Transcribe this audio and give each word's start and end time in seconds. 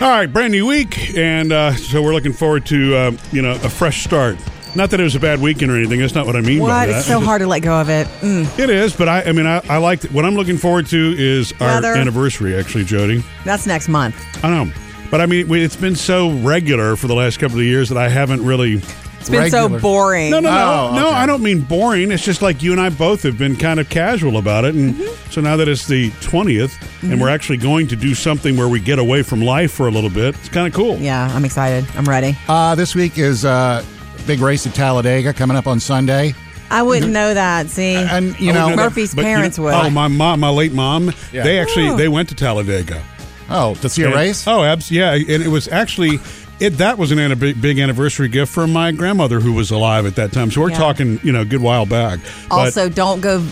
All 0.00 0.10
right, 0.10 0.26
brand 0.30 0.52
new 0.52 0.66
week, 0.66 1.16
and 1.16 1.50
uh, 1.52 1.74
so 1.76 2.02
we're 2.02 2.12
looking 2.12 2.32
forward 2.32 2.66
to 2.66 2.94
uh, 2.94 3.16
you 3.32 3.40
know 3.40 3.52
a 3.52 3.70
fresh 3.70 4.04
start. 4.04 4.36
Not 4.74 4.90
that 4.90 4.98
it 5.00 5.04
was 5.04 5.14
a 5.14 5.20
bad 5.20 5.40
weekend 5.40 5.70
or 5.70 5.76
anything. 5.78 6.00
That's 6.00 6.14
not 6.16 6.26
what 6.26 6.34
I 6.36 6.40
mean 6.40 6.58
by 6.58 6.64
What? 6.64 6.86
that. 6.88 6.98
It's 6.98 7.06
so 7.06 7.20
hard 7.20 7.40
to 7.42 7.46
let 7.46 7.60
go 7.60 7.80
of 7.80 7.88
it. 7.88 8.06
Mm, 8.20 8.58
It 8.58 8.70
is, 8.70 8.94
but 8.94 9.08
I, 9.08 9.22
I 9.22 9.32
mean, 9.32 9.46
I, 9.46 9.60
I 9.68 9.76
like 9.78 10.02
what 10.06 10.24
I'm 10.24 10.34
looking 10.34 10.58
forward 10.58 10.86
to 10.88 11.14
is 11.16 11.52
our 11.60 11.68
Weather. 11.76 11.94
anniversary. 11.94 12.56
Actually, 12.56 12.84
Jody, 12.84 13.22
that's 13.44 13.66
next 13.66 13.88
month. 13.88 14.16
I 14.44 14.50
know, 14.50 14.70
but 15.10 15.20
I 15.20 15.26
mean, 15.26 15.50
it's 15.54 15.76
been 15.76 15.96
so 15.96 16.32
regular 16.40 16.96
for 16.96 17.06
the 17.06 17.14
last 17.14 17.38
couple 17.38 17.58
of 17.58 17.64
years 17.64 17.88
that 17.88 17.96
I 17.98 18.08
haven't 18.08 18.44
really. 18.44 18.82
It's 19.24 19.30
been 19.30 19.50
so 19.50 19.78
boring. 19.78 20.30
No, 20.30 20.40
no, 20.40 20.50
no, 20.50 20.56
Oh, 20.90 20.94
no. 20.94 21.06
okay. 21.08 21.16
I 21.16 21.26
don't 21.26 21.42
mean 21.42 21.60
boring. 21.60 22.10
It's 22.12 22.22
just 22.24 22.42
like 22.42 22.62
you 22.62 22.72
and 22.72 22.80
I 22.80 22.90
both 22.90 23.22
have 23.22 23.38
been 23.38 23.56
kind 23.56 23.80
of 23.80 23.88
casual 23.88 24.36
about 24.36 24.64
it, 24.64 24.74
and 24.74 24.94
Mm-hmm. 24.94 25.30
so 25.30 25.40
now 25.40 25.56
that 25.56 25.66
it's 25.68 25.86
the 25.86 26.10
20th, 26.20 26.74
and 27.02 27.20
we're 27.20 27.28
actually 27.30 27.56
going 27.58 27.86
to 27.88 27.96
do 27.96 28.14
something 28.14 28.56
where 28.56 28.68
we 28.68 28.80
get 28.80 28.98
away 28.98 29.22
from 29.22 29.40
life 29.40 29.72
for 29.72 29.88
a 29.88 29.90
little 29.90 30.10
bit, 30.10 30.34
it's 30.36 30.48
kind 30.48 30.66
of 30.66 30.74
cool. 30.74 30.98
Yeah, 30.98 31.30
I'm 31.34 31.44
excited. 31.44 31.86
I'm 31.96 32.04
ready. 32.04 32.36
Uh, 32.48 32.74
this 32.74 32.94
week 32.94 33.18
is 33.18 33.44
uh, 33.44 33.82
big 34.26 34.40
race 34.40 34.66
at 34.66 34.74
Talladega 34.74 35.32
coming 35.32 35.56
up 35.56 35.66
on 35.66 35.80
Sunday. 35.80 36.34
I 36.70 36.82
wouldn't 36.82 37.12
know 37.12 37.32
that. 37.34 37.68
See, 37.68 37.94
And, 37.94 38.38
you 38.40 38.50
I 38.50 38.54
know, 38.54 38.64
would 38.66 38.70
know 38.72 38.76
that, 38.76 38.82
Murphy's 38.90 39.14
you 39.14 39.22
parents 39.22 39.58
know- 39.58 39.64
would. 39.64 39.74
Oh, 39.74 39.90
my 39.90 40.08
mom, 40.08 40.40
my 40.40 40.48
late 40.50 40.72
mom. 40.72 41.12
Yeah. 41.32 41.44
They 41.44 41.58
actually 41.58 41.88
Oh. 41.88 41.96
they 41.96 42.08
went 42.08 42.28
to 42.30 42.34
Talladega. 42.34 43.02
oh, 43.50 43.74
to 43.76 43.88
see 43.88 44.02
a 44.02 44.06
And- 44.06 44.14
race? 44.14 44.44
Oh, 44.46 44.64
abs- 44.64 44.90
yeah, 44.90 45.12
and 45.12 45.28
it 45.28 45.48
was 45.48 45.68
actually 45.68 46.18
it. 46.60 46.70
That 46.78 46.98
was 46.98 47.12
an 47.12 47.38
big, 47.38 47.78
anniversary 47.78 48.28
gift 48.28 48.52
from 48.52 48.72
my 48.72 48.92
grandmother 48.92 49.40
who 49.40 49.52
was 49.52 49.70
alive 49.70 50.06
at 50.06 50.16
that 50.16 50.32
time. 50.32 50.50
So 50.50 50.60
we're 50.60 50.70
Yeah. 50.70 50.78
talking, 50.78 51.20
you 51.22 51.32
know, 51.32 51.42
a 51.42 51.44
good 51.44 51.60
while 51.62 51.86
back. 51.86 52.20
But- 52.48 52.54
also, 52.54 52.88
don't 52.88 53.20
go. 53.20 53.42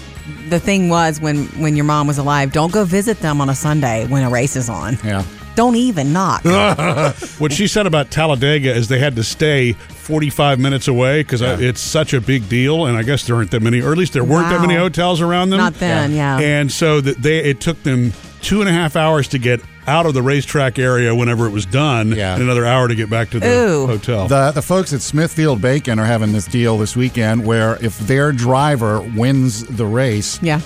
The 0.48 0.60
thing 0.60 0.88
was 0.88 1.20
when 1.20 1.46
when 1.58 1.74
your 1.76 1.84
mom 1.84 2.06
was 2.06 2.18
alive, 2.18 2.52
don't 2.52 2.72
go 2.72 2.84
visit 2.84 3.20
them 3.20 3.40
on 3.40 3.48
a 3.48 3.54
Sunday 3.54 4.06
when 4.06 4.22
a 4.22 4.30
race 4.30 4.54
is 4.56 4.68
on. 4.68 4.98
Yeah. 5.04 5.24
Don't 5.54 5.76
even 5.76 6.12
knock. 6.12 6.44
what 7.38 7.52
she 7.52 7.66
said 7.66 7.86
about 7.86 8.10
Talladega 8.10 8.74
is 8.74 8.88
they 8.88 8.98
had 8.98 9.16
to 9.16 9.22
stay 9.22 9.72
45 9.72 10.58
minutes 10.58 10.88
away 10.88 11.20
because 11.20 11.42
uh, 11.42 11.58
it's 11.60 11.80
such 11.80 12.14
a 12.14 12.20
big 12.20 12.48
deal, 12.48 12.86
and 12.86 12.96
I 12.96 13.02
guess 13.02 13.26
there 13.26 13.36
aren't 13.36 13.50
that 13.50 13.60
many, 13.62 13.82
or 13.82 13.92
at 13.92 13.98
least 13.98 14.14
there 14.14 14.24
weren't 14.24 14.48
that 14.48 14.60
many 14.62 14.74
hotels 14.76 15.20
around 15.20 15.50
them. 15.50 15.58
Not 15.58 15.74
then, 15.74 16.14
yeah. 16.14 16.38
And 16.38 16.72
so 16.72 17.00
that 17.02 17.20
they 17.20 17.38
it 17.38 17.60
took 17.60 17.82
them 17.82 18.12
two 18.42 18.60
and 18.60 18.68
a 18.68 18.72
half 18.72 18.96
hours 18.96 19.28
to 19.28 19.38
get 19.38 19.60
out 19.86 20.06
of 20.06 20.14
the 20.14 20.22
racetrack 20.22 20.78
area 20.78 21.14
whenever 21.14 21.46
it 21.46 21.50
was 21.50 21.66
done, 21.66 22.12
Yeah. 22.12 22.34
and 22.34 22.42
another 22.42 22.64
hour 22.66 22.86
to 22.88 22.94
get 22.94 23.08
back 23.10 23.30
to 23.30 23.40
the 23.40 23.48
Ooh. 23.48 23.86
hotel. 23.86 24.28
The, 24.28 24.52
the 24.52 24.62
folks 24.62 24.92
at 24.92 25.00
Smithfield 25.00 25.60
Bacon 25.60 25.98
are 25.98 26.04
having 26.04 26.32
this 26.32 26.46
deal 26.46 26.78
this 26.78 26.94
weekend 26.96 27.44
where 27.46 27.82
if 27.84 27.98
their 28.00 28.30
driver 28.32 29.00
wins 29.16 29.64
the 29.64 29.86
race, 29.86 30.38
yeah. 30.42 30.60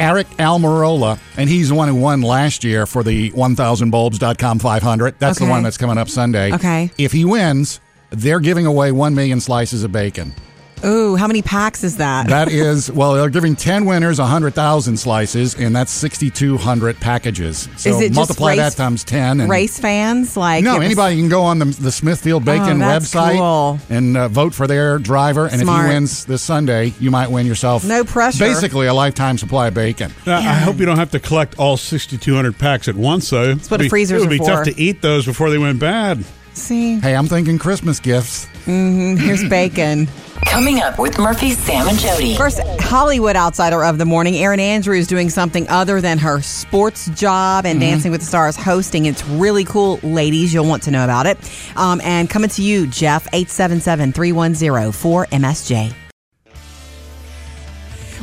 Eric 0.00 0.28
Almirola, 0.38 1.18
and 1.36 1.48
he's 1.50 1.68
the 1.70 1.74
one 1.74 1.88
who 1.88 1.94
won 1.96 2.22
last 2.22 2.62
year 2.62 2.86
for 2.86 3.02
the 3.02 3.30
1000bulbs.com 3.32 4.58
500. 4.60 5.14
That's 5.18 5.38
Okay. 5.38 5.44
the 5.44 5.50
one 5.50 5.62
that's 5.64 5.76
coming 5.76 5.98
up 5.98 6.08
Sunday. 6.08 6.52
Okay. 6.52 6.90
If 6.98 7.10
he 7.12 7.24
wins, 7.24 7.80
they're 8.10 8.38
giving 8.40 8.64
away 8.66 8.92
1 8.92 9.14
million 9.14 9.40
slices 9.40 9.82
of 9.84 9.90
bacon. 9.92 10.34
Ooh, 10.84 11.16
how 11.16 11.26
many 11.26 11.42
packs 11.42 11.82
is 11.84 11.96
that? 11.96 12.28
That 12.28 12.48
is, 12.50 12.90
well, 12.90 13.14
they're 13.14 13.28
giving 13.30 13.56
10 13.56 13.84
winners 13.84 14.18
100,000 14.18 14.96
slices, 14.96 15.54
and 15.54 15.74
that's 15.74 15.90
6,200 15.92 17.00
packages. 17.00 17.68
So 17.76 17.90
Is 17.90 18.00
it 18.00 18.08
just 18.08 18.14
multiply 18.14 18.50
race- 18.50 18.58
that 18.58 18.76
times 18.76 19.04
10. 19.04 19.40
And 19.40 19.50
race 19.50 19.78
fans 19.78 20.36
like 20.36 20.62
No, 20.64 20.76
was- 20.76 20.84
anybody 20.84 21.16
can 21.16 21.28
go 21.28 21.42
on 21.42 21.58
the, 21.58 21.64
the 21.66 21.90
Smithfield 21.92 22.44
Bacon 22.44 22.80
Oh, 22.82 22.86
website 22.86 23.36
cool. 23.38 23.80
and 23.90 24.16
uh, 24.16 24.28
vote 24.28 24.54
for 24.54 24.66
their 24.66 24.98
driver. 24.98 25.46
And 25.46 25.60
Smart. 25.60 25.84
if 25.86 25.90
he 25.90 25.94
wins 25.94 26.24
this 26.26 26.42
Sunday, 26.42 26.92
you 27.00 27.10
might 27.10 27.30
win 27.30 27.46
yourself 27.46 27.84
No 27.84 28.04
pressure. 28.04 28.38
Basically, 28.44 28.86
a 28.86 28.94
lifetime 28.94 29.38
supply 29.38 29.68
of 29.68 29.74
bacon. 29.74 30.12
Now, 30.26 30.38
I 30.38 30.42
hope 30.54 30.78
you 30.78 30.86
don't 30.86 30.98
have 30.98 31.10
to 31.12 31.20
collect 31.20 31.58
all 31.58 31.76
6,200 31.76 32.58
packs 32.58 32.88
at 32.88 32.94
once, 32.94 33.30
though. 33.30 33.54
That's 33.54 33.70
what 33.70 33.82
freezers 33.86 34.22
It 34.22 34.28
would 34.28 34.34
are 34.34 34.38
be 34.38 34.46
tough 34.46 34.64
to 34.64 34.80
eat 34.80 35.02
those 35.02 35.26
before 35.26 35.50
they 35.50 35.58
went 35.58 35.78
bad. 35.80 36.24
See, 36.54 36.98
Hey, 36.98 37.14
I'm 37.14 37.26
thinking 37.26 37.56
Christmas 37.58 38.00
gifts. 38.00 38.46
here's 38.64 39.48
bacon. 39.48 40.08
Coming 40.50 40.80
up 40.80 40.98
with 40.98 41.18
Murphy, 41.18 41.50
Sam, 41.50 41.86
and 41.86 41.98
Jody. 41.98 42.34
First, 42.34 42.60
Hollywood 42.80 43.36
outsider 43.36 43.84
of 43.84 43.98
the 43.98 44.04
morning, 44.04 44.34
Erin 44.36 44.58
Andrews 44.58 45.06
doing 45.06 45.28
something 45.28 45.68
other 45.68 46.00
than 46.00 46.18
her 46.18 46.40
sports 46.40 47.06
job 47.10 47.66
and 47.66 47.78
Dancing 47.78 48.10
with 48.10 48.22
the 48.22 48.26
Stars 48.26 48.56
hosting. 48.56 49.06
It's 49.06 49.24
really 49.26 49.64
cool, 49.64 50.00
ladies. 50.02 50.52
You'll 50.52 50.66
want 50.66 50.82
to 50.84 50.90
know 50.90 51.04
about 51.04 51.26
it. 51.26 51.38
Um, 51.76 52.00
and 52.02 52.30
coming 52.30 52.50
to 52.50 52.62
you, 52.62 52.86
Jeff, 52.86 53.26
877 53.28 54.12
310 54.12 54.92
4MSJ. 54.92 55.94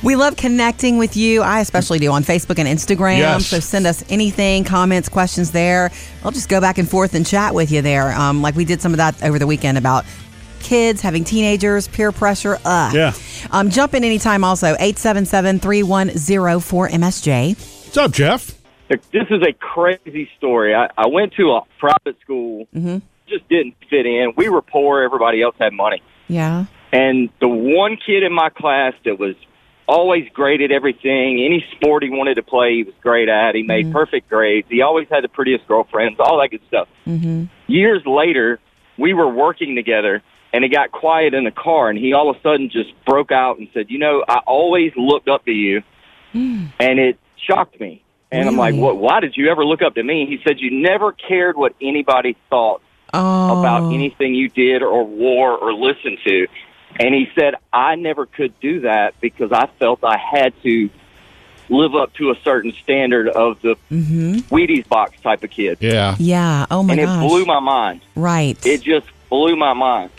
We 0.04 0.16
love 0.16 0.36
connecting 0.36 0.98
with 0.98 1.18
you. 1.18 1.42
I 1.42 1.62
especially 1.62 1.98
do 1.98 2.12
on 2.12 2.24
Facebook 2.24 2.60
and 2.60 2.68
Instagram. 2.68 3.18
Yes. 3.18 3.48
So 3.48 3.60
send 3.60 3.88
us 3.88 4.04
anything, 4.10 4.64
comments, 4.64 5.10
questions 5.10 5.50
there. 5.52 5.92
I'll 6.24 6.32
just 6.32 6.48
go 6.48 6.62
back 6.62 6.78
and 6.78 6.88
forth 6.88 7.16
and 7.16 7.26
chat 7.26 7.56
with 7.56 7.72
you 7.72 7.82
there. 7.82 8.12
Um, 8.12 8.42
like 8.44 8.56
we 8.56 8.66
did 8.66 8.82
some 8.82 8.94
of 8.94 8.98
that 8.98 9.24
over 9.24 9.40
the 9.40 9.48
weekend 9.48 9.80
about 9.80 10.06
kids 10.66 11.02
having 11.02 11.24
teenagers, 11.24 11.88
peer 11.88 12.12
pressure. 12.12 12.58
Ugh. 12.66 12.94
Yeah. 12.94 13.14
Um, 13.52 13.70
jump 13.70 13.94
in 13.94 14.04
anytime 14.04 14.44
also. 14.44 14.68
877 14.80 15.60
310 15.60 16.60
4MSJ. 16.60 17.50
What's 17.86 17.98
up, 17.98 18.12
Jeff? 18.12 18.62
This 18.90 19.28
is 19.30 19.42
a 19.42 19.54
crazy 19.54 20.30
story. 20.38 20.76
I, 20.76 20.90
I 20.98 21.08
went 21.08 21.34
to 21.34 21.52
a 21.52 21.62
private 21.80 22.20
school, 22.22 22.68
just 23.28 23.48
didn't 23.50 23.76
fit 23.90 24.06
in. 24.06 24.34
We 24.36 24.50
were 24.50 24.62
poor, 24.62 25.02
everybody 25.02 25.42
else 25.42 25.56
had 25.60 25.74
money. 25.74 26.04
Yeah. 26.28 26.66
And 26.92 27.30
the 27.40 27.48
one 27.48 27.98
kid 27.98 28.24
in 28.24 28.34
my 28.34 28.50
class 28.50 28.94
that 29.06 29.18
was 29.18 29.36
always 29.88 30.28
great 30.34 30.62
at 30.62 30.72
everything, 30.72 31.44
any 31.44 31.66
sport 31.76 32.04
he 32.04 32.10
wanted 32.10 32.36
to 32.36 32.44
play, 32.44 32.76
he 32.76 32.84
was 32.84 32.94
great 33.02 33.30
at. 33.30 33.56
He 33.56 33.64
made 33.64 33.92
perfect 33.92 34.30
grades. 34.30 34.68
He 34.70 34.82
always 34.82 35.08
had 35.10 35.24
the 35.24 35.30
prettiest 35.30 35.68
girlfriends, 35.68 36.20
all 36.20 36.40
that 36.42 36.50
good 36.50 36.62
stuff. 36.68 36.88
Mm-hmm. 37.06 37.46
Years 37.68 38.04
later, 38.06 38.60
we 38.98 39.14
were 39.14 39.30
working 39.30 39.76
together, 39.76 40.24
and 40.56 40.64
it 40.64 40.70
got 40.70 40.92
quiet 40.92 41.34
in 41.34 41.44
the 41.44 41.52
car, 41.52 41.90
and 41.90 42.00
he 42.00 42.14
all 42.14 42.30
of 42.30 42.38
a 42.38 42.42
sudden 42.42 42.70
just 42.70 42.94
broke 43.06 43.32
out 43.32 43.60
and 43.60 43.68
said, 43.74 43.90
"You 43.90 44.00
know, 44.00 44.24
I 44.28 44.38
always 44.48 44.94
looked 44.96 45.28
up 45.28 45.44
to 45.46 45.52
you," 45.52 45.84
hmm. 46.32 46.68
and 46.80 47.00
it 47.00 47.20
shocked 47.36 47.80
me. 47.80 48.02
And 48.32 48.48
I'm 48.48 48.58
like, 48.58 48.76
"What? 48.76 48.98
Why 48.98 49.20
did 49.20 49.38
you 49.38 49.50
ever 49.52 49.66
look 49.66 49.82
up 49.82 49.96
to 49.96 50.04
me?" 50.04 50.26
He 50.26 50.40
said, 50.44 50.60
"You 50.60 50.72
never 50.72 51.12
cared 51.12 51.58
what 51.58 51.76
anybody 51.82 52.38
thought 52.50 52.82
Oh. 53.14 53.60
about 53.60 53.94
anything 53.94 54.36
you 54.36 54.50
did 54.50 54.84
or 54.84 55.06
wore 55.06 55.58
or 55.58 55.74
listened 55.74 56.18
to. 56.26 56.48
And 57.00 57.14
he 57.14 57.30
said, 57.36 57.56
I 57.72 57.96
never 57.96 58.26
could 58.26 58.60
do 58.60 58.82
that 58.82 59.20
because 59.22 59.52
I 59.52 59.68
felt 59.80 60.04
I 60.04 60.18
had 60.18 60.54
to 60.64 60.90
live 61.70 61.96
up 61.96 62.14
to 62.16 62.32
a 62.32 62.36
certain 62.44 62.74
standard 62.74 63.28
of 63.28 63.62
the 63.62 63.76
mm-hmm. 63.92 64.54
Wheaties 64.54 64.88
box 64.88 65.20
type 65.22 65.44
of 65.44 65.50
kid. 65.50 65.78
Yeah. 65.82 66.16
Yeah. 66.20 66.66
Oh, 66.70 66.84
my 66.84 66.94
and 66.94 67.02
it 67.02 67.06
gosh. 67.06 67.28
blew 67.28 67.46
my 67.46 67.60
mind. 67.60 68.02
right. 68.16 68.58
It 68.66 68.82
just 68.82 69.08
blew 69.30 69.56
my 69.56 69.74
mind. 69.74 70.12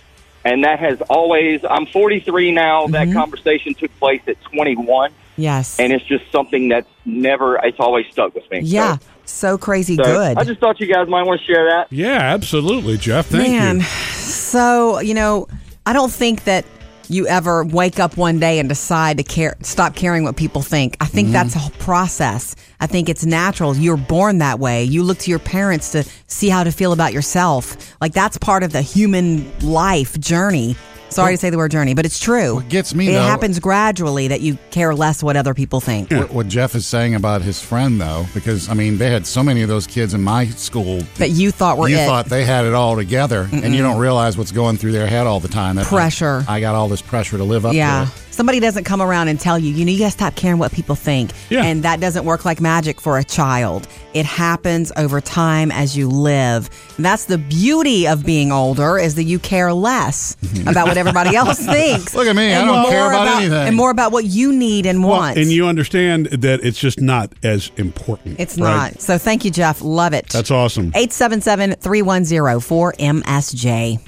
And 0.47 0.63
that 0.65 0.79
has 0.79 1.01
always, 1.03 1.65
I'm 1.69 1.87
43 1.87 2.53
now. 2.53 2.87
That 2.87 3.09
mm-hmm. 3.09 3.19
conversation 3.19 3.75
took 3.75 3.95
place 3.99 4.23
at 4.29 4.41
21. 4.43 5.11
yes. 5.37 5.79
And 5.81 5.93
it's 5.93 6.05
just 6.05 6.31
something 6.31 6.69
that's 6.69 6.89
never, 7.05 7.57
it's 7.57 7.81
always 7.81 8.07
stuck 8.13 8.35
with 8.35 8.49
me. 8.51 8.61
yeah. 8.61 8.99
So 9.25 9.59
crazy 9.59 9.97
So, 9.97 10.05
good. 10.05 10.39
I 10.39 10.45
just 10.45 10.61
thought 10.61 10.79
you 10.79 10.87
guys 10.87 11.09
might 11.09 11.25
want 11.25 11.41
to 11.41 11.47
share 11.47 11.69
that. 11.69 11.93
Yeah, 11.93 12.21
absolutely, 12.21 12.97
Jeff. 12.97 13.27
Thank 13.27 13.49
Man, 13.49 13.79
you. 13.79 13.83
so 13.83 15.01
you 15.01 15.15
know, 15.15 15.49
I 15.85 15.93
don't 15.93 16.13
think 16.13 16.45
that 16.45 16.65
you 17.09 17.27
ever 17.27 17.65
wake 17.65 17.99
up 17.99 18.17
one 18.17 18.39
day 18.39 18.59
and 18.59 18.69
decide 18.69 19.19
to 19.19 19.23
care, 19.23 19.57
stop 19.63 19.95
caring 19.95 20.25
what 20.25 20.37
people 20.37 20.63
think. 20.63 20.97
I 21.01 21.07
think 21.07 21.31
that's 21.31 21.51
mm-hmm. 21.51 21.59
a 21.59 21.63
whole 21.63 21.79
process. 21.79 22.57
I 22.81 22.87
think 22.87 23.09
it's 23.09 23.25
natural. 23.25 23.77
You're 23.77 23.97
born 23.97 24.39
that 24.39 24.59
way. 24.59 24.85
You 24.85 25.03
look 25.03 25.19
to 25.19 25.31
your 25.31 25.39
parents 25.39 25.93
to 25.93 26.05
see 26.27 26.49
how 26.49 26.65
to 26.65 26.71
feel 26.71 26.93
about 26.93 27.13
yourself. 27.13 27.97
Like 28.01 28.13
that's 28.13 28.39
part 28.39 28.63
of 28.63 28.73
the 28.73 28.83
human 28.83 29.51
life 29.61 30.19
journey. 30.19 30.77
Sorry 31.09 31.35
to 31.35 31.39
say 31.39 31.51
the 31.51 31.57
word 31.57 31.71
journey, 31.71 31.95
but 31.95 32.05
it's 32.05 32.19
true. 32.19 32.57
What 32.57 32.69
gets 32.69 32.95
me, 32.95 33.09
it 33.09 33.13
though- 33.13 33.23
happens 33.23 33.59
gradually 33.59 34.29
that 34.29 34.41
you 34.41 34.59
care 34.71 34.95
less 34.95 35.23
what 35.23 35.37
other 35.37 35.55
people 35.55 35.81
think. 35.81 36.11
What, 36.11 36.31
what 36.33 36.49
Jeff 36.49 36.75
is 36.75 36.87
saying 36.87 37.15
about 37.15 37.43
his 37.43 37.61
friend, 37.61 38.01
though, 38.01 38.27
because 38.35 38.69
I 38.69 38.75
mean, 38.75 38.99
they 38.99 39.11
had 39.11 39.27
so 39.27 39.43
many 39.43 39.63
of 39.63 39.69
those 39.69 39.87
kids 39.87 40.15
in 40.15 40.23
my 40.23 40.47
school. 40.47 41.01
That 41.19 41.31
you 41.31 41.51
thought 41.51 41.79
were 41.79 41.89
you 41.89 41.97
it. 41.99 42.07
thought 42.07 42.27
they 42.27 42.45
had 42.45 42.65
it 42.65 42.75
all 42.75 42.97
together, 42.97 43.49
and 43.53 43.75
you 43.75 43.83
don't 43.83 43.99
realize 43.99 44.37
what's 44.37 44.53
going 44.53 44.77
through 44.77 44.93
their 44.93 45.07
head 45.07 45.27
all 45.27 45.41
the 45.41 45.49
time. 45.49 45.77
That 45.77 45.87
Pressure. 45.87 46.45
I, 46.49 46.61
got 46.61 46.75
all 46.75 46.89
this 46.89 47.03
pressure 47.03 47.37
to 47.39 47.45
live 47.45 47.65
up 47.65 47.75
Yeah. 47.75 48.05
to. 48.07 48.11
It. 48.11 48.23
Somebody 48.37 48.61
doesn't 48.61 48.85
come 48.85 49.01
around 49.01 49.29
and 49.29 49.41
tell 49.41 49.59
you, 49.59 49.73
you 49.73 49.83
know, 49.83 49.91
you 49.91 49.99
gotta 49.99 50.11
stop 50.11 50.37
caring 50.37 50.59
what 50.59 50.71
people 50.71 50.95
think. 50.95 51.31
Yeah. 51.49 51.65
And 51.65 51.83
that 51.85 52.01
doesn't 52.01 52.27
work 52.27 52.45
like 52.45 52.61
magic 52.61 53.01
for 53.01 53.17
a 53.17 53.25
child. 53.25 53.89
It 54.13 54.27
happens 54.27 54.93
over 54.99 55.23
time 55.23 55.73
as 55.73 55.97
you 55.97 56.07
live. 56.07 56.69
And 56.99 57.07
that's 57.07 57.25
the 57.25 57.39
beauty 57.39 58.07
of 58.07 58.27
being 58.27 58.53
older 58.53 58.99
is 58.99 59.15
that 59.15 59.23
you 59.23 59.39
care 59.39 59.73
less 59.73 60.37
mm-hmm. 60.43 60.69
about 60.69 60.87
what 60.87 60.99
everybody 60.99 61.35
else 61.37 61.65
thinks. 61.65 62.15
Look 62.15 62.27
at 62.27 62.37
me, 62.37 62.53
I 62.53 62.63
don't 62.63 62.91
care 62.91 63.05
more 63.05 63.13
about 63.13 63.39
anything. 63.39 63.69
And 63.69 63.75
more 63.75 63.91
about 63.91 64.13
what 64.13 64.27
you 64.27 64.53
need 64.53 64.85
and 64.85 65.03
Well, 65.03 65.13
want. 65.17 65.39
and 65.39 65.51
you 65.51 65.67
understand 65.67 66.27
that 66.27 66.61
it's 66.63 66.79
just 66.79 67.01
not 67.01 67.33
as 67.43 67.73
important. 67.79 68.39
it's 68.39 68.59
right? 68.59 68.93
not. 68.93 69.01
So 69.01 69.17
thank 69.17 69.47
you, 69.47 69.51
Jeff. 69.51 69.81
Love 69.81 70.13
it. 70.13 70.29
That's 70.29 70.51
awesome. 70.51 70.93
877 70.95 71.77
310 71.77 72.61
4MSJ. 72.61 73.99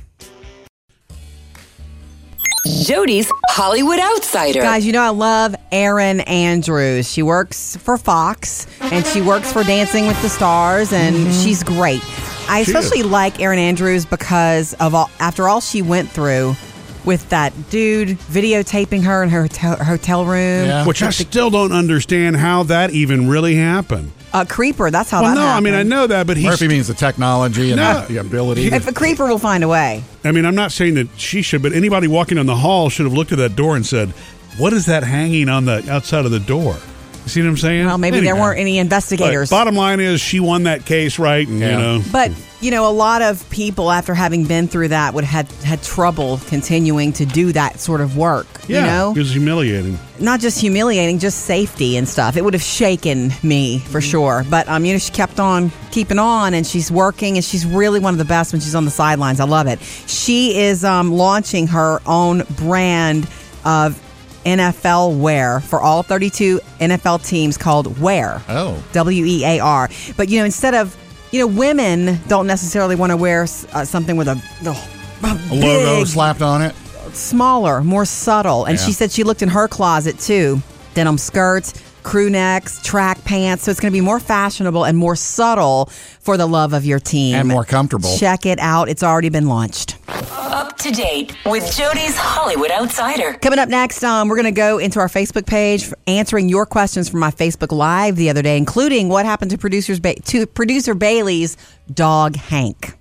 Jody's 2.68 3.30
Hollywood 3.48 3.98
Outsider. 3.98 4.60
Guys, 4.60 4.86
you 4.86 4.92
know 4.92 5.00
I 5.02 5.08
love 5.08 5.54
Erin 5.72 6.20
Andrews. 6.20 7.10
She 7.10 7.22
works 7.22 7.76
for 7.76 7.96
Fox 7.96 8.66
and 8.80 9.06
she 9.06 9.22
works 9.22 9.50
for 9.52 9.64
Dancing 9.64 10.06
with 10.06 10.20
the 10.20 10.28
Stars 10.28 10.92
and 10.92 11.16
mm-hmm. 11.16 11.42
she's 11.42 11.62
great. 11.62 12.02
I 12.48 12.62
She 12.62 12.72
especially 12.72 13.00
is. 13.00 13.06
like 13.06 13.40
Erin 13.40 13.58
Andrews 13.58 14.04
because 14.04 14.74
of 14.74 14.94
all 14.94 15.10
after 15.18 15.48
all 15.48 15.60
she 15.60 15.80
went 15.80 16.10
through 16.10 16.56
with 17.04 17.26
that 17.30 17.54
dude 17.70 18.18
videotaping 18.18 19.02
her 19.04 19.22
in 19.22 19.30
her 19.30 19.42
hotel, 19.42 19.76
hotel 19.76 20.24
room. 20.26 20.66
Yeah. 20.66 20.86
Which 20.86 21.02
I 21.02 21.10
still 21.10 21.48
don't 21.48 21.72
understand 21.72 22.36
how 22.36 22.64
that 22.64 22.90
even 22.90 23.28
really 23.28 23.54
happened. 23.54 24.12
A 24.34 24.44
creeper. 24.44 24.90
That's 24.90 25.10
how 25.10 25.22
Well, 25.22 25.34
that 25.34 25.40
no, 25.40 25.46
I 25.46 25.60
mean 25.60 25.72
I 25.74 25.82
know 25.82 26.06
that, 26.06 26.26
but 26.26 26.36
he's. 26.36 26.46
Murphy 26.46 26.68
means 26.68 26.86
the 26.88 26.94
technology 26.94 27.70
and 27.72 27.76
No. 27.80 28.04
the 28.08 28.18
ability. 28.18 28.66
If 28.66 28.86
a 28.86 28.92
creeper 28.92 29.26
will 29.26 29.38
find 29.38 29.64
a 29.64 29.68
way. 29.68 30.04
I 30.24 30.32
mean, 30.32 30.44
I'm 30.44 30.54
not 30.54 30.70
saying 30.70 30.94
that 30.94 31.08
she 31.16 31.40
should, 31.40 31.62
but 31.62 31.72
anybody 31.72 32.08
walking 32.08 32.36
down 32.36 32.44
the 32.46 32.56
hall 32.56 32.90
should 32.90 33.04
have 33.06 33.14
looked 33.14 33.32
at 33.32 33.38
that 33.38 33.56
door 33.56 33.74
and 33.74 33.86
said, 33.86 34.10
"What 34.58 34.72
is 34.74 34.84
that 34.86 35.02
hanging 35.02 35.48
on 35.48 35.64
the 35.64 35.82
outside 35.90 36.26
of 36.26 36.30
the 36.30 36.40
door?" 36.40 36.76
You 37.24 37.28
see 37.30 37.40
what 37.42 37.48
I'm 37.48 37.56
saying? 37.56 37.86
Well, 37.86 37.98
maybe 37.98 38.20
there 38.20 38.30
Anyhow. 38.34 38.42
weren't 38.44 38.60
any 38.60 38.76
But 38.76 38.80
investigators. 38.80 39.50
bottom 39.50 39.74
line 39.74 40.00
is, 40.00 40.20
she 40.20 40.40
won 40.40 40.64
that 40.64 40.84
case, 40.84 41.18
right? 41.18 41.46
And 41.48 41.60
Yeah. 41.60 41.70
you 41.70 41.76
know, 41.78 42.02
But 42.12 42.32
you 42.60 42.70
know, 42.72 42.88
a 42.88 42.92
lot 42.92 43.22
of 43.22 43.48
people 43.50 43.90
after 43.90 44.14
having 44.14 44.44
been 44.44 44.66
through 44.68 44.88
that 44.88 45.14
would 45.14 45.24
had 45.24 45.46
had 45.62 45.82
trouble 45.82 46.40
continuing 46.48 47.12
to 47.14 47.24
do 47.24 47.52
that 47.52 47.78
sort 47.78 48.00
of 48.00 48.16
work. 48.16 48.46
yeah, 48.66 48.80
You 48.80 48.86
know, 48.86 49.10
it 49.12 49.18
was 49.18 49.30
humiliating. 49.32 49.96
not 50.18 50.40
just 50.40 50.60
humiliating, 50.60 51.20
just 51.20 51.44
safety 51.46 51.96
and 51.96 52.08
stuff. 52.08 52.36
It 52.36 52.42
would 52.44 52.54
have 52.54 52.62
shaken 52.62 53.30
me 53.44 53.78
for 53.78 54.00
sure. 54.00 54.44
But 54.50 54.68
um, 54.68 54.84
you 54.84 54.92
know, 54.92 54.98
she 54.98 55.12
kept 55.12 55.38
on 55.38 55.70
keeping 55.92 56.18
on, 56.18 56.52
and 56.54 56.66
she's 56.66 56.90
working, 56.90 57.36
and 57.36 57.44
she's 57.44 57.64
really 57.64 58.00
one 58.00 58.12
of 58.14 58.18
the 58.18 58.24
best 58.24 58.52
when 58.52 58.60
she's 58.60 58.74
on 58.74 58.84
the 58.84 58.90
sidelines. 58.90 59.38
I 59.40 59.44
love 59.44 59.66
it. 59.68 59.80
She 59.80 60.58
is 60.58 60.84
um, 60.84 61.12
launching 61.12 61.68
her 61.68 62.00
own 62.06 62.42
brand 62.56 63.28
of 63.64 64.00
NFL 64.44 65.18
wear 65.20 65.60
for 65.60 65.80
all 65.80 66.02
32 66.02 66.60
NFL 66.80 67.24
teams 67.26 67.56
called 67.58 68.00
Wear. 68.00 68.42
Oh. 68.48 68.82
W 68.92 69.24
E 69.24 69.44
A 69.44 69.60
R. 69.60 69.88
But 70.16 70.28
you 70.28 70.38
know, 70.38 70.44
instead 70.44 70.74
of 70.74 70.96
you 71.30 71.40
know, 71.40 71.46
women 71.46 72.18
don't 72.28 72.46
necessarily 72.46 72.96
want 72.96 73.10
to 73.10 73.16
wear 73.16 73.42
uh, 73.42 73.84
something 73.84 74.16
with 74.16 74.28
a, 74.28 74.40
a 74.66 74.76
a 75.24 75.34
logo 75.54 76.04
slapped 76.04 76.42
on 76.42 76.62
it. 76.62 76.74
smaller, 77.12 77.82
more 77.82 78.04
subtle. 78.04 78.64
And 78.64 78.78
Yeah. 78.78 78.84
she 78.86 78.92
said 78.92 79.10
she 79.10 79.24
looked 79.24 79.42
in 79.42 79.48
her 79.48 79.66
closet 79.68 80.18
too. 80.18 80.62
Denim 80.94 81.18
skirts, 81.18 81.74
crew 82.08 82.30
necks, 82.30 82.82
track 82.82 83.22
pants. 83.24 83.64
So 83.64 83.70
it's 83.70 83.80
going 83.80 83.92
to 83.92 83.96
be 83.96 84.00
more 84.00 84.18
fashionable 84.18 84.84
and 84.84 84.96
more 84.96 85.14
subtle 85.14 85.86
for 86.20 86.38
the 86.38 86.46
love 86.46 86.72
of 86.72 86.86
your 86.86 86.98
team. 86.98 87.34
And 87.34 87.46
more 87.46 87.64
comfortable. 87.64 88.16
Check 88.16 88.46
it 88.46 88.58
out. 88.58 88.88
It's 88.88 89.02
already 89.02 89.28
been 89.28 89.46
launched. 89.46 89.98
Up 90.08 90.78
to 90.78 90.90
date 90.90 91.36
with 91.44 91.70
Jody's 91.76 92.16
Hollywood 92.16 92.70
Outsider. 92.70 93.34
Coming 93.34 93.58
up 93.58 93.68
next, 93.68 94.02
um, 94.02 94.28
we're 94.28 94.36
going 94.36 94.46
to 94.46 94.52
go 94.52 94.78
into 94.78 95.00
our 95.00 95.08
Facebook 95.08 95.46
page, 95.46 95.92
answering 96.06 96.48
your 96.48 96.64
questions 96.64 97.10
from 97.10 97.20
my 97.20 97.30
Facebook 97.30 97.76
Live 97.76 98.16
the 98.16 98.30
other 98.30 98.40
day, 98.40 98.56
including 98.56 99.10
what 99.10 99.26
happened 99.26 99.50
to 99.50 99.58
producers 99.58 100.00
ba- 100.00 100.14
to 100.14 100.46
producer 100.46 100.94
Bailey's 100.94 101.58
dog 101.92 102.36
Hank. 102.36 102.96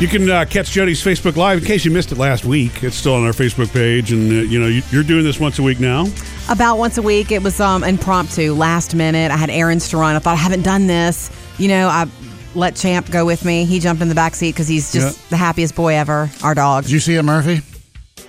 You 0.00 0.06
can 0.06 0.30
uh, 0.30 0.44
catch 0.44 0.70
Jody's 0.70 1.02
Facebook 1.02 1.34
Live 1.34 1.58
in 1.58 1.64
case 1.64 1.84
you 1.84 1.90
missed 1.90 2.12
it 2.12 2.18
last 2.18 2.44
week. 2.44 2.84
It's 2.84 2.94
still 2.94 3.14
on 3.14 3.24
our 3.24 3.32
Facebook 3.32 3.72
page, 3.72 4.12
and 4.12 4.30
uh, 4.30 4.34
you 4.42 4.60
know 4.60 4.68
you- 4.68 4.82
you're 4.92 5.02
doing 5.02 5.24
this 5.24 5.40
once 5.40 5.58
a 5.58 5.62
week 5.62 5.80
now. 5.80 6.06
About 6.48 6.78
once 6.78 6.98
a 6.98 7.02
week, 7.02 7.32
it 7.32 7.42
was 7.42 7.58
um, 7.58 7.82
impromptu, 7.82 8.54
last 8.54 8.94
minute. 8.94 9.32
I 9.32 9.36
had 9.36 9.50
errands 9.50 9.88
to 9.88 9.96
run. 9.96 10.14
I 10.14 10.20
thought 10.20 10.34
I 10.34 10.36
haven't 10.36 10.62
done 10.62 10.86
this. 10.86 11.32
You 11.58 11.66
know, 11.66 11.88
I 11.88 12.06
let 12.54 12.76
Champ 12.76 13.10
go 13.10 13.26
with 13.26 13.44
me. 13.44 13.64
He 13.64 13.80
jumped 13.80 14.00
in 14.00 14.08
the 14.08 14.14
back 14.14 14.36
seat 14.36 14.52
because 14.52 14.68
he's 14.68 14.92
just 14.92 15.16
Yeah. 15.18 15.22
the 15.30 15.36
happiest 15.36 15.74
boy 15.74 15.94
ever. 15.96 16.30
Our 16.44 16.54
dog. 16.54 16.84
Did 16.84 16.92
you 16.92 17.00
see 17.00 17.16
it, 17.16 17.22
Murphy? 17.24 17.60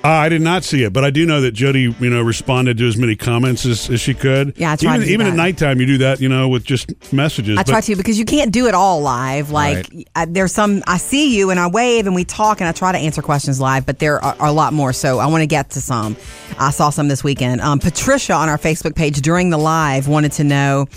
Uh, 0.01 0.07
I 0.07 0.29
did 0.29 0.41
not 0.41 0.63
see 0.63 0.83
it, 0.83 0.93
but 0.93 1.03
I 1.03 1.09
do 1.09 1.25
know 1.25 1.41
that 1.41 1.51
Jody, 1.51 1.93
you 1.99 2.09
know, 2.09 2.21
responded 2.21 2.77
to 2.77 2.87
as 2.87 2.95
many 2.95 3.17
comments 3.17 3.65
as, 3.65 3.89
as 3.89 3.99
she 3.99 4.13
could. 4.13 4.57
Yeah, 4.57 4.71
I 4.71 4.75
tried 4.77 4.95
even, 4.95 4.99
to 5.01 5.05
do 5.07 5.13
even 5.13 5.25
that. 5.25 5.31
at 5.33 5.35
nighttime, 5.35 5.81
you 5.81 5.85
do 5.85 5.97
that, 5.99 6.21
you 6.21 6.29
know, 6.29 6.47
with 6.47 6.63
just 6.63 7.11
messages. 7.11 7.57
I 7.57 7.63
but- 7.63 7.71
try 7.71 7.81
to 7.81 7.95
because 7.97 8.17
you 8.17 8.23
can't 8.23 8.53
do 8.53 8.67
it 8.67 8.73
all 8.73 9.01
live. 9.01 9.51
Like 9.51 9.89
I, 10.15 10.23
there's 10.23 10.53
some 10.53 10.83
I 10.87 10.97
see 10.97 11.35
you 11.35 11.49
and 11.49 11.59
I 11.59 11.67
wave 11.67 12.07
and 12.07 12.15
we 12.15 12.23
talk 12.23 12.61
and 12.61 12.69
I 12.69 12.71
try 12.71 12.93
to 12.93 12.97
answer 12.97 13.21
questions 13.21 13.59
live, 13.59 13.85
but 13.85 13.99
there 13.99 14.23
are, 14.23 14.35
are 14.39 14.47
a 14.47 14.53
lot 14.53 14.71
more. 14.71 14.93
So 14.93 15.19
I 15.19 15.25
want 15.27 15.41
to 15.41 15.47
get 15.47 15.71
to 15.71 15.81
some. 15.81 16.15
I 16.57 16.71
saw 16.71 16.91
some 16.91 17.09
this 17.09 17.21
weekend. 17.23 17.59
Um, 17.59 17.79
Patricia 17.79 18.33
on 18.33 18.47
our 18.47 18.57
Facebook 18.57 18.95
page 18.95 19.19
during 19.21 19.49
the 19.49 19.57
live 19.57 20.07
wanted 20.07 20.31
to 20.33 20.45
know 20.45 20.87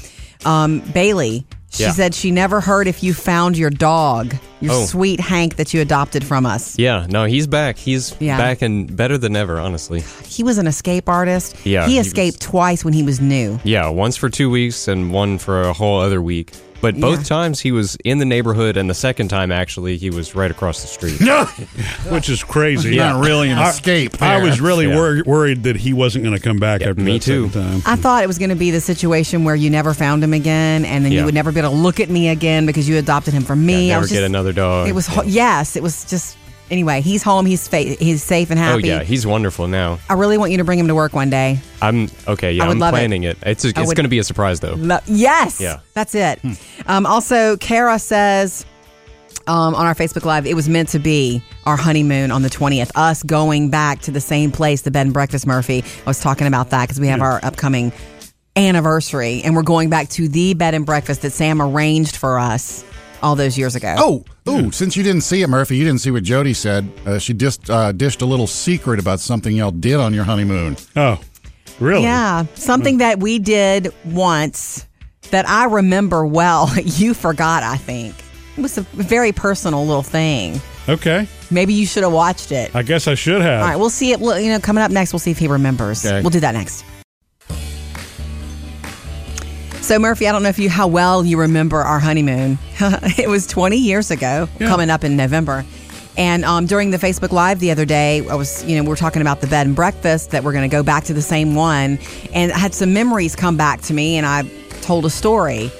um, 0.45 0.79
Bailey. 0.93 1.45
She 1.73 1.85
Yeah. 1.85 1.93
said 1.93 2.15
she 2.15 2.31
never 2.31 2.61
heard 2.61 2.87
if 2.87 3.03
you 3.03 3.15
found 3.15 3.57
your 3.57 3.71
dog, 3.71 4.37
your 4.61 4.73
Oh. 4.75 4.85
sweet 4.85 5.21
Hank 5.21 5.57
that 5.57 5.73
you 5.73 5.81
adopted 5.81 6.23
from 6.23 6.45
us. 6.45 6.75
Yeah, 6.77 7.07
no, 7.09 7.25
he's 7.25 7.47
back. 7.47 7.79
He's 7.79 8.15
Yeah. 8.21 8.37
back 8.37 8.61
and 8.61 8.95
better 8.95 9.17
than 9.17 9.35
ever, 9.35 9.59
honestly. 9.59 10.05
He 10.29 10.43
was 10.43 10.59
an 10.59 10.67
escape 10.67 11.09
artist. 11.09 11.57
Yeah, 11.65 11.87
he 11.87 11.93
he 11.95 11.99
escaped 11.99 12.41
was- 12.41 12.47
twice 12.51 12.85
when 12.85 12.93
he 12.93 13.03
was 13.03 13.21
new. 13.23 13.59
Yeah, 13.65 13.89
once 13.89 14.17
for 14.17 14.29
two 14.29 14.51
weeks 14.51 14.87
and 14.87 15.13
one 15.13 15.39
for 15.39 15.63
a 15.63 15.73
whole 15.73 15.99
other 15.99 16.21
week. 16.21 16.53
But 16.83 17.01
both 17.01 17.21
Yeah. 17.21 17.25
times 17.25 17.61
he 17.61 17.73
was 17.73 17.97
in 18.05 18.19
the 18.19 18.25
neighborhood, 18.27 18.77
and 18.77 18.91
the 18.91 18.95
second 18.95 19.29
time 19.29 19.51
actually 19.51 19.97
he 19.97 20.11
was 20.11 20.35
right 20.35 20.51
across 20.51 20.83
the 20.83 20.89
street. 20.89 21.21
which 22.11 22.29
is 22.29 22.43
crazy. 22.45 22.97
Not 22.97 23.25
really 23.25 23.51
an 23.51 23.59
I- 23.59 23.71
escape. 23.71 24.21
I 24.21 24.37
there. 24.39 24.45
was 24.45 24.61
really 24.61 24.89
Yeah. 24.89 24.97
wor- 24.97 25.23
worried 25.25 25.63
that 25.63 25.77
he 25.77 25.93
wasn't 25.93 26.25
going 26.25 26.37
to 26.37 26.43
come 26.43 26.59
back 26.59 26.81
Yeah, 26.81 26.91
after 26.91 27.01
me 27.01 27.15
that 27.15 27.23
too. 27.23 27.47
second 27.49 27.63
time. 27.63 27.83
I 27.87 27.97
thought 27.97 28.23
it 28.25 28.27
was 28.27 28.39
going 28.39 28.51
to 28.51 28.57
be 28.57 28.71
the 28.71 28.81
situation 28.81 29.45
where 29.45 29.55
you 29.55 29.71
never 29.71 29.95
found 29.95 30.23
him 30.25 30.33
again, 30.35 30.85
and 30.85 31.05
then 31.05 31.13
you 31.13 31.25
would 31.25 31.35
never 31.35 31.53
be 31.53 31.61
able 31.61 31.71
to 31.71 31.77
look 31.77 32.01
at 32.01 32.11
me 32.11 32.29
again 32.29 32.67
because 32.67 32.89
you 32.89 32.99
adopted 32.99 33.33
him 33.33 33.45
from 33.45 33.65
me. 33.65 33.89
Yeah, 33.89 33.95
I 33.95 33.97
never 33.97 34.01
was 34.03 34.11
get 34.11 34.17
just- 34.17 34.27
another 34.27 34.53
dog. 34.53 34.89
It 34.89 34.95
was 34.95 35.07
ho- 35.07 35.23
yes, 35.25 35.77
it 35.77 35.83
was 35.83 36.05
just 36.05 36.37
anyway. 36.71 37.01
He's 37.01 37.23
home. 37.23 37.47
He's 37.47 37.67
fa- 37.69 37.79
he's 37.79 38.23
safe 38.23 38.51
and 38.51 38.59
happy. 38.59 38.73
Oh 38.73 38.77
happy. 38.77 38.89
yeah, 38.89 39.03
he's 39.03 39.27
wonderful 39.27 39.69
now. 39.69 39.99
I 40.09 40.15
really 40.15 40.39
want 40.39 40.53
you 40.53 40.59
to 40.59 40.65
bring 40.65 40.79
him 40.79 40.89
to 40.89 40.95
work 40.95 41.13
one 41.13 41.31
day. 41.31 41.59
I'm 41.81 42.09
okay. 42.29 42.53
Yeah, 42.53 42.65
I 42.65 42.69
would 42.69 42.73
I'm 42.75 42.79
love 42.79 42.95
it. 42.95 42.99
planning 42.99 43.25
it. 43.25 43.39
It's 43.43 43.65
it's 43.65 43.79
would- 43.79 43.97
going 43.97 44.05
to 44.05 44.09
be 44.11 44.19
a 44.19 44.25
surprise 44.25 44.61
though. 44.61 44.75
Lo- 44.75 44.99
yes, 45.07 45.61
Yeah. 45.61 45.81
that's 45.95 46.15
it. 46.15 46.39
Hmm. 46.41 46.53
Um, 46.87 47.07
also, 47.07 47.57
Kara 47.57 47.99
says 47.99 48.65
um, 49.47 49.75
on 49.75 49.87
our 49.87 49.95
Facebook 49.95 50.25
Live, 50.25 50.47
it 50.47 50.55
was 50.55 50.69
meant 50.69 50.89
to 50.91 50.99
be 51.01 51.43
our 51.67 51.77
honeymoon 51.77 52.31
on 52.31 52.43
the 52.43 52.49
20th. 52.51 52.91
Us 52.95 53.23
going 53.25 53.71
back 53.71 54.01
to 54.03 54.11
the 54.13 54.21
same 54.21 54.53
place, 54.53 54.83
the 54.83 54.91
bed 54.93 55.07
and 55.07 55.13
breakfast 55.13 55.47
Murphy. 55.47 55.83
I 55.83 56.05
was 56.11 56.21
talking 56.21 56.47
about 56.47 56.71
that 56.71 56.83
because 56.87 57.01
we 57.01 57.09
have 57.09 57.21
our 57.21 57.41
upcoming 57.45 57.93
anniversary, 58.57 59.41
and 59.45 59.57
we're 59.57 59.63
going 59.63 59.89
back 59.91 60.09
to 60.11 60.29
the 60.29 60.55
bed 60.55 60.75
and 60.75 60.85
breakfast 60.87 61.23
that 61.23 61.31
Sam 61.33 61.61
arranged 61.63 62.17
for 62.17 62.39
us 62.39 62.85
all 63.23 63.37
those 63.37 63.57
years 63.57 63.75
ago. 63.77 63.95
Oh, 63.99 64.25
ooh, 64.49 64.71
since 64.73 64.97
you 64.97 65.03
didn't 65.03 65.23
see 65.23 65.43
it, 65.43 65.49
Murphy, 65.49 65.77
you 65.77 65.85
didn't 65.85 66.01
see 66.01 66.11
what 66.11 66.23
Jody 66.23 66.55
said. 66.55 66.91
Uh, 67.07 67.19
she 67.19 67.35
just 67.35 67.71
uh, 67.71 67.93
dished 67.93 68.23
a 68.23 68.27
little 68.27 68.47
secret 68.47 68.99
about 69.01 69.21
something 69.21 69.55
y'all 69.55 69.71
did 69.71 69.97
on 69.97 70.13
your 70.15 70.25
honeymoon. 70.25 70.77
Oh, 70.97 71.21
really? 71.81 72.03
Yeah, 72.05 72.47
something 72.55 72.99
that 72.99 73.21
we 73.21 73.39
did 73.39 73.93
once 74.05 74.87
that 75.31 75.49
I 75.49 75.65
remember 75.67 76.27
well. 76.27 76.71
You 76.85 77.15
forgot, 77.15 77.63
I 77.63 77.77
think. 77.77 78.15
It 78.57 78.61
was 78.61 78.77
a 78.77 78.83
very 78.83 79.33
personal 79.33 79.87
little 79.87 80.03
thing. 80.03 80.61
Okay. 80.89 81.27
Maybe 81.51 81.73
you 81.75 81.87
should 81.87 82.03
have 82.03 82.13
watched 82.13 82.51
it. 82.53 82.75
I 82.75 82.83
guess 82.83 83.07
I 83.07 83.15
should 83.15 83.41
have. 83.41 83.63
All 83.63 83.69
right, 83.69 83.77
we'll 83.77 83.89
see 83.91 84.13
it. 84.13 84.21
well, 84.21 84.39
You 84.39 84.51
know, 84.51 84.59
coming 84.59 84.83
up 84.83 84.91
next, 84.91 85.13
we'll 85.13 85.21
see 85.21 85.31
if 85.31 85.39
he 85.39 85.47
remembers. 85.49 86.05
Okay. 86.05 86.21
We'll 86.21 86.31
do 86.31 86.41
that 86.41 86.55
next. 86.55 86.85
So 89.83 89.99
Murphy, 89.99 90.27
I 90.29 90.33
don't 90.33 90.43
know 90.43 90.49
if 90.49 90.59
you 90.59 90.71
how 90.71 90.87
well 90.87 91.25
you 91.25 91.39
remember 91.41 91.79
our 91.79 91.99
honeymoon. 91.99 92.57
it 92.81 93.29
was 93.29 93.47
20 93.47 93.77
years 93.77 94.11
ago, 94.11 94.49
Yeah. 94.59 94.69
coming 94.69 94.89
up 94.91 95.05
in 95.05 95.17
November. 95.17 95.65
And 96.17 96.45
um, 96.45 96.67
during 96.67 96.91
the 96.93 96.99
Facebook 96.99 97.33
Live 97.33 97.59
the 97.59 97.71
other 97.73 97.85
day, 97.85 98.27
I 98.29 98.35
was, 98.37 98.65
you 98.65 98.77
know, 98.77 98.83
we 98.85 98.89
were 98.89 98.97
talking 98.97 99.23
about 99.23 99.41
the 99.41 99.47
bed 99.49 99.67
and 99.67 99.75
breakfast 99.75 100.31
that 100.31 100.45
we're 100.45 100.53
going 100.53 100.69
to 100.69 100.75
go 100.75 100.83
back 100.83 101.05
to 101.05 101.15
the 101.15 101.23
same 101.23 101.55
one, 101.55 101.99
and 102.33 102.53
I 102.53 102.59
had 102.59 102.75
some 102.75 102.93
memories 102.95 103.35
come 103.35 103.57
back 103.57 103.81
to 103.83 103.95
me, 103.95 104.17
and 104.17 104.25
I 104.27 104.43
told 104.83 105.05
a 105.05 105.11
story. 105.11 105.71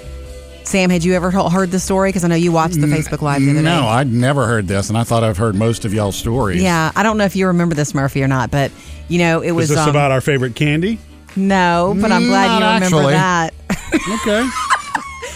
Sam, 0.63 0.89
had 0.89 1.03
you 1.03 1.13
ever 1.13 1.29
heard 1.31 1.71
the 1.71 1.79
story? 1.79 2.09
Because 2.09 2.23
I 2.23 2.27
know 2.29 2.35
you 2.35 2.51
watched 2.51 2.79
the 2.81 2.87
Facebook 2.87 3.21
Live 3.21 3.41
the 3.41 3.51
other 3.51 3.59
day. 3.59 3.63
No, 3.63 3.87
I'd 3.87 4.11
never 4.11 4.47
heard 4.47 4.67
this, 4.67 4.89
and 4.89 4.97
I 4.97 5.03
thought 5.03 5.23
I've 5.23 5.37
heard 5.37 5.55
most 5.55 5.85
of 5.85 5.93
y'all's 5.93 6.15
stories. 6.15 6.61
Yeah, 6.61 6.91
I 6.95 7.03
don't 7.03 7.17
know 7.17 7.25
if 7.25 7.35
you 7.35 7.47
remember 7.47 7.75
this, 7.75 7.93
Murphy, 7.93 8.21
or 8.23 8.27
not, 8.27 8.49
but 8.51 8.71
you 9.07 9.19
know, 9.19 9.41
it 9.41 9.51
was 9.51 9.69
Is 9.69 9.75
this 9.77 9.85
um, 9.85 9.89
about 9.89 10.11
our 10.11 10.21
favorite 10.21 10.55
candy? 10.55 10.99
no, 11.35 11.95
but 11.99 12.11
I'm 12.11 12.25
glad 12.25 12.47
Not 12.47 12.59
you 12.59 12.65
remember 12.75 12.85
actually. 12.97 13.13
that. 13.13 13.53
Okay. 13.93 14.49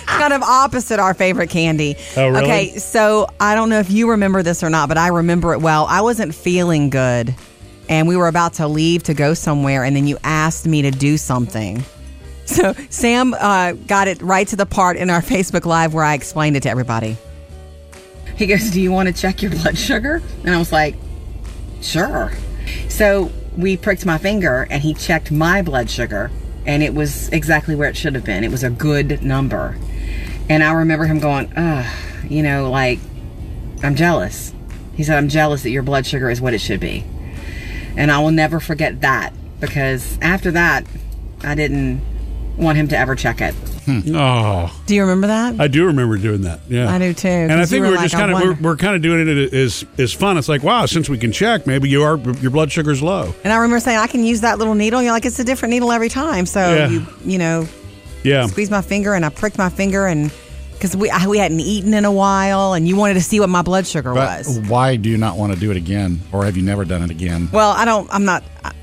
kind 0.08 0.34
of 0.34 0.42
opposite 0.42 1.00
our 1.00 1.14
favorite 1.14 1.50
candy. 1.50 1.96
Oh, 2.16 2.30
really? 2.30 2.44
Okay, 2.44 2.78
so 2.78 3.28
I 3.40 3.56
don't 3.56 3.70
know 3.70 3.80
if 3.80 3.92
you 3.92 4.10
remember 4.10 4.44
this 4.44 4.64
or 4.64 4.70
not, 4.70 4.90
but 4.90 4.98
I 4.98 5.10
remember 5.10 5.54
it 5.54 5.62
well. 5.62 5.86
I 5.86 6.02
wasn't 6.02 6.34
feeling 6.34 6.90
good, 6.90 7.36
and 7.88 8.08
we 8.08 8.18
were 8.18 8.28
about 8.28 8.54
to 8.54 8.68
leave 8.68 9.04
to 9.04 9.14
go 9.14 9.34
somewhere, 9.34 9.84
and 9.84 9.96
then 9.96 10.08
you 10.08 10.18
asked 10.24 10.66
me 10.66 10.82
to 10.84 10.92
do 10.92 11.18
something. 11.18 11.84
So 12.48 12.72
Sam 12.90 13.34
uh, 13.34 13.74
got 13.74 14.08
it 14.08 14.22
right 14.22 14.48
to 14.48 14.56
the 14.56 14.66
part 14.66 14.96
in 14.96 15.10
our 15.10 15.20
Facebook 15.34 15.66
Live 15.66 15.94
where 15.94 16.06
I 16.06 16.14
explained 16.14 16.56
it 16.56 16.64
to 16.64 16.70
everybody. 16.70 17.18
He 18.38 18.46
goes, 18.46 18.72
Do 18.72 18.80
you 18.80 18.90
want 18.90 19.14
to 19.14 19.14
check 19.14 19.42
your 19.42 19.52
blood 19.52 19.78
sugar? 19.78 20.22
And 20.46 20.56
I 20.56 20.58
was 20.58 20.72
like, 20.72 20.96
Sure. 21.82 22.32
So 22.88 23.34
we 23.58 23.76
pricked 23.76 24.06
my 24.06 24.18
finger 24.18 24.66
and 24.70 24.82
he 24.82 24.94
checked 24.94 25.30
my 25.30 25.62
blood 25.62 25.90
sugar 25.90 26.32
and 26.68 26.84
it 26.84 26.94
was 26.94 27.30
exactly 27.30 27.74
where 27.74 27.90
it 27.90 27.98
should 27.98 28.14
have 28.14 28.26
been. 28.26 28.44
It 28.44 28.52
was 28.52 28.64
a 28.64 28.70
good 28.70 29.24
number. 29.24 29.78
And 30.50 30.62
I 30.64 30.74
remember 30.74 31.06
him 31.06 31.20
going, 31.20 31.52
Ugh, 31.56 31.86
you 32.30 32.44
know, 32.44 32.70
like, 32.70 33.00
I'm 33.82 33.96
jealous. 33.96 34.54
He 34.96 35.04
said, 35.04 35.18
I'm 35.18 35.30
jealous 35.30 35.64
that 35.64 35.70
your 35.70 35.84
blood 35.84 36.06
sugar 36.06 36.30
is 36.30 36.42
what 36.42 36.54
it 36.54 36.60
should 36.60 36.80
be. 36.80 37.06
And 37.96 38.12
I 38.12 38.20
will 38.20 38.32
never 38.32 38.60
forget 38.60 39.02
that 39.02 39.34
because 39.60 40.20
after 40.22 40.52
that, 40.52 40.86
I 41.42 41.56
didn't 41.56 42.02
want 42.58 42.78
him 42.78 42.88
to 42.90 42.98
ever 42.98 43.16
check 43.16 43.40
it. 43.42 43.54
Hmm. 43.86 44.16
Oh, 44.16 44.76
Do 44.86 44.96
you 44.96 45.02
remember 45.02 45.28
that? 45.28 45.60
I 45.60 45.68
do 45.68 45.86
remember 45.86 46.18
doing 46.18 46.42
that. 46.42 46.60
Yeah, 46.68 46.92
I 46.94 46.98
do 47.00 47.14
too, 47.14 47.28
And 47.28 47.54
I 47.54 47.58
'cause 47.60 47.70
think 47.70 47.78
you 47.78 47.84
were 47.84 47.90
we're 47.92 47.96
like, 47.98 48.04
just 48.06 48.16
I 48.16 48.20
kind 48.20 48.32
of 48.32 48.40
we're, 48.42 48.48
wonder- 48.50 48.64
we're 48.64 48.76
kind 48.76 48.96
of 48.96 49.02
doing 49.02 49.28
it 49.28 49.54
as 49.54 49.86
as 49.98 50.12
fun. 50.14 50.38
It's 50.38 50.50
like 50.50 50.64
wow, 50.64 50.86
since 50.86 51.08
we 51.10 51.18
can 51.18 51.32
check, 51.32 51.66
maybe 51.68 51.88
you 51.90 52.04
are 52.04 52.18
your 52.42 52.52
blood 52.52 52.72
sugar's 52.72 53.02
low. 53.02 53.34
and 53.44 53.54
I 53.54 53.58
remember 53.58 53.80
saying, 53.80 53.98
I 54.00 54.08
can 54.08 54.24
use 54.24 54.42
that 54.42 54.58
little 54.58 54.76
needle. 54.76 55.02
You're 55.02 55.12
like, 55.14 55.26
it's 55.26 55.40
a 55.40 55.44
different 55.44 55.72
needle 55.72 55.92
every 55.92 56.10
time. 56.10 56.46
So 56.46 56.60
Yeah. 56.76 56.90
you, 56.90 57.06
you 57.24 57.38
know, 57.38 57.68
Yeah, 58.24 58.48
squeezed 58.48 58.72
my 58.72 58.82
finger 58.82 59.14
and 59.14 59.24
I 59.26 59.30
pricked 59.30 59.58
my 59.58 59.70
finger 59.70 60.06
and 60.08 60.32
because 60.74 60.96
we 60.98 61.10
I- 61.10 61.26
we 61.28 61.38
hadn't 61.38 61.60
eaten 61.62 61.94
in 61.94 62.04
a 62.06 62.12
while 62.12 62.74
and 62.74 62.88
you 62.88 62.96
wanted 62.98 63.14
to 63.16 63.22
see 63.22 63.40
what 63.40 63.50
my 63.50 63.62
blood 63.62 63.88
sugar 63.88 64.14
But 64.14 64.46
was. 64.46 64.60
why 64.68 64.96
do 64.98 65.10
you 65.10 65.18
not 65.18 65.38
want 65.38 65.54
to 65.54 65.60
do 65.60 65.72
it 65.72 65.78
again, 65.78 66.20
or 66.34 66.44
have 66.46 66.56
you 66.58 66.64
never 66.64 66.84
done 66.86 67.02
it 67.04 67.10
again? 67.10 67.48
Well, 67.54 67.72
I 67.72 67.86
don't. 67.86 68.08
I'm 68.12 68.26
not. 68.26 68.44
I, 68.66 68.74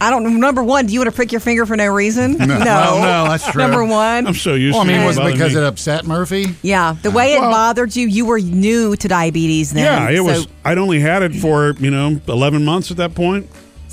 I 0.00 0.10
don't. 0.10 0.40
Number 0.40 0.62
one, 0.62 0.86
do 0.86 0.92
you 0.94 1.00
want 1.00 1.10
to 1.10 1.14
prick 1.16 1.30
your 1.32 1.40
finger 1.40 1.66
for 1.66 1.76
no 1.76 1.86
reason? 1.88 2.38
No, 2.38 2.46
Well, 2.46 2.98
no, 3.02 3.30
that's 3.30 3.50
true. 3.50 3.60
Number 3.62 3.84
one. 3.84 4.26
I'm 4.26 4.34
so 4.34 4.54
used 4.54 4.74
Well, 4.74 4.82
I 4.82 4.86
to 4.86 4.92
mean, 4.92 5.00
it. 5.02 5.06
was 5.06 5.18
it 5.18 5.24
because 5.32 5.54
me. 5.54 5.60
it 5.60 5.64
upset 5.64 6.06
Murphy? 6.06 6.46
yeah, 6.62 6.96
the 7.02 7.10
way 7.10 7.34
it 7.34 7.40
Well- 7.40 7.50
bothered 7.50 7.94
you, 7.94 8.06
you 8.08 8.24
were 8.24 8.38
new 8.40 8.96
to 8.96 9.08
diabetes 9.08 9.72
then. 9.72 9.84
Yeah, 9.84 10.08
it 10.10 10.16
so- 10.16 10.24
was. 10.24 10.48
I'd 10.64 10.78
only 10.78 11.00
had 11.00 11.22
it 11.22 11.34
for 11.34 11.74
you 11.78 11.90
know 11.90 12.20
11 12.28 12.64
months 12.64 12.90
at 12.90 12.96
that 12.98 13.14
point. 13.14 13.48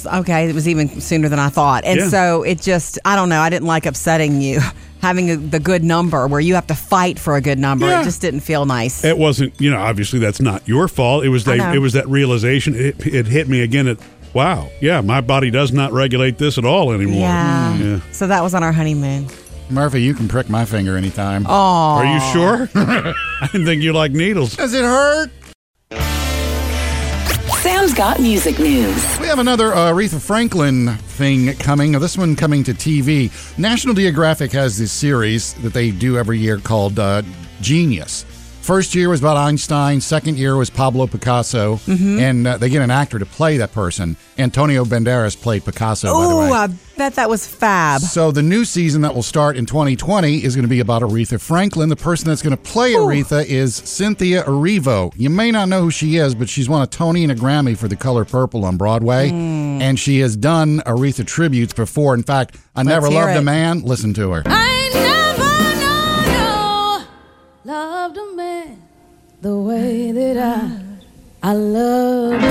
Okay, 0.05 0.47
it 0.47 0.53
was 0.53 0.67
even 0.67 1.01
sooner 1.01 1.27
than 1.27 1.39
I 1.39 1.49
thought. 1.49 1.83
And 1.83 1.99
Yeah. 1.99 2.09
so 2.09 2.43
it 2.43 2.61
just, 2.61 2.99
I 3.03 3.15
don't 3.15 3.29
know, 3.29 3.41
I 3.41 3.49
didn't 3.49 3.67
like 3.67 3.85
upsetting 3.87 4.41
you. 4.41 4.59
Having 5.01 5.29
a, 5.31 5.35
the 5.37 5.59
good 5.59 5.83
number 5.83 6.27
where 6.27 6.39
you 6.39 6.55
have 6.55 6.67
to 6.67 6.75
fight 6.75 7.19
for 7.19 7.35
a 7.35 7.41
good 7.41 7.59
number, 7.59 7.85
Yeah. 7.87 8.01
it 8.01 8.03
just 8.03 8.19
didn't 8.21 8.39
feel 8.41 8.65
nice. 8.65 9.03
It 9.03 9.17
wasn't, 9.17 9.53
you 9.61 9.69
know, 9.69 9.77
obviously 9.77 10.17
that's 10.17 10.39
not 10.41 10.67
your 10.67 10.87
fault. 10.87 11.23
It 11.23 11.29
was 11.29 11.43
that. 11.45 11.75
It 11.75 11.79
was 11.79 11.93
that 11.93 12.07
realization. 12.07 12.73
It, 12.75 13.05
it 13.05 13.27
hit 13.27 13.47
me 13.47 13.61
again. 13.61 13.87
At 13.87 13.97
wow, 14.37 14.69
yeah, 14.79 15.01
my 15.01 15.19
body 15.19 15.49
does 15.49 15.73
not 15.73 15.91
regulate 15.91 16.37
this 16.37 16.59
at 16.59 16.63
all 16.63 16.91
anymore. 16.91 17.21
yeah. 17.21 17.75
Yeah. 17.77 17.99
So 18.11 18.27
that 18.27 18.43
was 18.43 18.53
on 18.53 18.61
our 18.63 18.71
honeymoon. 18.71 19.25
Murphy, 19.71 20.03
you 20.03 20.13
can 20.13 20.27
prick 20.27 20.47
my 20.47 20.63
finger 20.63 20.95
anytime. 20.95 21.43
Oh, 21.47 21.97
Are 21.97 22.05
you 22.05 22.19
sure? 22.31 22.69
I 22.75 23.49
didn't 23.51 23.65
think 23.65 23.81
you 23.81 23.93
like 23.93 24.11
needles. 24.11 24.55
Does 24.55 24.75
it 24.75 24.83
hurt? 24.83 25.31
Sam's 27.61 27.95
got 27.95 28.19
music 28.19 28.59
news. 28.59 29.19
We 29.19 29.25
have 29.25 29.39
another 29.39 29.73
uh, 29.73 29.91
Aretha 29.91 30.21
Franklin 30.21 30.89
thing 31.17 31.53
coming. 31.55 31.93
This 31.93 32.15
one 32.15 32.35
coming 32.35 32.63
to 32.65 32.73
TV. 32.73 33.31
National 33.57 33.95
Geographic 33.95 34.51
has 34.51 34.77
this 34.77 34.91
series 34.91 35.55
that 35.55 35.73
they 35.73 35.89
do 35.89 36.17
every 36.19 36.37
year 36.37 36.59
called 36.59 36.99
uh, 36.99 37.23
Genius. 37.59 38.23
First 38.67 38.93
year 38.95 39.07
was 39.07 39.21
about 39.21 39.37
Einstein. 39.37 40.01
Second 40.01 40.37
year 40.37 40.57
was 40.57 40.69
Pablo 40.69 41.07
Picasso, 41.07 41.79
and 41.87 42.45
uh, 42.45 42.57
they 42.57 42.67
get 42.67 42.81
an 42.81 42.91
actor 42.91 43.17
to 43.17 43.25
play 43.25 43.55
that 43.59 43.71
person. 43.71 44.17
Antonio 44.37 44.83
Banderas 44.83 45.41
played 45.41 45.63
Picasso. 45.63 46.09
by. 46.09 46.13
Oh, 46.13 46.51
I 46.51 46.67
bet 46.97 47.15
that 47.15 47.29
was 47.29 47.47
fab. 47.47 48.01
So 48.01 48.29
the 48.31 48.43
new 48.43 48.65
season 48.65 49.03
that 49.03 49.15
will 49.15 49.23
start 49.23 49.55
in 49.55 49.65
2020 49.65 50.43
is 50.43 50.53
going 50.53 50.65
to 50.65 50.69
be 50.69 50.81
about 50.81 51.01
Aretha 51.01 51.39
Franklin. 51.39 51.87
The 51.87 51.95
person 51.95 52.27
that's 52.27 52.41
going 52.41 52.57
to 52.57 52.61
play 52.61 52.91
Aretha 52.91 53.45
is 53.45 53.73
Cynthia 53.73 54.43
Erivo. 54.43 55.13
You 55.15 55.29
may 55.29 55.49
not 55.49 55.69
know 55.69 55.83
who 55.83 55.89
she 55.91 56.17
is, 56.17 56.35
but 56.35 56.49
she's 56.49 56.67
won 56.67 56.81
a 56.81 56.87
Tony 56.87 57.23
and 57.23 57.31
a 57.31 57.35
Grammy 57.35 57.77
for 57.77 57.87
The 57.87 57.95
Color 57.95 58.25
Purple 58.25 58.65
on 58.65 58.75
Broadway, 58.75 59.29
Hmm. 59.29 59.81
and 59.81 59.97
she 59.97 60.19
has 60.19 60.35
done 60.35 60.81
Aretha 60.85 61.25
tributes 61.25 61.71
before. 61.71 62.13
In 62.13 62.23
fact, 62.23 62.57
I 62.75 62.83
Never 62.83 63.07
hear 63.07 63.23
Loved 63.27 63.37
a. 63.37 63.41
Man. 63.43 63.79
Listen 63.83 64.13
to 64.15 64.31
her. 64.31 64.43
I 64.45 64.89
never 64.93 65.43
know, 67.63 67.63
no, 67.63 67.73
loved 67.73 68.17
a 68.17 68.35
man 68.35 68.56
the 69.41 69.57
way 69.57 70.11
that 70.11 70.37
I, 71.43 71.49
I 71.49 71.53
love. 71.53 72.41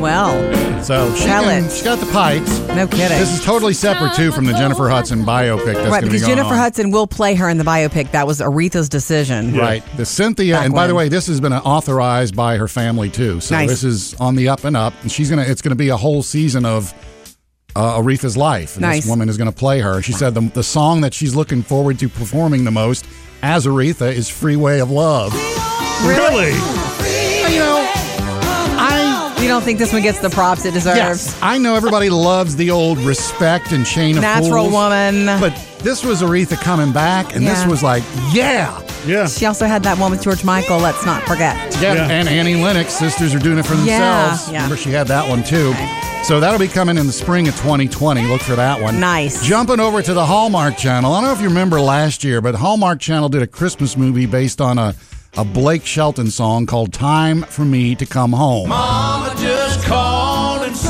Well, 0.00 0.82
So 0.82 1.14
she 1.14 1.24
Tell 1.24 1.44
can, 1.44 1.64
it. 1.64 1.70
she's 1.70 1.82
got 1.82 2.00
the 2.00 2.10
pipes. 2.12 2.58
no 2.68 2.86
kidding. 2.88 3.16
This 3.18 3.32
is 3.38 3.44
totally 3.44 3.72
separate 3.72 4.14
too 4.14 4.32
from 4.32 4.46
the 4.46 4.52
Jennifer 4.52 4.88
Hudson 4.88 5.20
biopic 5.24 5.64
that's 5.74 5.78
right, 5.90 5.90
going 5.90 6.00
to 6.02 6.06
be 6.06 6.08
because 6.08 6.22
going 6.22 6.36
Jennifer 6.36 6.54
on. 6.54 6.58
Hudson 6.58 6.90
will 6.90 7.06
play 7.06 7.34
her 7.36 7.48
in 7.48 7.56
the 7.56 7.62
biopic. 7.64 8.10
That 8.10 8.26
was 8.26 8.40
Aretha's 8.40 8.88
decision. 8.88 9.56
Right. 9.56 9.84
The 9.96 10.04
Cynthia, 10.04 10.54
Back 10.54 10.64
and 10.66 10.74
by 10.74 10.86
the 10.88 10.94
way, 10.96 11.08
this 11.08 11.28
has 11.28 11.40
been 11.40 11.52
authorized 11.52 12.34
by 12.34 12.56
her 12.56 12.66
family 12.66 13.10
too. 13.10 13.40
So 13.40 13.54
Nice. 13.54 13.68
this 13.68 13.84
is 13.84 14.14
on 14.14 14.34
the 14.34 14.48
up 14.48 14.64
and 14.64 14.76
up. 14.76 14.92
And 15.02 15.12
she's 15.12 15.30
gonna. 15.30 15.42
It's 15.42 15.62
gonna 15.62 15.76
be 15.76 15.90
a 15.90 15.96
whole 15.96 16.22
season 16.24 16.64
of 16.64 16.92
uh, 17.76 18.00
Aretha's 18.00 18.36
life. 18.36 18.74
And 18.74 18.82
Nice. 18.82 19.02
This 19.04 19.10
woman 19.10 19.28
is 19.28 19.38
gonna 19.38 19.52
play 19.52 19.78
her. 19.80 20.02
She 20.02 20.12
said 20.12 20.34
the 20.34 20.40
the 20.40 20.64
song 20.64 21.02
that 21.02 21.14
she's 21.14 21.36
looking 21.36 21.62
forward 21.62 22.00
to 22.00 22.08
performing 22.08 22.64
the 22.64 22.72
most 22.72 23.06
as 23.42 23.66
Aretha 23.66 24.12
is 24.12 24.28
"Freeway 24.28 24.80
of 24.80 24.90
Love." 24.90 25.32
Really? 26.04 26.50
Oh, 26.54 27.48
you 27.50 27.58
know, 27.58 27.88
I. 28.78 29.28
You 29.40 29.48
don't 29.48 29.62
think 29.62 29.78
this 29.78 29.92
one 29.92 30.02
gets 30.02 30.20
the 30.20 30.30
props 30.30 30.64
it 30.64 30.72
deserves? 30.72 30.96
Yes, 30.98 31.38
I 31.42 31.58
know 31.58 31.74
everybody 31.74 32.10
loves 32.10 32.54
the 32.56 32.70
old 32.70 32.98
respect 32.98 33.72
and 33.72 33.84
chain 33.84 34.16
of 34.16 34.22
Natural 34.22 34.64
Fools, 34.64 34.72
woman. 34.72 35.26
but 35.40 35.52
this 35.80 36.04
was 36.04 36.22
Aretha 36.22 36.60
coming 36.60 36.92
back, 36.92 37.34
and 37.34 37.44
this 37.46 37.58
Yeah. 37.62 37.68
was 37.68 37.82
like, 37.82 38.02
yeah, 38.32 38.80
Yeah. 39.04 39.26
She 39.26 39.46
also 39.46 39.66
had 39.66 39.82
that 39.82 39.98
one 39.98 40.12
with 40.12 40.22
George 40.22 40.44
Michael. 40.44 40.78
Let's 40.78 41.04
not 41.04 41.22
forget. 41.24 41.56
Yeah, 41.80 41.94
Yeah. 41.94 42.08
and 42.08 42.28
Annie 42.28 42.54
Lennox, 42.54 42.92
sisters 42.94 43.34
are 43.34 43.40
doing 43.40 43.58
it 43.58 43.66
for 43.66 43.74
Yeah, 43.74 44.26
themselves. 44.28 44.48
yeah. 44.52 44.56
Remember, 44.58 44.76
she 44.76 44.90
had 44.92 45.08
that 45.08 45.28
one 45.28 45.42
too. 45.42 45.74
So 46.22 46.38
that'll 46.38 46.60
be 46.60 46.68
coming 46.68 46.96
in 46.96 47.08
the 47.08 47.12
spring 47.12 47.48
of 47.48 47.56
2020. 47.56 48.22
Look 48.28 48.42
for 48.42 48.54
that 48.54 48.80
one. 48.80 49.00
Nice. 49.00 49.42
Jumping 49.44 49.80
over 49.80 50.02
to 50.02 50.14
the 50.14 50.24
Hallmark 50.24 50.76
Channel. 50.76 51.12
I 51.12 51.20
don't 51.20 51.28
know 51.28 51.34
if 51.34 51.40
you 51.40 51.48
remember 51.48 51.80
last 51.80 52.22
year, 52.22 52.40
but 52.40 52.54
Hallmark 52.54 53.00
Channel 53.00 53.28
did 53.28 53.42
a 53.42 53.46
Christmas 53.48 53.96
movie 53.96 54.26
based 54.26 54.60
on 54.60 54.78
a, 54.78 54.94
a 55.36 55.44
Blake 55.44 55.86
Shelton 55.86 56.30
song 56.30 56.66
called 56.66 56.92
"Time 56.92 57.42
for 57.42 57.64
Me 57.64 57.94
to 57.94 58.04
Come 58.06 58.32
Home." 58.32 58.68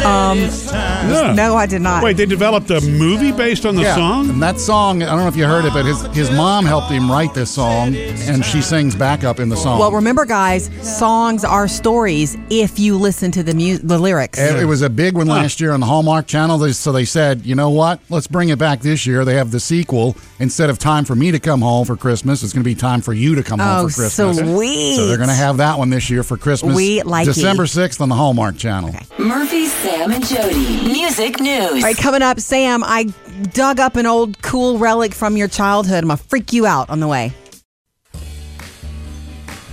Um, 0.05 0.39
yeah. 0.39 1.33
No, 1.35 1.57
I 1.57 1.67
did 1.67 1.83
not. 1.83 2.03
Wait, 2.03 2.17
they 2.17 2.27
developed 2.27 2.71
a 2.71 2.81
movie 2.81 3.33
based 3.33 3.67
on 3.67 3.75
the 3.77 3.83
Yeah, 3.83 3.95
song? 3.95 4.31
and 4.31 4.43
that 4.43 4.59
song. 4.61 5.03
I 5.03 5.07
don't 5.07 5.19
know 5.19 5.29
if 5.29 5.37
you 5.37 5.45
heard 5.47 5.65
it, 5.65 5.73
but 5.73 5.85
his 5.85 6.03
his 6.15 6.31
mom 6.31 6.65
helped 6.65 6.91
him 6.91 7.11
write 7.11 7.35
this 7.35 7.51
song, 7.51 7.95
and 7.97 8.45
she 8.45 8.61
sings 8.63 8.95
backup 8.95 9.41
in 9.41 9.49
the 9.49 9.57
song. 9.57 9.79
Well, 9.79 9.93
remember, 9.93 10.25
guys, 10.25 10.71
songs 10.83 11.45
are 11.45 11.69
stories 11.69 12.37
if 12.51 12.79
you 12.79 12.97
listen 12.97 13.31
to 13.33 13.43
the 13.43 13.55
mu- 13.55 13.79
the 13.79 13.99
lyrics. 13.99 14.39
It, 14.39 14.57
it 14.61 14.65
was 14.67 14.83
a 14.83 14.91
big 14.91 15.15
one 15.15 15.27
last 15.27 15.61
year 15.61 15.73
on 15.73 15.81
the 15.81 15.87
Hallmark 15.87 16.27
Channel. 16.27 16.59
They, 16.59 16.73
so 16.73 16.93
they 16.93 17.05
said, 17.05 17.45
you 17.47 17.55
know 17.55 17.71
what? 17.71 18.01
Let's 18.09 18.27
bring 18.27 18.49
it 18.51 18.59
back 18.59 18.81
this 18.81 19.07
year. 19.07 19.25
They 19.25 19.35
have 19.35 19.51
the 19.51 19.61
sequel. 19.61 20.17
Instead 20.39 20.71
of 20.71 20.79
time 20.79 21.05
for 21.05 21.15
me 21.15 21.31
to 21.31 21.39
come 21.39 21.61
home 21.61 21.85
for 21.87 21.97
Christmas, 21.97 22.43
it's 22.43 22.53
going 22.53 22.65
to 22.65 22.69
be 22.69 22.75
time 22.75 23.01
for 23.01 23.13
you 23.13 23.35
to 23.37 23.43
come 23.45 23.61
Oh, 23.61 23.65
home 23.65 23.89
for 23.89 23.95
Christmas. 23.95 24.39
sweet. 24.39 24.97
So 24.97 25.07
they're 25.07 25.17
going 25.17 25.29
to 25.29 25.35
have 25.35 25.59
that 25.59 25.79
one 25.79 25.91
this 25.91 26.11
year 26.11 26.23
for 26.25 26.37
Christmas. 26.37 26.75
We 26.75 27.03
like 27.03 27.29
it. 27.29 27.35
December 27.35 27.65
6th 27.65 28.01
on 28.01 28.09
the 28.09 28.15
Hallmark 28.17 28.57
Channel. 28.57 28.93
Murphy, 29.19 29.67
Sam, 29.83 30.13
and 30.13 30.27
Jody. 30.27 30.93
Music 30.93 31.41
news. 31.41 31.73
All 31.73 31.81
right, 31.81 31.97
coming 31.97 32.23
up, 32.23 32.39
Sam, 32.39 32.83
I 32.85 33.05
dug 33.53 33.81
up 33.81 33.97
an 33.97 34.07
old 34.07 34.41
cool 34.43 34.79
relic 34.79 35.15
from 35.15 35.37
your 35.37 35.49
childhood. 35.49 36.05
I'm 36.05 36.09
going 36.09 36.19
to 36.19 36.25
freak 36.25 36.53
you 36.53 36.67
out 36.67 36.91
on 36.91 37.01
the 37.01 37.09
way. 37.09 37.33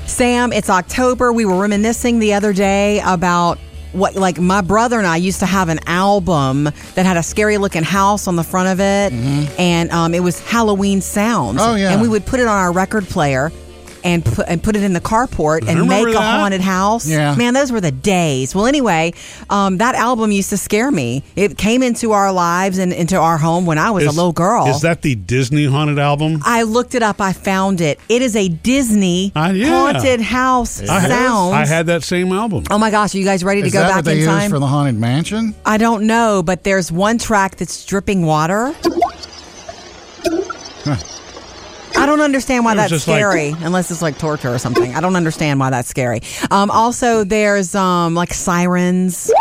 Sam, 0.06 0.52
it's 0.52 0.70
October. 0.70 1.32
We 1.32 1.46
were 1.46 1.58
reminiscing 1.58 2.20
the 2.20 2.34
other 2.34 2.54
day 2.54 3.02
about 3.06 3.60
what, 3.92 4.16
like, 4.16 4.40
my 4.40 4.62
brother 4.62 4.98
and 4.98 5.08
I 5.08 5.18
used 5.18 5.40
to 5.40 5.46
have 5.46 5.70
an 5.70 5.80
album 5.86 6.64
that 6.64 7.06
had 7.06 7.18
a 7.18 7.24
scary 7.24 7.58
looking 7.58 7.84
house 7.84 8.28
on 8.28 8.36
the 8.36 8.44
front 8.44 8.70
of 8.70 8.80
it, 8.80 9.14
and 9.60 9.92
um, 9.92 10.14
it 10.14 10.22
was 10.22 10.40
Halloween 10.40 11.02
sounds. 11.02 11.60
Mm-hmm. 11.60 11.72
Oh, 11.72 11.76
yeah. 11.76 11.92
And 11.92 12.02
we 12.02 12.08
would 12.08 12.26
put 12.26 12.40
it 12.40 12.48
on 12.48 12.58
our 12.58 12.72
record 12.72 13.06
player. 13.08 13.52
And 14.04 14.24
put, 14.24 14.48
and 14.48 14.64
put 14.64 14.76
it 14.78 14.84
in 14.84 14.94
the 14.94 15.02
carport 15.02 15.68
and 15.68 15.78
remember 15.80 16.08
make 16.10 16.16
a 16.16 16.22
haunted 16.22 16.62
house. 16.62 17.06
Yeah. 17.08 17.36
Man, 17.36 17.54
those 17.54 17.70
were 17.72 17.82
the 17.82 17.92
days. 17.92 18.56
Well, 18.56 18.66
anyway, 18.66 19.14
um, 19.50 19.78
that 19.80 19.94
album 19.96 20.32
used 20.32 20.50
to 20.52 20.58
scare 20.58 20.90
me. 20.90 21.22
It 21.36 21.58
came 21.58 21.84
into 21.84 22.12
our 22.14 22.32
lives 22.32 22.78
and 22.78 22.94
into 22.94 23.18
our 23.18 23.38
home 23.38 23.66
when 23.66 23.78
I 23.78 23.92
was 23.92 24.06
a 24.06 24.12
little 24.12 24.32
girl. 24.32 24.68
Is 24.68 24.82
that 24.82 25.02
the 25.02 25.16
Disney 25.16 25.66
haunted 25.66 26.00
album? 26.00 26.40
I 26.46 26.64
looked 26.64 26.96
it 26.96 27.04
up. 27.04 27.20
I 27.20 27.34
found 27.34 27.82
it. 27.82 28.00
It 28.08 28.22
is 28.22 28.36
a 28.38 28.48
Disney 28.48 29.34
Uh, 29.36 29.52
yeah. 29.54 29.68
haunted 29.68 30.22
house 30.22 30.82
I 30.82 31.00
had, 31.02 31.10
sound. 31.10 31.56
I 31.56 31.66
had 31.66 31.88
that 31.88 32.04
same 32.04 32.32
album. 32.32 32.64
Oh 32.72 32.78
my 32.78 32.92
gosh, 32.92 33.14
are 33.16 33.18
you 33.18 33.26
guys 33.26 33.44
ready 33.44 33.62
to 33.62 33.68
Is 33.68 33.74
go 33.74 33.80
that 33.80 33.88
back 33.90 33.96
what 33.98 34.06
they 34.06 34.12
in 34.14 34.18
use 34.20 34.28
time? 34.28 34.50
for 34.50 34.60
the 34.60 34.68
Haunted 34.68 34.96
Mansion? 34.96 35.54
I 35.66 35.78
don't 35.78 36.08
know, 36.08 36.42
but 36.42 36.64
there's 36.64 36.90
one 36.92 37.18
track 37.18 37.58
that's 37.58 37.84
dripping 37.86 38.26
water. 38.26 38.74
I 40.86 40.98
don't 42.10 42.22
understand 42.22 42.66
why 42.66 42.76
that's 42.76 42.90
just 42.90 43.08
like- 43.08 43.20
scary, 43.20 43.50
unless 43.62 43.90
it's 43.92 44.02
like 44.02 44.18
torture 44.18 44.54
or 44.54 44.58
something. 44.60 44.94
I 44.96 45.00
don't 45.02 45.16
understand 45.16 45.60
why 45.60 45.70
that's 45.70 45.88
scary. 45.90 46.22
Um, 46.52 46.70
also, 46.72 47.24
there's 47.24 47.74
um, 47.76 48.16
like 48.16 48.34
sirens. 48.34 49.32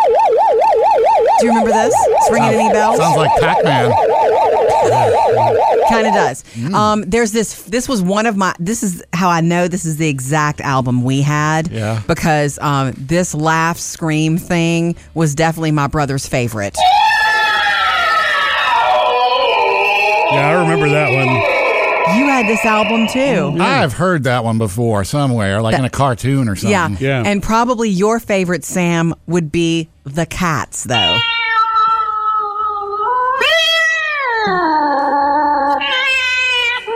Do 1.40 1.46
you 1.46 1.50
remember 1.50 1.70
this? 1.70 1.94
It's 1.96 2.30
ringing 2.32 2.54
any 2.54 2.72
bells? 2.72 2.98
Sounds 2.98 3.16
like 3.16 3.30
Pac 3.40 3.62
Man. 3.64 3.90
kind 5.88 6.06
of 6.06 6.12
does. 6.14 6.44
Mm. 6.54 6.74
Um, 6.74 7.02
there's 7.02 7.32
this. 7.32 7.62
This 7.62 7.88
was 7.88 8.02
one 8.02 8.26
of 8.26 8.36
my. 8.36 8.54
This 8.58 8.82
is 8.82 9.04
how 9.12 9.28
I 9.30 9.40
know 9.40 9.68
this 9.68 9.84
is 9.84 9.96
the 9.98 10.08
exact 10.08 10.60
album 10.60 11.04
we 11.04 11.22
had. 11.22 11.70
Yeah. 11.70 12.02
Because 12.06 12.58
um, 12.58 12.92
this 12.96 13.34
laugh 13.34 13.78
scream 13.78 14.36
thing 14.38 14.96
was 15.14 15.34
definitely 15.36 15.70
my 15.72 15.86
brother's 15.86 16.26
favorite. 16.26 16.76
Yeah, 20.30 20.48
I 20.48 20.60
remember 20.60 20.88
that 20.90 21.10
one. 21.10 21.57
You 22.16 22.26
had 22.26 22.46
this 22.46 22.64
album 22.64 23.06
too. 23.08 23.62
I've 23.62 23.92
heard 23.92 24.24
that 24.24 24.44
one 24.44 24.58
before 24.58 25.04
somewhere, 25.04 25.60
like 25.60 25.78
in 25.78 25.84
a 25.84 25.90
cartoon 25.90 26.48
or 26.48 26.56
something. 26.56 26.96
Yeah. 27.04 27.22
Yeah. 27.22 27.22
And 27.24 27.42
probably 27.42 27.88
your 27.90 28.20
favorite, 28.20 28.64
Sam, 28.64 29.14
would 29.26 29.52
be 29.52 29.88
the 30.04 30.26
cats, 30.26 30.84
though. 30.84 31.18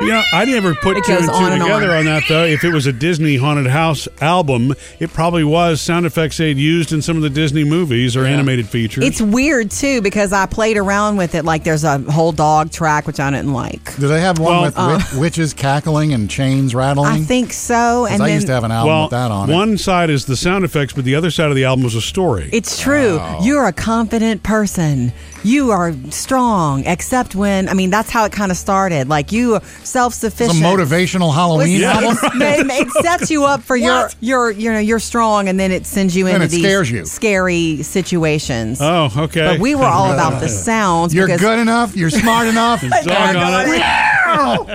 You 0.03 0.09
know, 0.09 0.23
I 0.33 0.45
never 0.45 0.75
put 0.75 0.97
It 0.97 1.05
two 1.05 1.13
goes 1.13 1.23
and 1.23 1.29
two 1.31 1.35
on 1.37 1.53
and 1.53 1.63
together 1.63 1.91
on. 1.93 1.99
on. 1.99 2.05
that 2.07 2.25
though. 2.29 2.45
If 2.45 2.65
it 2.65 2.73
was 2.73 2.87
a 2.87 2.93
Disney 2.93 3.37
haunted 3.37 3.69
house 3.69 4.09
album, 4.21 4.75
it 4.99 5.13
probably 5.13 5.45
was 5.45 5.81
sound 5.81 6.07
effects 6.07 6.39
they'd 6.39 6.57
used 6.59 6.93
in 6.93 7.01
some 7.03 7.17
of 7.17 7.23
the 7.23 7.31
Disney 7.31 7.63
movies 7.65 8.17
or 8.17 8.25
animated 8.25 8.69
features. 8.69 9.05
It's 9.05 9.21
weird 9.23 9.71
too 9.71 10.03
because 10.03 10.33
I 10.33 10.47
played 10.47 10.77
around 10.77 11.17
with 11.19 11.35
it. 11.37 11.45
Like 11.45 11.63
there's 11.63 11.85
a 11.85 11.99
whole 11.99 12.33
dog 12.33 12.73
track 12.73 13.07
which 13.07 13.21
I 13.21 13.31
didn't 13.31 13.53
like. 13.53 13.95
Do 13.97 14.09
they 14.09 14.21
have 14.21 14.39
one 14.41 14.53
Well, 14.53 14.63
with 14.63 14.75
uh, 14.77 14.99
wit- 15.13 15.21
witches 15.21 15.55
cackling 15.55 16.13
and 16.13 16.29
chains 16.29 16.75
rattling? 16.75 17.07
I 17.13 17.21
think 17.21 17.53
so. 17.53 17.73
'Cause 18.05 18.11
And 18.13 18.23
I 18.23 18.27
then 18.27 18.35
used 18.35 18.47
to 18.49 18.55
have 18.55 18.65
an 18.65 18.73
album 18.73 18.93
well, 18.93 19.03
with 19.03 19.11
that 19.13 19.31
on 19.31 19.51
it. 19.51 19.55
one 19.55 19.79
side 19.79 20.11
is 20.11 20.25
the 20.25 20.37
sound 20.37 20.65
effects, 20.65 20.93
but 20.95 21.05
the 21.05 21.15
other 21.15 21.31
side 21.31 21.49
of 21.51 21.55
the 21.55 21.65
album 21.65 21.85
was 21.85 21.95
a 21.95 22.01
story. 22.03 22.51
it's 22.53 22.79
true. 22.81 23.21
You're 23.43 23.67
a 23.67 23.73
confident 23.73 24.43
person. 24.43 25.13
You 25.45 25.73
are 25.73 25.93
strong, 26.11 26.85
except 26.87 27.35
when 27.35 27.69
I 27.69 27.75
mean 27.75 27.91
that's 27.91 28.11
how 28.11 28.25
it 28.25 28.33
kind 28.33 28.53
of 28.53 28.57
started. 28.57 29.09
Like 29.09 29.33
you 29.33 29.57
are 29.57 29.63
self 29.93 30.15
It's 30.15 30.23
a 30.25 30.31
sufficient. 30.31 30.59
motivational 30.65 31.33
Halloween 31.35 31.83
album. 31.85 32.17
it, 32.41 32.67
it 32.69 32.91
sets 33.05 33.31
you 33.31 33.45
up 33.45 33.63
for 33.63 33.77
your 33.77 33.93
What? 34.05 34.17
your 34.21 34.51
you 34.51 34.73
know 34.73 34.79
you're 34.79 34.99
strong, 34.99 35.49
and 35.49 35.61
then 35.61 35.71
it 35.71 35.87
sends 35.87 36.17
you 36.17 36.25
Then 36.25 36.37
into 36.43 36.47
it 36.47 36.63
these 36.63 36.91
you. 36.91 37.05
scary 37.05 37.83
situations. 37.83 38.79
oh, 38.81 39.11
okay. 39.17 39.45
But 39.45 39.61
we 39.61 39.75
were 39.75 39.85
all 39.85 40.13
about 40.15 40.41
the 40.41 40.49
sounds. 40.49 41.15
You're 41.15 41.27
because 41.27 41.41
good 41.41 41.59
enough. 41.59 41.95
You're 41.97 42.11
smart 42.11 42.49
enough. 42.49 42.81
Doggone 43.05 43.69
it. 43.69 43.83
oh, 44.27 44.67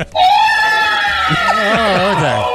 okay. 2.17 2.53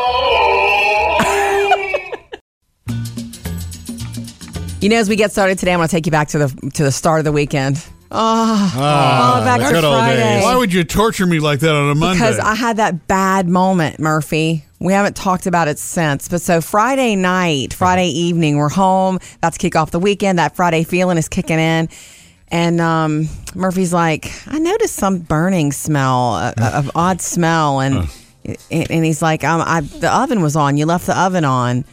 You 4.81 4.88
know, 4.88 4.97
as 4.97 5.09
we 5.09 5.14
get 5.14 5.31
started 5.31 5.59
today, 5.59 5.73
I'm 5.73 5.78
going 5.78 5.88
to 5.88 5.92
take 5.95 6.07
you 6.07 6.12
back 6.12 6.28
to 6.28 6.38
the 6.38 6.71
to 6.75 6.83
the 6.83 6.90
start 6.90 7.21
of 7.21 7.25
the 7.25 7.31
weekend. 7.33 7.85
Oh, 8.14 8.73
oh 8.76 9.45
back 9.45 9.61
to 9.61 9.81
Friday. 9.81 10.42
Why 10.42 10.54
would 10.57 10.73
you 10.73 10.85
torture 10.85 11.25
me 11.25 11.40
like 11.40 11.61
that 11.61 11.75
on 11.75 11.90
a 11.90 11.95
Monday? 11.95 12.19
Because 12.19 12.38
I 12.38 12.54
had 12.54 12.76
that 12.76 13.07
bad 13.09 13.49
moment, 13.49 13.99
Murphy. 13.99 14.64
We 14.81 14.92
haven't 14.92 15.16
talked 15.16 15.47
about 15.47 15.69
it 15.69 15.78
since. 15.78 16.28
But 16.28 16.42
so 16.42 16.61
Friday 16.61 17.16
night, 17.16 17.73
Friday 17.73 18.09
evening, 18.09 18.59
we're 18.59 18.69
home. 18.69 19.19
About 19.37 19.54
to 19.54 19.59
kick 19.59 19.76
off 19.76 19.92
the 19.92 19.99
weekend. 19.99 20.38
That 20.38 20.57
Friday 20.57 20.85
feeling 20.85 21.16
is 21.16 21.28
kicking 21.28 21.59
in. 21.59 21.88
And 22.49 22.83
um, 22.83 23.28
Murphy's 23.54 23.95
like, 23.95 24.31
I 24.47 24.59
noticed 24.59 24.97
some 24.97 25.21
burning 25.21 25.73
smell, 25.73 26.35
a, 26.35 26.52
a, 26.59 26.62
a 26.62 26.90
odd 26.95 27.23
smell. 27.23 27.81
And, 27.81 28.09
and 28.45 28.90
and 28.90 29.04
he's 29.07 29.23
like, 29.23 29.42
um, 29.42 29.62
I, 29.64 29.81
the 29.81 30.14
oven 30.14 30.42
was 30.42 30.54
on. 30.54 30.76
You 30.76 30.85
left 30.85 31.07
the 31.07 31.19
oven 31.19 31.47
on. 31.47 31.87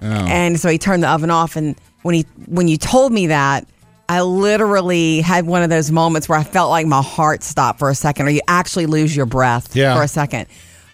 And 0.00 0.58
so 0.58 0.68
he 0.68 0.78
turned 0.78 1.04
the 1.04 1.08
oven 1.08 1.30
off. 1.30 1.54
And 1.54 1.76
when 2.02 2.16
he 2.16 2.26
when 2.46 2.66
you 2.66 2.78
told 2.78 3.12
me 3.12 3.28
that, 3.28 3.68
I 4.10 4.22
literally 4.22 5.20
had 5.20 5.46
one 5.46 5.62
of 5.62 5.70
those 5.70 5.92
moments 5.92 6.28
where 6.28 6.36
I 6.36 6.42
felt 6.42 6.68
like 6.68 6.84
my 6.84 7.00
heart 7.00 7.44
stopped 7.44 7.78
for 7.78 7.90
a 7.90 7.94
second, 7.94 8.26
or 8.26 8.30
you 8.30 8.40
actually 8.48 8.86
lose 8.86 9.14
your 9.14 9.24
breath 9.26 9.76
Yeah. 9.76 9.94
for 9.96 10.02
a 10.02 10.08
second. 10.08 10.46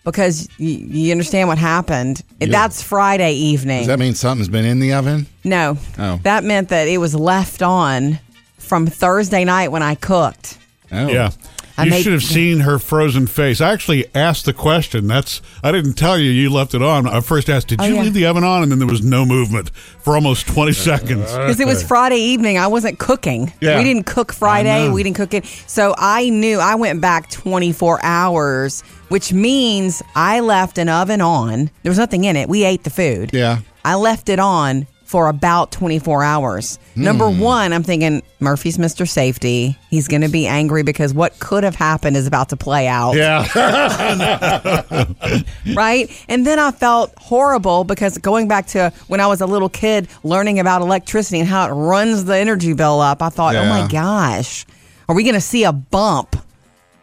Because 0.05 0.49
you, 0.59 0.69
you 0.69 1.13
understand 1.13 1.49
what 1.49 1.57
happened. 1.57 2.23
That's 2.39 2.83
Friday 2.83 3.33
evening. 3.33 3.79
Does 3.79 3.87
that 3.87 3.99
mean 3.99 4.15
something's 4.15 4.51
been 4.51 4.67
in 4.67 4.81
the 4.81 4.93
oven? 4.93 5.27
no, 5.45 5.79
Oh. 5.99 6.21
that 6.25 6.45
meant 6.45 6.69
that 6.69 6.89
it 6.89 6.99
was 6.99 7.15
left 7.15 7.63
on 7.63 8.19
from 8.59 8.87
Thursday 8.87 9.45
night 9.45 9.69
when 9.73 9.83
I 9.83 9.95
cooked. 9.95 10.59
Oh. 10.93 11.09
Yeah. 11.09 11.31
I 11.79 11.85
you 11.85 11.91
made- 11.91 12.03
should 12.03 12.13
have 12.13 12.23
seen 12.23 12.61
her 12.61 12.79
frozen 12.79 13.27
face. 13.27 13.61
I 13.61 13.71
actually 13.73 14.07
asked 14.15 14.45
the 14.47 14.53
question. 14.53 15.07
That's 15.07 15.43
I 15.63 15.73
didn't 15.73 15.95
tell 15.95 16.19
you 16.19 16.31
you 16.31 16.49
left 16.51 16.75
it 16.75 16.83
on. 16.83 17.07
I 17.07 17.21
first 17.21 17.51
asked, 17.51 17.69
"Did 17.69 17.81
Oh, 17.81 17.85
you 17.85 17.95
yeah. 17.97 18.03
leave 18.03 18.15
the 18.15 18.27
oven 18.27 18.45
on?" 18.45 18.63
And 18.63 18.73
then 18.73 18.79
there 18.79 18.89
was 18.89 19.03
no 19.03 19.27
movement 19.27 19.71
for 20.03 20.15
almost 20.15 20.47
twenty 20.47 20.73
seconds. 20.73 21.31
Because 21.33 21.61
it 21.61 21.67
was 21.67 21.83
Friday 21.83 22.17
evening. 22.19 22.59
I 22.59 22.67
wasn't 22.67 22.99
cooking. 22.99 23.53
Yeah. 23.61 23.77
We 23.79 23.85
didn't 23.85 24.07
cook 24.07 24.33
Friday. 24.33 24.89
We 24.89 25.03
didn't 25.03 25.17
cook 25.17 25.35
it. 25.35 25.45
So 25.67 25.95
I 25.99 26.31
knew 26.31 26.59
I 26.61 26.75
went 26.77 27.01
back 27.01 27.31
24 27.31 28.01
hours, 28.03 28.83
which 29.09 29.33
means 29.33 30.03
I 30.15 30.41
left 30.41 30.79
an 30.79 30.89
oven 30.89 31.21
on. 31.21 31.71
There 31.83 31.91
was 31.91 31.99
nothing 31.99 32.25
in 32.25 32.37
it. 32.37 32.49
We 32.49 32.65
ate 32.65 32.85
the 32.85 32.91
food. 32.91 33.31
Yeah. 33.33 33.59
I 33.85 33.95
left 33.97 34.29
it 34.29 34.39
on 34.41 34.87
for 35.07 35.29
about 35.29 35.71
24 35.71 36.25
hours. 36.25 36.81
Number 36.97 37.31
hmm. 37.31 37.39
one, 37.39 37.73
I'm 37.73 37.85
thinking 37.85 38.23
Murphy's 38.41 38.77
Mr. 38.77 39.09
Safety. 39.09 39.79
He's 39.89 40.09
going 40.09 40.23
to 40.23 40.29
be 40.29 40.49
angry 40.49 40.83
because 40.83 41.15
what 41.15 41.39
could 41.39 41.63
have 41.63 41.77
happened 41.77 42.17
is 42.17 42.27
about 42.27 42.49
to 42.49 42.57
play 42.57 42.89
out. 42.89 43.15
Yeah. 43.15 43.47
right? 45.75 46.25
And 46.29 46.45
then 46.45 46.59
I 46.59 46.73
felt 46.73 47.15
horrible 47.19 47.85
because 47.85 48.19
going 48.19 48.49
back 48.49 48.67
to 48.69 48.93
when 49.07 49.21
I 49.21 49.29
was 49.29 49.41
a 49.41 49.47
little 49.47 49.69
kid 49.69 50.09
learning 50.25 50.59
about 50.59 50.83
electricity 50.83 51.39
and 51.39 51.49
how 51.49 51.69
it 51.69 51.73
runs 51.73 52.25
the 52.25 52.37
energy 52.37 52.73
bill 52.73 53.01
up, 53.01 53.23
I 53.23 53.29
thought, 53.29 53.55
oh 53.55 53.65
my 53.65 53.87
gosh, 53.87 54.67
are 55.09 55.15
we 55.15 55.23
going 55.23 55.35
to 55.35 55.41
see 55.41 55.63
a 55.63 55.73
bump 55.73 56.35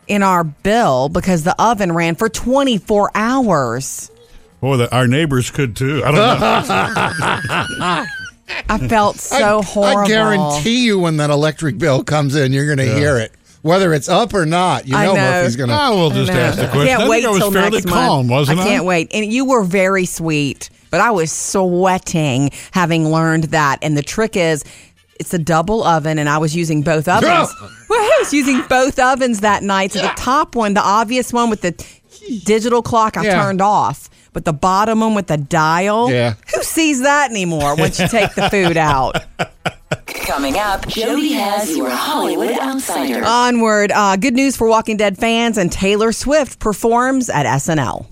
in 0.08 0.24
our 0.24 0.44
bill 0.44 1.08
because 1.08 1.46
the 1.46 1.56
oven 1.58 1.94
ran 1.94 2.16
for 2.16 2.28
24 2.28 3.12
hours? 3.16 4.12
Boy, 4.64 4.78
the, 4.78 4.96
our 4.96 5.08
neighbors 5.08 5.52
could 5.52 5.76
too. 5.76 6.02
I 6.06 6.12
don't 6.12 6.40
know. 6.40 8.06
I 8.70 8.88
felt 8.88 9.18
so 9.18 9.62
horrible. 9.62 10.04
I 10.04 10.08
guarantee 10.08 10.86
you, 10.86 11.00
when 11.00 11.18
that 11.18 11.30
electric 11.30 11.78
bill 11.78 12.02
comes 12.02 12.34
in, 12.34 12.54
you're 12.54 12.74
going 12.74 12.78
to 12.78 12.96
hear 12.96 13.18
it, 13.18 13.34
whether 13.62 13.94
it's 13.94 14.08
up 14.08 14.34
or 14.34 14.46
not. 14.46 14.88
You 14.88 14.94
know, 14.94 15.16
know. 15.16 15.16
Murphy's 15.16 15.58
going 15.58 15.70
ah, 15.70 15.76
to. 15.76 15.82
I 15.82 15.90
will 15.90 16.12
just 16.12 16.32
ask 16.32 16.58
the 16.58 16.70
question. 16.70 16.82
I 16.84 16.86
can't 16.86 17.04
I 17.04 17.10
wait 17.10 17.26
I 17.26 17.30
was 17.32 17.40
till 17.40 17.52
fairly 17.52 17.72
next 17.72 17.88
calm, 17.88 18.28
month. 18.28 18.32
wasn't 18.32 18.60
I? 18.60 18.64
I 18.64 18.66
can't 18.66 18.86
wait. 18.86 19.14
And 19.14 19.34
you 19.34 19.44
were 19.44 19.64
very 19.66 20.06
sweet, 20.06 20.70
but 20.92 21.02
I 21.02 21.12
was 21.12 21.30
sweating 21.30 22.52
having 22.72 23.10
learned 23.10 23.44
that. 23.46 23.80
And 23.82 23.98
the 23.98 24.02
trick 24.02 24.38
is, 24.38 24.64
it's 25.20 25.34
a 25.34 25.40
double 25.40 25.84
oven, 25.84 26.18
and 26.20 26.30
I 26.30 26.38
was 26.38 26.56
using 26.56 26.84
both 26.84 27.10
ovens. 27.10 27.54
well, 27.90 28.00
I 28.00 28.16
was 28.20 28.34
using 28.34 28.62
both 28.70 28.98
ovens 28.98 29.42
that 29.42 29.62
night. 29.62 29.92
So 29.92 30.02
the 30.02 30.14
top 30.16 30.56
one, 30.56 30.74
the 30.74 30.82
obvious 30.82 31.34
one 31.34 31.50
with 31.50 31.60
the 31.60 31.86
digital 32.46 32.82
clock, 32.82 33.18
I 33.18 33.26
Yeah. 33.26 33.44
turned 33.44 33.62
off. 33.62 34.10
But 34.34 34.46
the 34.46 34.54
bottom 34.54 35.00
one 35.02 35.14
with 35.16 35.28
the 35.28 35.38
dial, 35.38 36.12
Yeah. 36.12 36.34
who 36.54 36.64
sees 36.64 37.02
that 37.04 37.30
anymore 37.30 37.76
once 37.76 38.00
you 38.00 38.08
take 38.08 38.34
the 38.34 38.50
food 38.52 38.78
out? 38.78 39.24
Coming 40.08 40.58
up, 40.58 40.88
Jody 40.88 41.34
has 41.34 41.76
your 41.78 41.90
Hollywood 41.90 42.58
Outsider. 42.60 43.24
Onward. 43.24 43.92
Uh, 43.92 44.16
good 44.16 44.34
news 44.34 44.58
for 44.58 44.68
Walking 44.68 44.98
Dead 44.98 45.18
fans, 45.18 45.58
and 45.58 45.72
Taylor 45.72 46.12
Swift 46.12 46.60
performs 46.60 47.30
at 47.30 47.46
SNL. 47.46 48.08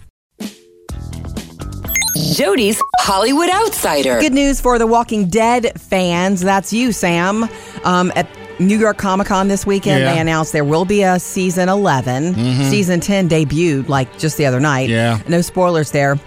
Jody's 2.34 2.80
Hollywood 3.00 3.50
Outsider. 3.50 4.20
Good 4.20 4.34
news 4.34 4.60
for 4.62 4.78
the 4.78 4.86
Walking 4.88 5.28
Dead 5.30 5.80
fans. 5.80 6.42
That's 6.42 6.72
you, 6.74 6.92
Sam. 6.92 7.48
Um, 7.84 8.12
at 8.16 8.28
New 8.68 8.78
York 8.78 8.98
Comic 8.98 9.28
Con 9.28 9.48
this 9.48 9.66
weekend, 9.66 10.02
Yeah. 10.02 10.14
they 10.14 10.20
announced 10.20 10.54
there 10.54 10.64
will 10.64 10.86
be 10.86 11.04
a 11.04 11.20
season 11.20 11.68
11. 11.70 12.36
Mm-hmm. 12.36 12.70
Season 12.70 13.00
10 13.00 13.28
debuted 13.30 13.90
like 13.90 14.18
just 14.20 14.38
the 14.38 14.46
other 14.46 14.60
night. 14.60 14.90
Yeah. 14.90 15.20
No 15.28 15.42
spoilers 15.42 15.92
there. 15.92 16.20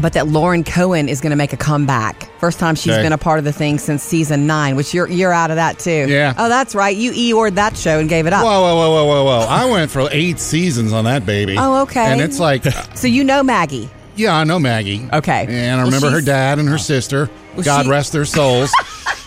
But 0.00 0.14
that 0.14 0.26
Lauren 0.28 0.64
Cohan 0.64 1.10
is 1.10 1.20
going 1.20 1.30
to 1.30 1.36
make 1.36 1.52
a 1.52 1.58
comeback. 1.58 2.30
First 2.40 2.58
time 2.58 2.74
she's 2.74 2.94
Okay. 2.94 3.02
been 3.02 3.12
a 3.12 3.18
part 3.18 3.38
of 3.38 3.44
the 3.44 3.52
thing 3.52 3.78
since 3.78 4.02
season 4.02 4.46
nine, 4.46 4.76
which 4.76 4.94
you're 4.94 5.06
you're 5.08 5.32
out 5.32 5.50
of 5.50 5.56
that 5.56 5.78
too. 5.78 6.06
Yeah. 6.08 6.32
Oh, 6.38 6.48
that's 6.48 6.74
right. 6.74 6.96
You 6.96 7.12
Eored 7.12 7.56
that 7.56 7.76
show 7.76 7.98
and 7.98 8.08
gave 8.08 8.26
it 8.26 8.32
up. 8.32 8.42
Whoa, 8.44 8.62
whoa, 8.62 8.74
whoa, 8.76 8.90
whoa, 8.94 9.04
whoa, 9.04 9.24
whoa! 9.24 9.46
I 9.46 9.66
went 9.66 9.90
for 9.90 10.08
eight 10.10 10.38
seasons 10.40 10.94
on 10.94 11.04
that 11.04 11.26
baby. 11.26 11.56
Oh, 11.58 11.82
okay. 11.82 12.06
And 12.12 12.22
it's 12.22 12.40
like, 12.40 12.64
So 12.96 13.08
you 13.08 13.24
know 13.24 13.42
Maggie. 13.42 13.90
yeah, 14.16 14.34
I 14.34 14.44
know 14.44 14.58
Maggie. 14.58 15.06
Okay. 15.12 15.44
And 15.50 15.72
I 15.78 15.84
Well, 15.84 15.86
remember 15.92 16.10
her 16.10 16.22
dad 16.22 16.58
and 16.58 16.66
her 16.68 16.78
sister. 16.78 17.28
Well, 17.54 17.62
God 17.64 17.84
she- 17.84 17.90
rest 17.90 18.12
their 18.12 18.24
souls. 18.24 18.72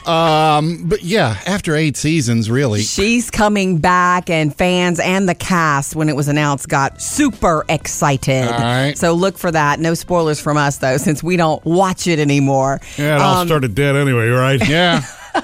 um, 0.08 0.84
but 0.88 1.04
yeah, 1.04 1.38
after 1.46 1.76
eight 1.76 1.98
seasons, 1.98 2.50
really. 2.50 2.82
She's 2.82 3.30
coming 3.30 3.78
back, 3.80 4.30
and 4.30 4.56
fans 4.56 5.00
and 5.00 5.28
the 5.28 5.36
cast, 5.36 5.96
when 5.96 6.10
it 6.10 6.16
was 6.16 6.28
announced, 6.28 6.70
got 6.70 7.02
super 7.02 7.66
excited. 7.70 8.46
All 8.48 8.60
right. 8.60 8.98
So 8.98 9.14
look 9.14 9.38
for 9.38 9.52
that. 9.52 9.80
No 9.80 9.94
spoilers 9.94 10.40
from 10.40 10.58
us, 10.58 10.78
though, 10.78 10.98
since 10.98 11.22
we 11.22 11.38
don't 11.38 11.64
watch 11.66 12.08
it 12.08 12.20
anymore. 12.20 12.80
Yeah, 12.98 13.16
it 13.16 13.22
all 13.22 13.38
Um, 13.42 13.48
started 13.48 13.76
dead 13.76 13.96
anyway, 13.96 14.28
right? 14.28 14.62
Yeah. 14.68 15.02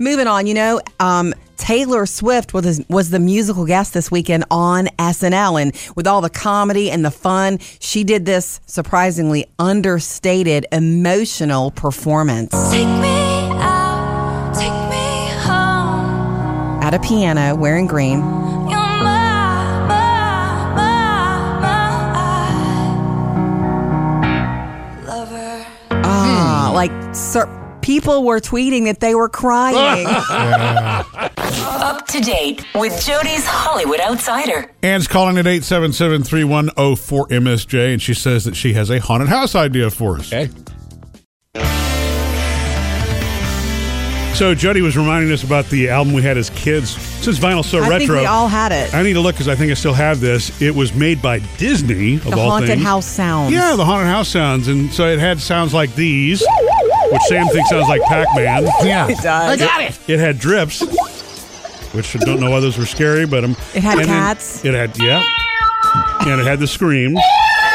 Moving 0.00 0.26
on, 0.26 0.46
you 0.46 0.54
know, 0.54 0.80
um, 1.00 1.34
Taylor 1.58 2.06
Swift 2.06 2.52
was 2.54 2.80
was 2.88 3.10
the 3.10 3.18
musical 3.18 3.64
guest 3.66 3.92
this 3.94 4.10
weekend 4.10 4.44
on 4.50 4.86
SNL, 4.98 5.60
and 5.60 5.72
with 5.96 6.06
all 6.06 6.20
the 6.20 6.30
comedy 6.30 6.90
and 6.90 7.04
the 7.04 7.10
fun, 7.10 7.58
she 7.80 8.02
did 8.04 8.24
this 8.26 8.60
surprisingly 8.66 9.46
understated, 9.58 10.66
emotional 10.72 11.70
performance 11.70 12.52
at 16.86 16.94
a 16.94 17.00
piano 17.00 17.56
wearing 17.56 17.88
green. 17.88 18.20
Ah, 25.90 26.70
like 26.72 26.92
sir, 27.12 27.48
people 27.82 28.22
were 28.24 28.38
tweeting 28.38 28.84
that 28.84 29.00
they 29.00 29.16
were 29.16 29.28
crying. 29.28 30.06
Up 31.36 32.06
to 32.06 32.20
date 32.20 32.64
with 32.74 33.04
Jody's 33.04 33.44
Hollywood 33.46 33.98
Outsider. 34.00 34.70
Anne's 34.82 35.06
calling 35.08 35.36
at 35.38 35.44
877-3104-MSJ, 35.46 37.92
and 37.94 38.00
she 38.02 38.14
says 38.14 38.44
that 38.44 38.54
she 38.54 38.74
has 38.74 38.90
a 38.90 39.00
haunted 39.00 39.28
house 39.28 39.54
idea 39.56 39.90
for 39.90 40.18
us. 40.18 40.32
Okay. 40.32 40.48
So 44.36 44.54
Jody 44.54 44.82
was 44.82 44.98
reminding 44.98 45.32
us 45.32 45.42
about 45.44 45.64
the 45.70 45.88
album 45.88 46.12
we 46.12 46.20
had 46.20 46.36
as 46.36 46.50
kids. 46.50 46.90
Since 46.90 47.38
vinyl 47.38 47.64
so 47.64 47.78
I 47.78 47.88
retro, 47.88 47.98
think 47.98 48.10
we 48.10 48.26
all 48.26 48.48
had 48.48 48.70
it. 48.70 48.92
I 48.92 49.02
need 49.02 49.14
to 49.14 49.20
look 49.20 49.34
because 49.34 49.48
I 49.48 49.54
think 49.54 49.70
I 49.70 49.74
still 49.74 49.94
have 49.94 50.20
this. 50.20 50.60
It 50.60 50.74
was 50.74 50.92
made 50.92 51.22
by 51.22 51.38
Disney 51.56 52.16
of 52.16 52.24
the 52.24 52.36
all 52.36 52.50
haunted 52.50 52.68
things. 52.68 52.82
house 52.82 53.06
sounds. 53.06 53.50
Yeah, 53.50 53.76
the 53.76 53.84
haunted 53.86 54.08
house 54.08 54.28
sounds, 54.28 54.68
and 54.68 54.92
so 54.92 55.06
it 55.08 55.18
had 55.18 55.40
sounds 55.40 55.72
like 55.72 55.94
these, 55.94 56.44
which 57.10 57.22
Sam 57.22 57.46
thinks 57.48 57.70
sounds 57.70 57.88
like 57.88 58.02
Pac-Man. 58.02 58.64
Yeah. 58.84 59.08
It 59.08 59.16
does. 59.22 59.26
I 59.26 59.56
got 59.56 59.80
it. 59.80 59.98
It 60.06 60.20
had 60.20 60.38
drips, 60.38 60.80
which 61.94 62.14
I 62.14 62.18
don't 62.18 62.38
know 62.38 62.50
why 62.50 62.60
those 62.60 62.76
were 62.76 62.84
scary, 62.84 63.24
but 63.26 63.42
um, 63.42 63.52
It 63.74 63.82
had 63.82 63.98
and 63.98 64.00
then 64.00 64.06
cats. 64.06 64.62
It 64.66 64.74
had 64.74 64.98
yeah, 64.98 65.22
and 66.20 66.38
it 66.42 66.46
had 66.46 66.60
the 66.60 66.66
screams. 66.66 67.18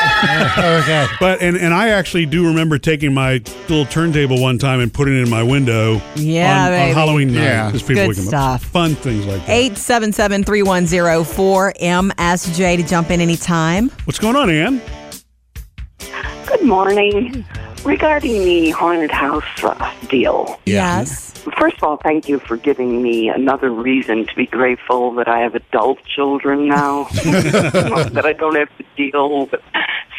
Oh, 0.24 0.80
okay. 0.84 1.08
But 1.20 1.42
and 1.42 1.58
and 1.58 1.74
I 1.74 1.90
actually 1.90 2.26
do 2.28 2.46
remember 2.46 2.78
taking 2.78 3.14
my 3.14 3.34
little 3.70 3.86
turntable 3.86 4.40
one 4.42 4.58
time 4.60 4.80
and 4.80 4.94
putting 4.94 5.18
it 5.18 5.24
in 5.24 5.30
my 5.30 5.42
window. 5.42 6.00
Yeah, 6.16 6.68
on, 6.68 6.74
on. 6.74 6.94
Halloween 6.96 7.34
night. 7.34 7.42
Yeah. 7.44 7.72
as 7.74 7.82
people 7.82 7.96
Good 7.96 8.08
would 8.10 8.16
come 8.18 8.26
up. 8.26 8.30
stuff. 8.30 8.64
Fun 8.66 8.96
things 8.96 9.26
like 9.26 9.40
that. 9.46 9.50
877 9.50 10.44
310 10.44 11.24
4MSJ 11.24 12.78
to 12.78 12.84
jump 12.88 13.10
in 13.10 13.20
anytime. 13.22 13.90
What's 14.06 14.20
going 14.20 14.36
on, 14.36 14.50
Ann? 14.50 14.82
Good 16.48 16.64
morning. 16.64 17.46
Regarding 17.84 18.44
the 18.44 18.70
haunted 18.72 19.10
house 19.12 19.44
uh, 19.64 19.94
deal, 20.08 20.60
Yes. 20.66 21.32
first 21.58 21.78
of 21.78 21.84
all, 21.84 21.98
thank 21.98 22.30
you 22.30 22.38
for 22.40 22.56
giving 22.56 23.02
me 23.02 23.28
another 23.30 23.72
reason 23.72 24.28
to 24.28 24.36
be 24.36 24.46
grateful 24.46 25.12
that 25.16 25.28
I 25.28 25.40
have 25.40 25.56
adult 25.56 25.98
children 26.06 26.68
now, 26.68 27.04
that 27.24 28.22
I 28.24 28.34
don't 28.34 28.56
have 28.56 28.70
to 28.78 28.84
deal 28.96 29.48
with 29.48 29.60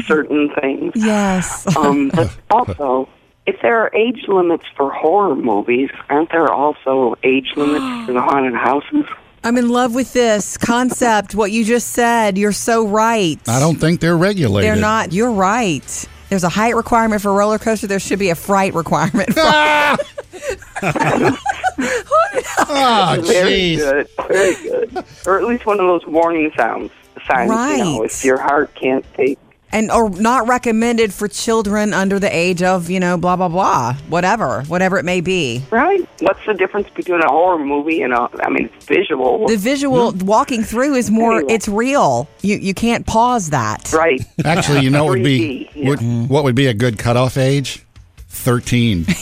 certain 0.05 0.51
things. 0.61 0.93
Yes. 0.97 1.77
Um, 1.77 2.09
but 2.09 2.37
also, 2.51 3.09
if 3.47 3.61
there 3.63 3.79
are 3.79 3.95
age 3.95 4.25
limits 4.27 4.65
for 4.77 4.93
horror 4.93 5.37
movies, 5.37 5.91
aren't 6.11 6.31
there 6.33 6.53
also 6.53 7.15
age 7.23 7.53
limits 7.57 7.85
for 8.07 8.13
the 8.13 8.21
haunted 8.23 8.55
houses? 8.55 9.05
I'm 9.45 9.57
in 9.57 9.69
love 9.69 9.95
with 9.95 10.13
this 10.13 10.57
concept, 10.57 11.35
what 11.35 11.53
you 11.53 11.65
just 11.65 11.91
said. 11.91 12.39
You're 12.39 12.53
so 12.53 12.87
right. 12.87 13.41
I 13.49 13.61
don't 13.61 13.77
think 13.77 14.01
they're 14.01 14.17
regulated. 14.17 14.69
They're 14.69 14.81
not. 14.81 15.13
You're 15.13 15.33
right. 15.33 16.09
There's 16.33 16.45
a 16.45 16.49
height 16.49 16.75
requirement 16.75 17.21
for 17.21 17.29
a 17.29 17.35
roller 17.35 17.59
coaster. 17.59 17.87
There 17.87 18.01
should 18.01 18.19
be 18.19 18.31
a 18.31 18.35
fright 18.35 18.73
requirement. 18.73 19.35
For- 19.35 19.43
Oh, 22.75 23.19
Very 23.27 23.77
good, 23.77 24.09
very 24.29 24.55
good. 24.63 25.05
Or 25.27 25.39
at 25.39 25.45
least 25.47 25.67
one 25.67 25.79
of 25.79 25.87
those 25.87 26.07
warning 26.07 26.51
sounds. 26.57 26.91
Signs, 27.27 27.51
you 27.51 27.55
know, 27.85 27.99
Right. 28.01 28.07
if 28.07 28.25
your 28.25 28.39
heart 28.41 28.75
can't 28.75 29.05
take 29.13 29.39
and 29.73 29.91
or 29.91 30.11
not 30.11 30.47
recommended 30.47 31.13
for 31.13 31.29
children 31.29 31.93
under 31.95 32.19
the 32.19 32.35
age 32.35 32.63
of, 32.63 32.91
you 32.91 33.01
know, 33.01 33.17
blah 33.17 33.37
blah 33.37 33.49
blah. 33.49 33.95
Whatever. 34.09 34.63
Whatever 34.65 34.99
it 34.99 35.05
may 35.05 35.21
be. 35.21 35.63
Right. 35.71 36.07
What's 36.21 36.45
the 36.47 36.55
difference 36.55 36.89
between 36.91 37.21
a 37.21 37.29
horror 37.29 37.59
movie 37.59 38.03
and 38.03 38.13
a? 38.13 38.29
I 38.43 38.51
mean, 38.51 38.71
it's 38.75 38.87
visual. 38.87 39.47
The 39.49 39.57
visual 39.57 40.13
hmm? 40.13 40.27
walking 40.27 40.63
through 40.63 40.95
is 40.95 41.11
more 41.11 41.39
Anyway. 41.39 41.55
it's 41.55 41.69
real. 41.69 42.29
You 42.43 42.57
you 42.57 42.75
can't 42.75 43.07
pause 43.07 43.51
that. 43.51 43.93
right. 43.93 44.21
Actually, 44.45 44.81
you 44.81 44.91
know 44.91 45.05
what 45.05 45.15
would 45.15 45.25
be 45.25 45.69
yeah. 45.75 45.89
what, 45.89 46.01
what 46.03 46.45
would 46.45 46.55
be 46.55 46.67
a 46.67 46.75
good 46.75 46.99
cutoff 46.99 47.37
age? 47.37 47.85
Thirteen. 48.29 49.07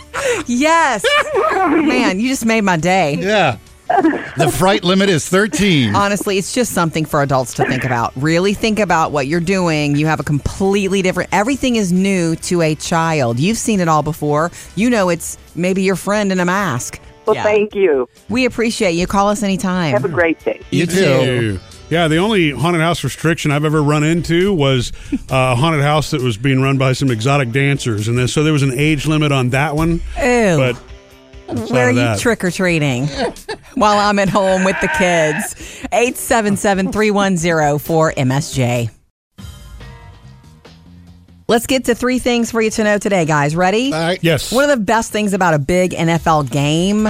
Yes. 0.46 1.04
Man, 1.52 2.20
you 2.20 2.28
just 2.28 2.44
made 2.44 2.62
my 2.62 2.76
day. 2.76 3.14
yeah. 3.16 3.56
The 4.36 4.50
fright 4.56 4.84
limit 4.84 5.08
is 5.08 5.28
thirteen. 5.28 5.94
Honestly, 5.96 6.38
it's 6.38 6.52
just 6.54 6.72
something 6.72 7.04
for 7.04 7.22
adults 7.22 7.54
to 7.54 7.64
think 7.64 7.84
about. 7.84 8.12
Really 8.16 8.54
think 8.54 8.78
about 8.78 9.10
what 9.12 9.26
you're 9.26 9.40
doing. 9.40 9.96
You 9.96 10.06
have 10.06 10.20
a 10.20 10.24
completely 10.24 11.02
different 11.02 11.28
everything 11.32 11.76
is 11.76 11.92
new 11.92 12.36
to 12.36 12.62
a 12.62 12.74
child. 12.76 13.38
You've 13.40 13.58
seen 13.58 13.80
it 13.80 13.88
all 13.88 14.02
before. 14.02 14.50
You 14.76 14.90
know 14.90 15.08
it's 15.08 15.36
maybe 15.54 15.82
your 15.82 15.96
friend 15.96 16.30
in 16.32 16.38
a 16.40 16.44
mask. 16.44 17.00
Well, 17.26 17.36
Yeah. 17.36 17.42
thank 17.42 17.74
you. 17.74 18.08
We 18.28 18.44
appreciate 18.44 18.92
you. 18.92 19.06
Call 19.06 19.28
us 19.28 19.42
anytime. 19.42 19.92
Have 19.92 20.04
a 20.04 20.08
great 20.08 20.42
day. 20.44 20.60
you 20.70 20.86
too. 20.86 21.58
Yeah, 21.90 22.06
the 22.06 22.18
only 22.18 22.52
haunted 22.52 22.80
house 22.82 23.02
restriction 23.02 23.50
I've 23.50 23.64
ever 23.64 23.82
run 23.82 24.04
into 24.04 24.54
was 24.54 24.92
uh, 25.12 25.16
a 25.30 25.56
haunted 25.56 25.82
house 25.82 26.12
that 26.12 26.22
was 26.22 26.36
being 26.36 26.62
run 26.62 26.78
by 26.78 26.92
some 26.92 27.10
exotic 27.10 27.50
dancers, 27.50 28.06
and 28.06 28.16
then, 28.16 28.28
so 28.28 28.44
there 28.44 28.52
was 28.52 28.62
an 28.62 28.72
age 28.78 29.06
limit 29.06 29.32
on 29.32 29.50
that 29.50 29.74
one. 29.74 29.94
Ew. 30.16 30.56
But 30.56 30.76
outside 30.76 30.89
Where 31.70 31.88
are 31.88 31.90
you 31.90 32.18
trick 32.18 32.44
or 32.44 32.50
treating 32.50 33.06
while 33.74 33.98
I'm 33.98 34.18
at 34.18 34.28
home 34.28 34.64
with 34.64 34.76
the 34.80 34.88
kids? 34.88 35.54
877 35.92 36.92
310 36.92 37.78
4MSJ. 37.78 38.90
Let's 41.48 41.66
get 41.66 41.86
to 41.86 41.96
three 41.96 42.20
things 42.20 42.52
for 42.52 42.60
you 42.60 42.70
to 42.70 42.84
know 42.84 42.98
today, 42.98 43.24
guys. 43.24 43.56
Ready? 43.56 43.92
All 43.92 43.98
right. 44.00 44.22
Yes. 44.22 44.52
One 44.52 44.70
of 44.70 44.70
the 44.70 44.84
best 44.84 45.10
things 45.10 45.32
about 45.32 45.52
a 45.52 45.58
big 45.58 45.90
NFL 45.90 46.48
game, 46.48 47.08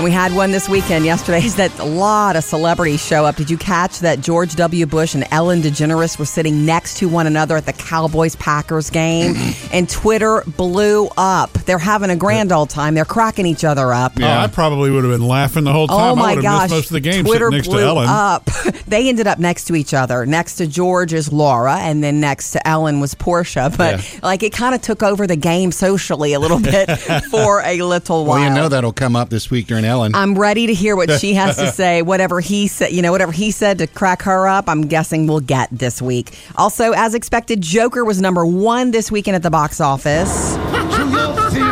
and 0.00 0.04
we 0.06 0.12
had 0.12 0.34
one 0.34 0.50
this 0.50 0.66
weekend 0.66 1.04
yesterday, 1.04 1.40
is 1.44 1.56
that 1.56 1.78
a 1.78 1.84
lot 1.84 2.34
of 2.34 2.42
celebrities 2.42 3.04
show 3.04 3.26
up. 3.26 3.36
Did 3.36 3.50
you 3.50 3.58
catch 3.58 3.98
that 3.98 4.22
George 4.22 4.56
W. 4.56 4.86
Bush 4.86 5.14
and 5.14 5.26
Ellen 5.30 5.60
DeGeneres 5.60 6.18
were 6.18 6.24
sitting 6.24 6.64
next 6.64 6.96
to 6.98 7.08
one 7.08 7.26
another 7.26 7.58
at 7.58 7.66
the 7.66 7.74
Cowboys 7.74 8.34
Packers 8.36 8.88
game? 8.88 9.34
Mm-hmm. 9.34 9.68
and 9.74 9.90
Twitter 9.90 10.42
blew 10.56 11.08
up. 11.18 11.52
They're 11.52 11.78
having 11.78 12.08
a 12.08 12.16
grand 12.16 12.50
old 12.50 12.70
time. 12.70 12.94
They're 12.94 13.04
cracking 13.04 13.44
each 13.44 13.62
other 13.62 13.92
up. 13.92 14.12
Oh, 14.18 14.26
I 14.26 14.46
probably 14.46 14.90
would 14.90 15.04
have 15.04 15.12
been 15.12 15.28
laughing 15.28 15.64
the 15.64 15.72
whole 15.72 15.84
oh 15.84 15.98
time. 15.98 15.98
Oh 15.98 16.12
I 16.12 16.14
my 16.14 16.34
would 16.34 16.44
have 16.44 16.50
gosh! 16.50 16.62
missed 16.62 16.72
most 16.72 16.86
of 16.86 16.92
the 16.94 17.00
game 17.00 17.24
Twitter 17.26 17.50
sitting 17.50 17.58
next 17.58 17.68
blew 17.68 17.80
to 17.80 17.86
Ellen. 17.86 18.08
up. 18.08 18.44
they 18.86 19.06
ended 19.06 19.26
up 19.26 19.38
next 19.38 19.64
to 19.64 19.74
each 19.74 19.92
other. 19.92 20.24
Next 20.24 20.56
to 20.56 20.66
George 20.66 21.12
is 21.12 21.30
Laura, 21.30 21.76
and 21.76 22.02
then 22.02 22.20
next 22.20 22.52
to 22.52 22.66
Ellen 22.66 23.00
was 23.00 23.14
Portia. 23.14 23.70
But 23.80 24.20
like 24.22 24.42
it 24.42 24.52
kind 24.52 24.74
of 24.74 24.82
took 24.82 25.02
over 25.02 25.26
the 25.26 25.36
game 25.36 25.72
socially 25.72 26.34
a 26.34 26.40
little 26.40 26.60
bit 26.60 26.86
for 27.30 27.62
a 27.62 27.80
little 27.82 28.24
while. 28.24 28.40
Well, 28.40 28.48
you 28.48 28.54
know 28.54 28.68
that'll 28.68 28.92
come 28.92 29.16
up 29.16 29.30
this 29.30 29.50
week 29.50 29.66
during 29.66 29.84
Ellen. 29.90 30.14
I'm 30.14 30.38
ready 30.38 30.66
to 30.68 30.74
hear 30.74 30.96
what 30.96 31.10
she 31.20 31.34
has 31.34 31.56
to 31.56 31.70
say. 31.70 32.02
Whatever 32.02 32.40
he 32.40 32.68
said, 32.68 32.92
you 32.92 33.02
know, 33.02 33.12
whatever 33.12 33.32
he 33.32 33.50
said 33.50 33.78
to 33.78 33.86
crack 33.86 34.22
her 34.22 34.48
up, 34.48 34.68
I'm 34.68 34.82
guessing 34.82 35.26
we'll 35.26 35.40
get 35.40 35.68
this 35.70 36.00
week. 36.00 36.38
Also, 36.56 36.92
as 36.92 37.14
expected, 37.14 37.60
Joker 37.60 38.04
was 38.04 38.20
number 38.20 38.46
one 38.46 38.92
this 38.92 39.10
weekend 39.10 39.36
at 39.36 39.42
the 39.42 39.50
box 39.50 39.80
office. 39.80 40.54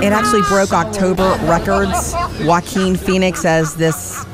It 0.03 0.13
actually 0.13 0.43
broke 0.43 0.73
October 0.73 1.39
records. 1.45 2.15
Joaquin 2.45 2.97
Phoenix 2.97 3.45
as 3.45 3.75
this 3.77 4.25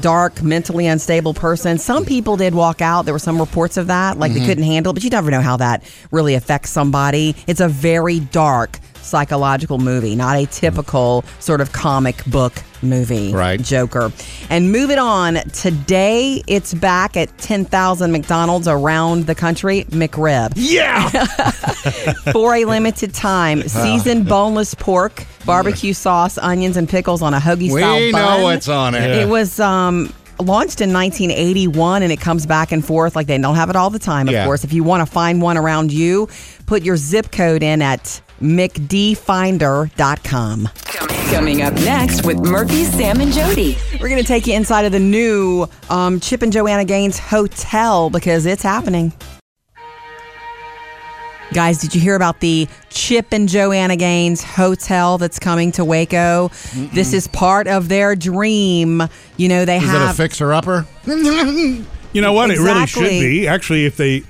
dark, 0.00 0.42
mentally 0.42 0.86
unstable 0.86 1.34
person. 1.34 1.78
Some 1.78 2.04
people 2.04 2.36
did 2.36 2.54
walk 2.54 2.80
out. 2.80 3.02
There 3.02 3.14
were 3.14 3.18
some 3.18 3.40
reports 3.40 3.76
of 3.76 3.86
that, 3.88 4.18
like 4.18 4.32
they 4.32 4.38
mm-hmm. 4.38 4.48
couldn't 4.48 4.64
handle 4.64 4.90
it, 4.90 4.94
but 4.94 5.04
you 5.04 5.10
never 5.10 5.30
know 5.30 5.40
how 5.40 5.56
that 5.56 5.82
really 6.10 6.34
affects 6.34 6.70
somebody. 6.70 7.34
It's 7.46 7.60
a 7.60 7.68
very 7.68 8.20
dark 8.20 8.78
psychological 9.08 9.78
movie, 9.78 10.14
not 10.14 10.36
a 10.36 10.46
typical 10.46 11.24
sort 11.40 11.60
of 11.60 11.72
comic 11.72 12.24
book 12.26 12.52
movie. 12.82 13.32
Right. 13.32 13.60
Joker. 13.60 14.12
And 14.50 14.70
move 14.70 14.90
it 14.90 14.98
on. 14.98 15.34
Today, 15.52 16.42
it's 16.46 16.74
back 16.74 17.16
at 17.16 17.36
10,000 17.38 18.12
McDonald's 18.12 18.68
around 18.68 19.26
the 19.26 19.34
country. 19.34 19.84
McRib. 19.84 20.52
yeah, 20.54 21.08
For 22.32 22.54
a 22.54 22.64
limited 22.64 23.14
time, 23.14 23.62
seasoned 23.68 24.28
boneless 24.28 24.74
pork, 24.74 25.24
barbecue 25.44 25.92
sauce, 25.92 26.38
onions, 26.38 26.76
and 26.76 26.88
pickles 26.88 27.22
on 27.22 27.34
a 27.34 27.38
hoagie 27.38 27.72
we 27.72 27.80
style 27.80 28.12
bun. 28.12 28.38
know 28.38 28.44
what's 28.44 28.68
on 28.68 28.94
it. 28.94 29.10
It 29.10 29.28
was 29.28 29.58
um, 29.58 30.12
launched 30.40 30.80
in 30.80 30.92
1981 30.92 32.02
and 32.02 32.12
it 32.12 32.20
comes 32.20 32.46
back 32.46 32.72
and 32.72 32.84
forth. 32.84 33.16
Like 33.16 33.26
they 33.26 33.38
don't 33.38 33.56
have 33.56 33.70
it 33.70 33.76
all 33.76 33.90
the 33.90 33.98
time, 33.98 34.28
of 34.28 34.34
Yeah. 34.34 34.44
course. 34.44 34.64
If 34.64 34.72
you 34.72 34.84
want 34.84 35.06
to 35.06 35.12
find 35.12 35.42
one 35.42 35.56
around 35.56 35.92
you, 35.92 36.28
put 36.66 36.82
your 36.82 36.96
zip 36.96 37.30
code 37.32 37.62
in 37.62 37.82
at 37.82 38.20
mcdfinder.com. 38.42 40.68
Coming 41.30 41.62
up 41.62 41.74
next 41.74 42.24
with 42.24 42.38
Murphy, 42.38 42.84
Sam, 42.84 43.20
and 43.20 43.32
Jody. 43.32 43.76
We're 44.00 44.08
going 44.08 44.22
to 44.22 44.26
take 44.26 44.46
you 44.46 44.54
inside 44.54 44.84
of 44.86 44.92
the 44.92 45.00
new 45.00 45.66
um, 45.90 46.20
Chip 46.20 46.42
and 46.42 46.52
Joanna 46.52 46.84
Gaines 46.84 47.18
Hotel 47.18 48.08
because 48.10 48.46
it's 48.46 48.62
happening. 48.62 49.12
Guys, 51.54 51.78
did 51.78 51.94
you 51.94 52.00
hear 52.00 52.14
about 52.14 52.40
the 52.40 52.68
Chip 52.90 53.28
and 53.32 53.48
Joanna 53.48 53.96
Gaines 53.96 54.42
Hotel 54.44 55.16
that's 55.16 55.38
coming 55.38 55.72
to 55.72 55.84
Waco? 55.84 56.48
This 56.92 57.14
is 57.14 57.26
part 57.28 57.66
of 57.66 57.88
their 57.88 58.14
dream. 58.14 59.02
You 59.38 59.48
know, 59.48 59.64
they 59.64 59.78
Is 59.78 59.84
it 59.84 59.86
have 59.86 60.10
a 60.10 60.14
fixer 60.14 60.52
upper? 60.52 60.86
you 61.06 61.84
know 62.14 62.32
what? 62.34 62.50
It 62.50 62.58
really 62.58 62.86
should 62.86 63.08
be. 63.08 63.48
Actually, 63.48 63.86
if 63.86 63.96
they, 63.96 64.24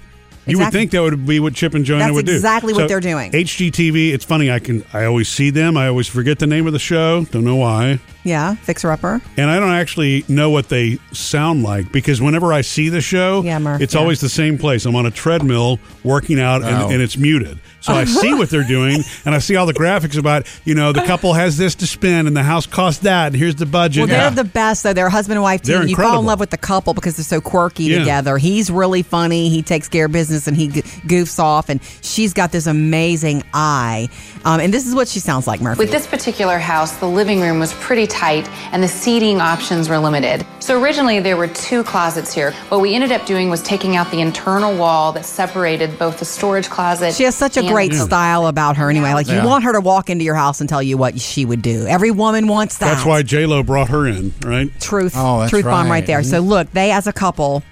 you 0.47 0.59
would 0.59 0.71
think 0.71 0.93
that 0.93 1.03
would 1.03 1.27
be 1.27 1.41
what 1.41 1.55
Chip 1.55 1.75
and 1.75 1.85
Joanna 1.85 2.05
That's 2.05 2.15
would 2.15 2.27
do. 2.27 2.35
exactly 2.37 2.73
what 2.73 2.87
they're 2.87 3.01
doing. 3.01 3.33
HGTV. 3.33 4.13
It's 4.15 4.25
funny. 4.25 4.51
I 4.53 4.61
can. 4.61 4.85
I 4.93 5.05
always 5.05 5.29
see 5.29 5.51
them. 5.51 5.77
I 5.77 5.89
always 5.89 6.07
forget 6.07 6.39
the 6.39 6.47
name 6.47 6.69
of 6.69 6.73
the 6.73 6.79
show. 6.79 7.25
Don't 7.25 7.45
know 7.45 7.57
why. 7.57 7.99
Yeah, 8.29 8.55
fixer 8.57 8.91
upper. 8.91 9.21
and 9.37 9.51
I 9.51 9.59
don't 9.59 9.73
actually 9.73 10.25
know 10.29 10.51
what 10.51 10.69
they 10.69 10.99
sound 11.13 11.63
like 11.63 11.91
because 11.93 12.21
whenever 12.21 12.53
I 12.53 12.61
see 12.61 12.89
the 12.89 13.01
show, 13.01 13.43
Yeah, 13.43 13.59
Murph, 13.59 13.81
it's 13.81 13.95
yeah. 13.95 14.01
always 14.01 14.21
the 14.21 14.29
same 14.29 14.59
place. 14.59 14.85
I'm 14.87 14.95
on 14.97 15.07
a 15.07 15.11
treadmill 15.11 15.79
working 16.05 16.39
out, 16.41 16.63
and, 16.63 16.77
Oh. 16.83 16.89
and 16.91 17.01
it's 17.03 17.17
muted. 17.17 17.59
So 17.81 17.93
I 17.95 18.05
see 18.05 18.35
what 18.35 18.51
they're 18.51 18.65
doing, 18.67 19.03
and 19.25 19.35
I 19.35 19.39
see 19.39 19.57
all 19.57 19.65
the 19.65 19.73
graphics 19.73 20.19
about 20.19 20.47
you 20.65 20.75
know 20.75 20.93
the 20.93 21.03
couple 21.03 21.33
has 21.33 21.57
this 21.57 21.75
to 21.77 21.87
spend, 21.87 22.29
and 22.29 22.37
the 22.37 22.43
house 22.43 22.67
costs 22.67 23.03
that, 23.03 23.29
and 23.29 23.37
here's 23.37 23.55
the 23.57 23.67
budget. 23.67 24.09
Well, 24.09 24.31
they're 24.31 24.45
the 24.45 24.49
best 24.49 24.83
though. 24.83 24.93
They're 24.93 25.07
a 25.07 25.11
husband 25.11 25.37
and 25.37 25.43
wife 25.43 25.63
team. 25.63 25.77
They're 25.79 25.87
you 25.87 25.97
fall 25.97 26.19
in 26.21 26.27
love 26.27 26.41
with 26.41 26.51
the 26.51 26.59
couple 26.59 26.93
because 26.93 27.17
they're 27.17 27.25
so 27.25 27.41
quirky 27.41 27.85
Yeah. 27.85 28.01
together. 28.01 28.37
He's 28.37 28.71
really 28.71 29.03
funny. 29.03 29.49
He 29.49 29.63
takes 29.63 29.89
care 29.89 30.07
of 30.07 30.13
business 30.13 30.47
and 30.47 30.57
he 30.57 30.69
goofs 30.69 31.39
off. 31.39 31.69
And 31.69 31.81
she's 32.03 32.35
got 32.35 32.53
this 32.53 32.67
amazing 32.67 33.43
eye. 33.55 34.09
Um, 34.45 34.61
and 34.61 34.75
this 34.75 34.87
is 34.87 34.95
what 34.95 35.09
she 35.09 35.21
sounds 35.21 35.47
like, 35.47 35.61
Murphy. 35.61 35.79
With 35.79 35.91
this 35.91 36.07
particular 36.07 36.59
house, 36.59 36.93
the 36.99 37.09
living 37.09 37.41
room 37.41 37.59
was 37.59 37.73
pretty 37.75 38.07
tight 38.07 38.18
and 38.23 38.83
the 38.83 38.89
seating 38.89 39.41
options 39.41 39.89
were 39.89 39.99
limited. 39.99 40.45
So 40.61 40.81
originally 40.81 41.21
there 41.21 41.37
were 41.37 41.47
two 41.49 41.85
closets 41.85 42.33
here. 42.33 42.53
What 42.69 42.81
we 42.81 42.95
ended 42.95 43.13
up 43.13 43.25
doing 43.27 43.49
was 43.49 43.63
taking 43.63 43.97
out 43.97 44.11
the 44.11 44.21
internal 44.21 44.77
wall 44.77 45.13
that 45.13 45.25
separated 45.25 45.99
both 45.99 46.19
the 46.19 46.25
storage 46.25 46.69
closet. 46.69 47.15
She 47.15 47.25
has 47.25 47.35
such 47.35 47.57
a 47.57 47.63
great 47.63 47.93
the- 47.93 47.99
style 47.99 48.47
about 48.49 48.77
her 48.77 48.91
anyway. 48.91 49.13
Like 49.15 49.29
Yeah. 49.29 49.43
you 49.43 49.49
want 49.49 49.65
her 49.65 49.73
to 49.73 49.81
walk 49.81 50.11
into 50.11 50.25
your 50.25 50.35
house 50.35 50.61
and 50.61 50.69
tell 50.69 50.83
you 50.83 50.97
what 50.99 51.21
she 51.21 51.45
would 51.45 51.63
do. 51.63 51.87
Every 51.87 52.11
woman 52.11 52.49
wants 52.49 52.79
that. 52.79 52.95
That's 52.95 53.07
why 53.07 53.23
J 53.23 53.47
Lo 53.47 53.63
brought 53.63 53.89
her 53.89 54.07
in, 54.07 54.35
right? 54.45 54.69
truth 54.81 55.15
Oh, 55.17 55.41
that's 55.41 55.51
truth 55.51 55.65
bomb 55.65 55.85
right. 55.87 55.91
right 55.91 56.07
there. 56.07 56.23
So 56.23 56.41
look, 56.41 56.71
they 56.73 56.91
as 56.91 57.07
a 57.07 57.13
couple, 57.13 57.63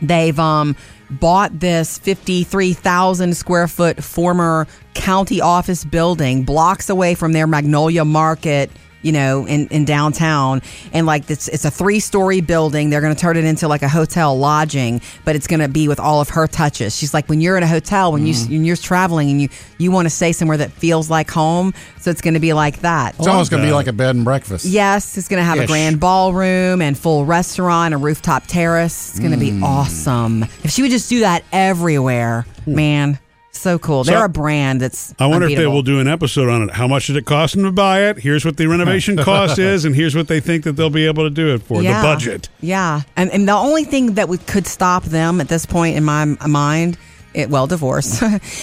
they've 0.00 0.38
um 0.38 0.76
bought 1.10 1.58
this 1.58 1.96
53,000 1.98 3.34
square 3.36 3.66
foot 3.66 4.02
former 4.04 4.66
county 4.94 5.40
office 5.40 5.84
building 5.84 6.42
blocks 6.44 6.90
away 6.90 7.14
from 7.14 7.32
their 7.32 7.46
Magnolia 7.46 8.04
Market 8.04 8.70
you 9.02 9.12
know, 9.12 9.46
in, 9.46 9.68
in 9.68 9.84
downtown. 9.84 10.62
And 10.92 11.06
like 11.06 11.30
it's 11.30 11.48
it's 11.48 11.64
a 11.64 11.70
three 11.70 12.00
story 12.00 12.40
building. 12.40 12.90
They're 12.90 13.00
gonna 13.00 13.14
turn 13.14 13.36
it 13.36 13.44
into 13.44 13.68
like 13.68 13.82
a 13.82 13.88
hotel 13.88 14.38
lodging, 14.38 15.00
but 15.24 15.36
it's 15.36 15.46
gonna 15.46 15.68
be 15.68 15.88
with 15.88 16.00
all 16.00 16.20
of 16.20 16.30
her 16.30 16.46
touches. 16.46 16.96
She's 16.96 17.12
like 17.14 17.28
when 17.28 17.40
you're 17.40 17.56
in 17.56 17.62
a 17.62 17.68
hotel, 17.68 18.12
when 18.12 18.26
you 18.26 18.34
when 18.48 18.64
you're 18.64 18.76
traveling 18.76 19.30
and 19.30 19.40
you 19.42 19.48
you 19.78 19.90
want 19.90 20.06
to 20.06 20.10
stay 20.10 20.32
somewhere 20.32 20.56
that 20.58 20.72
feels 20.72 21.08
like 21.10 21.30
home. 21.30 21.72
So 22.00 22.10
it's 22.10 22.20
gonna 22.20 22.40
be 22.40 22.52
like 22.52 22.80
that. 22.80 23.14
It's 23.18 23.26
almost 23.26 23.50
going 23.50 23.62
to 23.62 23.68
be 23.68 23.72
like 23.74 23.86
a 23.86 23.92
bed 23.92 24.14
and 24.16 24.24
breakfast. 24.24 24.64
Yes, 24.64 25.18
it's 25.18 25.28
going 25.28 25.40
to 25.40 25.44
have 25.44 25.58
a 25.58 25.66
grand 25.66 26.00
ballroom 26.00 26.80
and 26.80 26.96
full 26.96 27.24
restaurant, 27.24 27.92
a 27.94 27.96
rooftop 27.96 28.46
terrace. 28.46 29.10
It's 29.10 29.18
going 29.18 29.32
to 29.32 29.36
Mm. 29.36 29.58
be 29.60 29.62
awesome. 29.64 30.42
If 30.64 30.70
she 30.70 30.82
would 30.82 30.90
just 30.90 31.08
do 31.10 31.20
that 31.20 31.44
everywhere, 31.52 32.46
man, 32.66 33.18
so 33.58 33.78
cool. 33.78 34.04
So- 34.04 34.10
They're 34.12 34.24
a 34.24 34.28
brand 34.28 34.80
that's. 34.80 35.14
I 35.18 35.26
wonder 35.26 35.48
if 35.48 35.56
they 35.56 35.66
will 35.66 35.82
do 35.82 36.00
an 36.00 36.08
episode 36.08 36.48
on 36.48 36.62
it. 36.62 36.70
How 36.74 36.86
much 36.88 37.06
did 37.08 37.16
it 37.16 37.26
cost 37.26 37.54
them 37.54 37.64
to 37.64 37.72
buy 37.72 38.08
it? 38.08 38.18
Here's 38.18 38.44
what 38.44 38.56
the 38.56 38.66
renovation 38.66 39.16
cost 39.22 39.58
is, 39.58 39.84
and 39.84 39.94
here's 39.94 40.14
what 40.16 40.28
they 40.28 40.40
think 40.40 40.64
that 40.64 40.72
they'll 40.72 40.90
be 40.90 41.06
able 41.06 41.24
to 41.24 41.30
do 41.30 41.54
it 41.54 41.62
for. 41.62 41.82
Yeah. 41.82 42.00
The 42.02 42.06
budget. 42.06 42.48
Yeah, 42.60 43.02
and 43.16 43.30
and 43.30 43.48
the 43.48 43.52
only 43.54 43.84
thing 43.84 44.14
that 44.14 44.28
we 44.28 44.38
could 44.38 44.66
stop 44.66 45.04
them 45.04 45.40
at 45.40 45.48
this 45.48 45.66
point 45.66 45.96
in 45.96 46.04
my 46.04 46.24
mind, 46.46 46.96
it, 47.34 47.50
well, 47.50 47.66
divorce, 47.66 48.22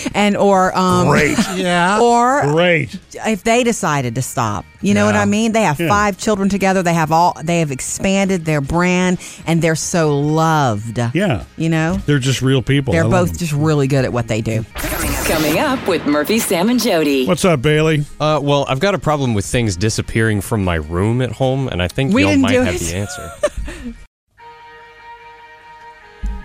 and 0.15 0.35
or 0.35 0.75
um, 0.77 1.07
Great. 1.07 1.37
Yeah. 1.55 1.99
or 2.01 2.41
Great. 2.51 2.97
if 3.13 3.43
they 3.43 3.63
decided 3.63 4.15
to 4.15 4.21
stop. 4.21 4.65
You 4.81 4.93
know 4.93 5.05
what 5.05 5.15
I 5.15 5.25
mean? 5.25 5.51
They 5.51 5.63
have 5.63 5.79
Yeah. 5.79 5.87
five 5.87 6.17
children 6.17 6.49
together. 6.49 6.83
They 6.83 6.93
have 6.93 7.11
all. 7.11 7.35
They 7.43 7.59
have 7.59 7.71
expanded 7.71 8.45
their 8.45 8.61
brand, 8.61 9.17
and 9.47 9.61
they're 9.61 9.75
so 9.75 10.19
loved. 10.19 10.99
Yeah. 11.13 11.43
You 11.57 11.69
know, 11.69 11.99
They're 12.05 12.19
just 12.19 12.41
real 12.41 12.61
people. 12.61 12.93
they're 12.93 13.05
I 13.05 13.09
both 13.09 13.37
just 13.39 13.53
really 13.53 13.87
good 13.87 14.05
at 14.05 14.13
what 14.13 14.27
they 14.27 14.41
do. 14.41 14.63
Coming 15.25 15.57
up 15.57 15.87
with 15.87 16.05
Murphy, 16.05 16.37
Sam, 16.37 16.69
and 16.69 16.79
Jody. 16.79 17.25
What's 17.25 17.43
up, 17.45 17.61
Bailey? 17.63 18.05
Uh, 18.19 18.39
well, 18.43 18.65
I've 18.69 18.79
got 18.79 18.93
a 18.93 18.99
problem 18.99 19.33
with 19.33 19.43
things 19.45 19.75
disappearing 19.75 20.41
from 20.41 20.63
my 20.63 20.75
room 20.75 21.19
at 21.21 21.31
home, 21.31 21.67
and 21.67 21.81
I 21.81 21.87
think 21.87 22.13
We 22.13 22.21
y'all 22.21 22.31
didn't 22.31 22.41
might 22.43 22.51
do 22.51 22.61
have 22.61 22.75
it. 22.75 22.81
the 22.81 22.95
answer. 22.95 23.31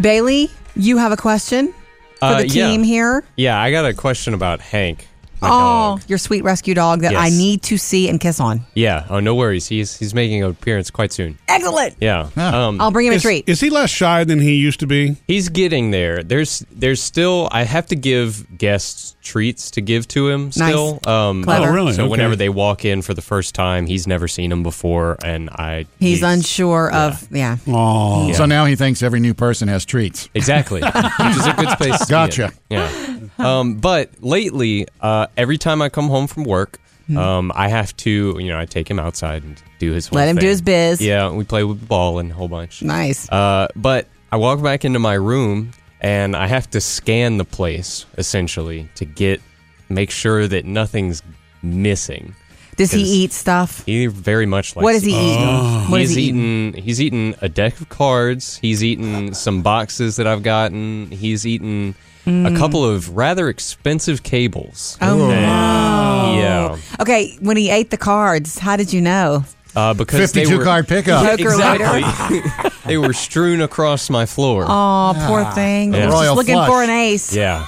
Bailey, 0.00 0.50
you 0.76 0.96
have 0.96 1.12
a 1.12 1.16
question 1.16 1.74
for 2.20 2.26
Uh, 2.26 2.42
the 2.42 2.48
team 2.48 2.82
here. 2.84 3.24
Yeah, 3.36 3.60
I 3.60 3.70
got 3.72 3.84
a 3.84 3.92
question 3.94 4.34
about 4.34 4.60
Hank. 4.60 5.06
My 5.42 5.48
Oh, 5.48 5.50
dog. 5.96 6.02
your 6.06 6.18
sweet 6.18 6.44
rescue 6.44 6.74
dog 6.74 7.00
that 7.00 7.16
I 7.16 7.28
Yes. 7.28 7.38
need 7.38 7.62
to 7.62 7.78
see 7.78 8.10
and 8.10 8.20
kiss 8.20 8.40
on. 8.40 8.66
Yeah. 8.74 9.04
Oh, 9.08 9.20
no 9.20 9.34
worries. 9.34 9.68
He's 9.68 9.96
he's 9.98 10.12
making 10.12 10.42
an 10.44 10.50
appearance 10.50 10.90
quite 10.90 11.14
soon. 11.14 11.38
Excellent. 11.48 11.94
Yeah. 11.98 12.26
Ah. 12.36 12.66
Um, 12.66 12.78
I'll 12.78 12.90
bring 12.90 13.06
him 13.06 13.14
a 13.14 13.16
Is, 13.16 13.22
treat. 13.22 13.44
is 13.48 13.58
he 13.58 13.70
less 13.70 13.88
shy 13.88 14.22
than 14.24 14.38
he 14.40 14.56
used 14.56 14.80
to 14.80 14.86
be? 14.86 15.16
He's 15.26 15.48
getting 15.48 15.92
there. 15.92 16.22
There's 16.22 16.62
there's 16.70 17.02
still 17.02 17.48
I 17.52 17.62
have 17.64 17.86
to 17.86 17.96
give 17.96 18.58
guests 18.58 19.14
treats 19.22 19.70
to 19.72 19.80
give 19.80 20.08
to 20.08 20.28
him 20.28 20.50
still. 20.52 20.98
Um 21.06 21.44
Clever. 21.44 21.68
Oh, 21.68 21.72
really? 21.72 21.92
So 21.92 22.02
Okay. 22.04 22.10
whenever 22.10 22.36
they 22.36 22.48
walk 22.48 22.84
in 22.84 23.02
for 23.02 23.14
the 23.14 23.22
first 23.22 23.54
time, 23.54 23.86
he's 23.86 24.06
never 24.06 24.26
seen 24.28 24.50
them 24.50 24.62
before 24.62 25.16
and 25.24 25.50
I 25.50 25.86
He's, 25.98 26.22
unsure 26.22 26.90
of 26.92 27.28
yeah. 27.30 27.58
Oh, 27.66 28.32
So 28.32 28.46
now 28.46 28.64
he 28.64 28.76
thinks 28.76 29.02
every 29.02 29.20
new 29.20 29.34
person 29.34 29.68
has 29.68 29.84
treats. 29.84 30.28
Exactly. 30.34 30.80
Which 30.84 31.36
is 31.36 31.46
a 31.46 31.54
good 31.54 31.70
space 31.70 31.98
to 31.98 32.06
be 32.06 32.10
Gotcha. 32.10 32.52
in. 32.70 32.78
Yeah. 32.78 33.18
Um, 33.38 33.74
but 33.76 34.10
lately, 34.20 34.86
uh, 35.00 35.26
every 35.36 35.58
time 35.58 35.82
I 35.82 35.88
come 35.88 36.08
home 36.08 36.26
from 36.26 36.44
work, 36.44 36.78
Hmm. 37.06 37.16
um, 37.18 37.52
I 37.56 37.66
have 37.68 37.96
to, 37.98 38.36
you 38.38 38.48
know, 38.48 38.58
I 38.60 38.66
take 38.66 38.88
him 38.88 39.00
outside 39.00 39.42
and 39.42 39.60
do 39.80 39.90
his 39.92 40.06
whole 40.06 40.16
Let 40.18 40.28
him 40.28 40.36
do 40.36 40.46
his 40.46 40.62
biz. 40.62 41.00
Yeah, 41.00 41.30
we 41.30 41.42
play 41.44 41.64
with 41.64 41.80
the 41.80 41.86
ball 41.86 42.20
and 42.20 42.30
a 42.30 42.34
whole 42.34 42.46
bunch. 42.46 42.82
Nice. 42.82 43.28
Uh, 43.28 43.66
but 43.74 44.06
I 44.30 44.36
walk 44.36 44.62
back 44.62 44.84
into 44.84 45.00
my 45.00 45.14
room 45.14 45.72
and 46.00 46.34
I 46.36 46.46
have 46.46 46.68
to 46.70 46.80
scan 46.80 47.36
the 47.38 47.44
place 47.44 48.06
essentially 48.18 48.88
to 48.96 49.04
get 49.04 49.40
make 49.88 50.10
sure 50.10 50.46
that 50.46 50.64
nothing's 50.64 51.22
missing. 51.62 52.34
Does 52.76 52.92
he 52.92 53.02
eat 53.02 53.32
stuff? 53.32 53.84
He 53.84 54.06
very 54.06 54.46
much 54.46 54.74
likes 54.74 54.84
What 54.84 54.92
does 54.92 55.02
he 55.02 55.12
eat. 55.12 55.34
eat? 55.38 55.90
What 55.90 56.00
he's 56.00 56.14
he 56.14 56.22
eating? 56.22 56.68
eaten. 56.68 56.82
He's 56.82 57.00
eaten 57.02 57.34
a 57.42 57.48
deck 57.48 57.78
of 57.80 57.88
cards. 57.90 58.56
He's 58.58 58.82
eaten 58.82 59.34
some 59.34 59.60
boxes 59.62 60.16
that 60.16 60.26
I've 60.26 60.42
gotten. 60.42 61.10
He's 61.10 61.46
eaten 61.46 61.94
a 62.26 62.54
couple 62.56 62.82
of 62.84 63.16
rather 63.16 63.48
expensive 63.48 64.22
cables. 64.22 64.96
Mm. 65.00 65.08
Oh, 65.08 65.30
And- 65.30 65.42
no. 65.42 66.40
Yeah, 66.40 66.76
Okay, 67.00 67.36
when 67.40 67.56
he 67.56 67.68
ate 67.70 67.90
the 67.90 67.96
cards, 67.96 68.58
how 68.60 68.76
did 68.76 68.92
you 68.92 69.00
know? 69.00 69.44
Uh, 69.76 69.94
because 69.94 70.32
they 70.32 70.40
52 70.44 70.58
were, 70.58 70.64
card 70.64 70.88
pickup. 70.88 71.24
Poker 71.24 71.42
exactly. 71.50 72.70
they 72.86 72.98
were 72.98 73.12
strewn 73.12 73.60
across 73.60 74.10
my 74.10 74.26
floor. 74.26 74.64
Oh, 74.68 75.14
poor 75.28 75.44
thing. 75.52 75.92
Yeah. 75.94 76.06
He's 76.06 76.12
Royal 76.12 76.22
just 76.22 76.36
looking 76.36 76.54
flush. 76.54 76.68
for 76.68 76.82
an 76.82 76.90
ace. 76.90 77.34
Yeah, 77.34 77.66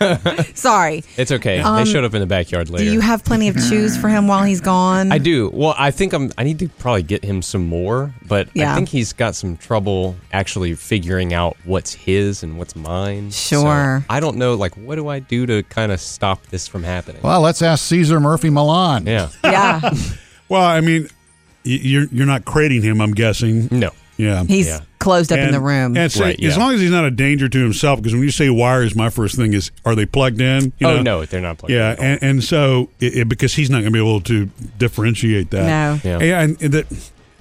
Sorry. 0.54 1.04
it's 1.16 1.30
okay. 1.30 1.60
Um, 1.60 1.76
they 1.76 1.90
showed 1.90 2.02
up 2.04 2.12
in 2.14 2.20
the 2.20 2.26
backyard 2.26 2.70
later. 2.70 2.84
Do 2.84 2.92
you 2.92 3.00
have 3.00 3.24
plenty 3.24 3.48
of 3.48 3.54
chews 3.54 3.96
for 3.96 4.08
him 4.08 4.26
while 4.26 4.42
he's 4.42 4.60
gone? 4.60 5.12
I 5.12 5.18
do. 5.18 5.48
Well, 5.52 5.74
I 5.78 5.90
think 5.92 6.12
I'm. 6.12 6.32
I 6.36 6.42
need 6.42 6.58
to 6.58 6.68
probably 6.68 7.04
get 7.04 7.24
him 7.24 7.40
some 7.40 7.66
more, 7.66 8.12
but 8.26 8.48
Yeah. 8.54 8.72
I 8.72 8.74
think 8.74 8.88
he's 8.88 9.12
got 9.12 9.36
some 9.36 9.56
trouble 9.56 10.16
actually 10.32 10.74
figuring 10.74 11.32
out 11.32 11.56
what's 11.64 11.92
his 11.94 12.42
and 12.42 12.58
what's 12.58 12.74
mine. 12.74 13.30
So 13.30 13.60
Sure. 13.62 14.04
I 14.10 14.18
don't 14.20 14.36
know. 14.38 14.54
Like, 14.54 14.76
what 14.76 14.96
do 14.96 15.06
I 15.08 15.20
do 15.20 15.46
to 15.46 15.62
kind 15.64 15.92
of 15.92 16.00
stop 16.00 16.46
this 16.48 16.66
from 16.66 16.82
happening? 16.82 17.22
Well, 17.22 17.40
let's 17.40 17.62
ask 17.62 17.84
Caesar 17.86 18.18
Murphy 18.18 18.50
Millan. 18.50 19.06
yeah. 19.06 19.28
Yeah. 19.44 19.94
well, 20.52 20.62
I 20.62 20.80
mean, 20.80 21.08
you're 21.64 22.04
you're 22.12 22.26
not 22.26 22.44
crating 22.44 22.82
him. 22.82 23.00
I'm 23.00 23.12
guessing. 23.12 23.68
No. 23.70 23.90
Yeah. 24.18 24.44
He's 24.44 24.66
Yeah. 24.68 24.80
closed 24.98 25.32
up 25.32 25.38
in 25.38 25.50
the 25.52 25.58
room. 25.60 25.96
And 25.96 26.12
so, 26.12 26.24
Right, 26.24 26.40
as 26.44 26.56
long 26.58 26.74
as 26.74 26.80
he's 26.80 26.90
not 26.90 27.04
a 27.04 27.10
danger 27.10 27.48
to 27.48 27.58
himself, 27.58 27.98
because 28.00 28.12
when 28.12 28.22
you 28.22 28.30
say 28.30 28.50
wires, 28.50 28.94
my 28.94 29.08
first 29.08 29.36
thing 29.36 29.54
is, 29.54 29.70
are 29.86 29.94
they 29.94 30.04
plugged 30.06 30.40
in? 30.40 30.72
You 30.78 30.86
oh 30.86 30.96
know? 30.96 31.02
no, 31.02 31.24
they're 31.24 31.40
not 31.40 31.58
plugged. 31.58 31.72
Yeah, 31.72 31.92
in 31.92 31.92
at 31.92 31.98
all. 31.98 32.04
and, 32.04 32.22
and 32.22 32.44
so 32.44 32.90
it, 33.00 33.16
it- 33.16 33.28
because 33.28 33.54
he's 33.54 33.70
not 33.70 33.76
going 33.80 33.86
to 33.86 33.90
be 33.92 33.98
able 33.98 34.20
to 34.20 34.50
differentiate 34.78 35.50
that. 35.50 35.66
No. 36.04 36.18
Yeah. 36.20 36.40
And, 36.42 36.60
and 36.62 36.72
the 36.74 36.86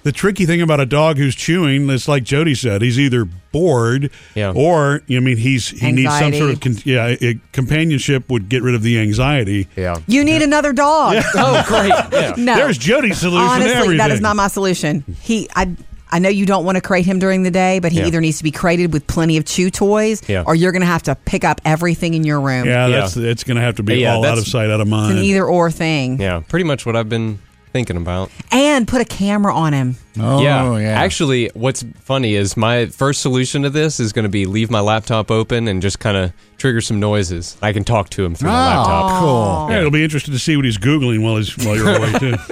the 0.04 0.12
tricky 0.12 0.46
thing 0.46 0.62
about 0.62 0.80
a 0.80 0.86
dog 0.86 1.18
who's 1.18 1.36
chewing 1.36 1.90
is 1.90 2.08
like 2.08 2.24
Jody 2.24 2.56
said, 2.56 2.82
he's 2.82 3.00
either 3.00 3.26
bored, 3.52 4.10
Yeah. 4.36 4.54
or 4.56 5.02
I 5.10 5.20
mean, 5.20 5.38
he's 5.38 5.70
he 5.70 5.92
needs 5.92 6.18
some 6.18 6.34
sort 6.34 6.52
of 6.52 6.60
con- 6.60 6.78
yeah, 6.86 7.16
it, 7.20 7.38
companionship 7.52 8.30
would 8.30 8.50
get 8.50 8.64
rid 8.64 8.76
of 8.76 8.82
the 8.84 9.00
anxiety. 9.00 9.68
yeah. 9.76 9.98
you 10.08 10.24
need 10.24 10.42
another 10.42 10.74
dog. 10.74 11.24
Oh 11.36 11.64
great. 11.68 11.92
Yeah. 12.22 12.34
No. 12.38 12.56
There's 12.56 12.78
Jody's 12.78 13.20
solution 13.20 13.48
Honestly, 13.48 13.74
everything. 13.74 13.98
that 13.98 14.12
is 14.12 14.22
not 14.22 14.36
my 14.36 14.48
solution. 14.48 15.04
He, 15.22 15.50
I, 15.56 15.76
I 16.14 16.20
know 16.20 16.30
you 16.30 16.46
don't 16.46 16.66
want 16.66 16.76
to 16.76 16.82
crate 16.82 17.06
him 17.06 17.20
during 17.20 17.44
the 17.44 17.52
day, 17.52 17.80
but 17.80 17.92
he 17.94 18.00
Yeah. 18.00 18.08
either 18.08 18.20
needs 18.22 18.38
to 18.40 18.44
be 18.44 18.52
crated 18.52 18.92
with 18.92 19.08
plenty 19.08 19.38
of 19.38 19.46
chew 19.46 19.70
toys, 19.70 20.22
Yeah. 20.28 20.44
or 20.46 20.56
you're 20.56 20.72
going 20.74 20.82
to 20.82 20.86
have 20.88 21.04
to 21.04 21.16
pick 21.16 21.44
up 21.46 21.62
everything 21.64 22.14
in 22.16 22.24
your 22.26 22.42
room. 22.42 22.66
yeah, 22.68 22.88
Yeah. 22.88 23.00
that's 23.02 23.16
it's 23.18 23.44
going 23.46 23.56
to 23.56 23.62
have 23.64 23.76
to 23.78 23.84
be 23.84 23.96
Yeah, 24.02 24.16
all 24.16 24.26
out 24.26 24.38
of 24.38 24.46
sight, 24.46 24.70
out 24.70 24.82
of 24.82 24.88
mind. 24.88 25.06
It's 25.12 25.16
mind. 25.16 25.20
an 25.20 25.26
either 25.26 25.46
or 25.46 25.72
thing. 25.72 26.20
Yeah. 26.20 26.42
Pretty 26.50 26.66
much 26.66 26.86
what 26.86 26.96
I've 26.98 27.08
been 27.10 27.40
thinking 27.72 27.98
about. 27.98 28.30
And 28.52 28.88
put 28.88 29.02
a 29.02 29.06
camera 29.06 29.54
on 29.56 29.74
him. 29.74 29.96
Oh, 30.20 30.42
yeah. 30.42 30.78
yeah. 30.78 30.90
Actually, 31.02 31.50
what's 31.54 31.84
funny 32.00 32.36
is 32.36 32.56
my 32.58 32.86
first 32.88 33.22
solution 33.22 33.62
to 33.64 33.70
this 33.70 34.00
is 34.00 34.12
going 34.14 34.24
to 34.24 34.30
be 34.30 34.46
leave 34.46 34.70
my 34.70 34.80
laptop 34.82 35.32
open 35.32 35.68
and 35.68 35.82
just 35.82 36.00
kind 36.00 36.18
of 36.18 36.34
trigger 36.58 36.82
some 36.82 37.00
noises. 37.00 37.58
I 37.62 37.74
can 37.74 37.84
talk 37.84 38.10
to 38.12 38.26
him 38.26 38.36
through 38.36 38.50
the 38.50 38.56
Oh, 38.56 38.58
laptop. 38.58 39.22
cool. 39.22 39.68
yeah, 39.72 39.80
it'll 39.80 39.92
be 39.92 40.04
interesting 40.04 40.34
to 40.34 40.40
see 40.40 40.56
what 40.56 40.66
he's 40.66 40.78
googling 40.78 41.24
while 41.24 41.38
he's 41.38 41.58
while 41.58 41.76
you're 41.76 41.96
away 41.96 42.12
too. 42.20 42.36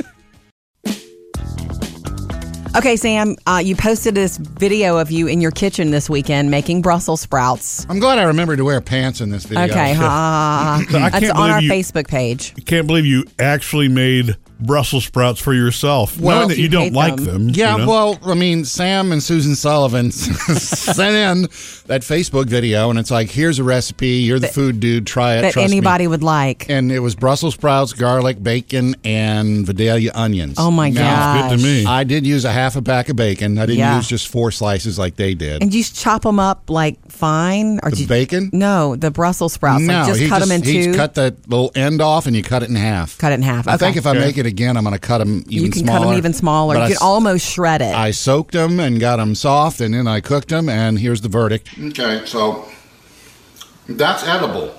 Okay, 2.77 2.97
Sam, 2.97 3.35
uh, 3.47 3.59
you 3.65 3.75
posted 3.75 4.13
this 4.13 4.37
video 4.37 4.99
of 4.99 5.09
you 5.09 5.25
in 5.27 5.41
your 5.41 5.49
kitchen 5.49 5.89
this 5.89 6.07
weekend 6.07 6.51
making 6.51 6.83
Brussels 6.83 7.19
sprouts. 7.19 7.85
I'm 7.89 7.99
glad 7.99 8.19
I 8.19 8.23
remembered 8.23 8.57
to 8.57 8.63
wear 8.63 8.79
pants 8.79 9.21
in 9.21 9.31
this 9.31 9.43
video. 9.43 9.63
Okay, 9.65 9.93
ha. 9.95 10.81
So 10.87 10.99
that's 11.09 11.29
on 11.31 11.49
our 11.49 11.61
you- 11.63 11.69
Facebook 11.69 12.07
page. 12.07 12.53
I 12.57 12.61
can't 12.61 12.85
believe 12.85 13.07
you 13.07 13.25
actually 13.39 13.87
made 13.87 14.35
Brussels 14.59 15.05
sprouts 15.05 15.39
for 15.39 15.53
yourself, 15.53 16.19
Well, 16.19 16.35
knowing 16.37 16.49
that 16.49 16.57
you 16.57 16.63
you 16.63 16.69
don't 16.69 16.93
like 16.93 17.15
them. 17.15 17.25
them. 17.25 17.49
Yeah, 17.49 17.73
you 17.73 17.77
know? 17.85 17.87
well, 17.87 18.19
I 18.25 18.33
mean, 18.33 18.65
Sam 18.65 19.11
and 19.11 19.23
Susan 19.23 19.55
Sullivan 19.55 20.11
sent 20.11 21.15
in 21.15 21.41
that 21.87 22.01
Facebook 22.01 22.47
video, 22.47 22.89
and 22.89 22.99
it's 22.99 23.09
like, 23.11 23.29
here's 23.31 23.59
a 23.59 23.63
recipe. 23.63 24.07
You're 24.19 24.39
the 24.39 24.47
food 24.49 24.79
dude. 24.79 25.07
Try 25.07 25.35
it. 25.37 25.41
that 25.43 25.53
trust 25.53 25.69
me. 25.71 25.77
anybody 25.77 26.07
would 26.07 26.23
like. 26.23 26.69
And 26.69 26.91
it 26.91 26.99
was 26.99 27.15
Brussels 27.15 27.53
sprouts, 27.55 27.93
garlic, 27.93 28.41
bacon, 28.43 28.95
and 29.03 29.65
Vidalia 29.65 30.11
onions. 30.13 30.55
Oh 30.57 30.71
my 30.71 30.89
god, 30.91 31.49
good 31.51 31.57
to 31.57 31.63
me. 31.63 31.85
I 31.85 32.03
did 32.03 32.27
use 32.27 32.45
a 32.45 32.51
half 32.51 32.75
a 32.75 32.81
pack 32.81 33.09
of 33.09 33.15
bacon. 33.15 33.57
I 33.57 33.65
didn't 33.65 33.79
Yeah. 33.79 33.95
use 33.95 34.07
just 34.07 34.27
four 34.27 34.51
slices 34.51 34.99
like 34.99 35.15
they 35.15 35.33
did. 35.35 35.61
And 35.61 35.73
you 35.73 35.81
just 35.81 35.95
chop 35.95 36.23
them 36.23 36.39
up 36.39 36.69
like 36.69 36.97
fine, 37.11 37.79
or 37.81 37.89
the 37.91 37.95
do 37.95 38.01
you- 38.03 38.07
bacon? 38.07 38.49
No, 38.51 38.95
the 38.95 39.09
Brussels 39.11 39.53
sprouts. 39.53 39.83
no, 39.83 39.99
like 40.01 40.07
just 40.17 40.29
cut 40.29 40.39
just, 40.39 40.49
them 40.49 40.57
in 40.57 40.63
he 40.63 40.83
two. 40.85 40.93
cut 40.95 41.15
that 41.15 41.49
little 41.49 41.71
end 41.75 42.01
off, 42.01 42.27
and 42.27 42.35
you 42.35 42.43
cut 42.43 42.61
it 42.63 42.69
in 42.69 42.75
half. 42.75 43.17
Cut 43.17 43.31
it 43.31 43.35
in 43.35 43.41
half. 43.43 43.67
I 43.67 43.77
think 43.77 43.95
if 43.95 44.05
I 44.05 44.13
make 44.13 44.37
it 44.37 44.45
again, 44.49 44.75
I'm 44.75 44.83
going 44.83 44.93
to 44.93 44.99
cut 44.99 45.19
them 45.19 45.37
even 45.47 45.51
you 45.65 45.71
can 45.71 45.83
smaller. 45.83 45.99
cut 45.99 46.05
them 46.09 46.17
even 46.17 46.33
smaller. 46.33 46.73
But 46.75 46.79
You 46.79 46.83
I 46.83 46.87
can 46.87 46.95
s- 46.97 47.01
almost 47.01 47.45
shred 47.45 47.81
it. 47.81 47.95
I 47.95 48.11
soaked 48.11 48.51
them 48.51 48.79
and 48.79 48.99
got 48.99 49.15
them 49.17 49.33
soft, 49.35 49.79
and 49.79 49.93
then 49.93 50.07
I 50.07 50.19
cooked 50.19 50.49
them, 50.49 50.67
and 50.67 50.99
here's 50.99 51.21
the 51.21 51.29
verdict. 51.29 51.69
Okay, 51.79 52.21
so 52.25 52.67
that's 53.87 54.23
edible. 54.27 54.73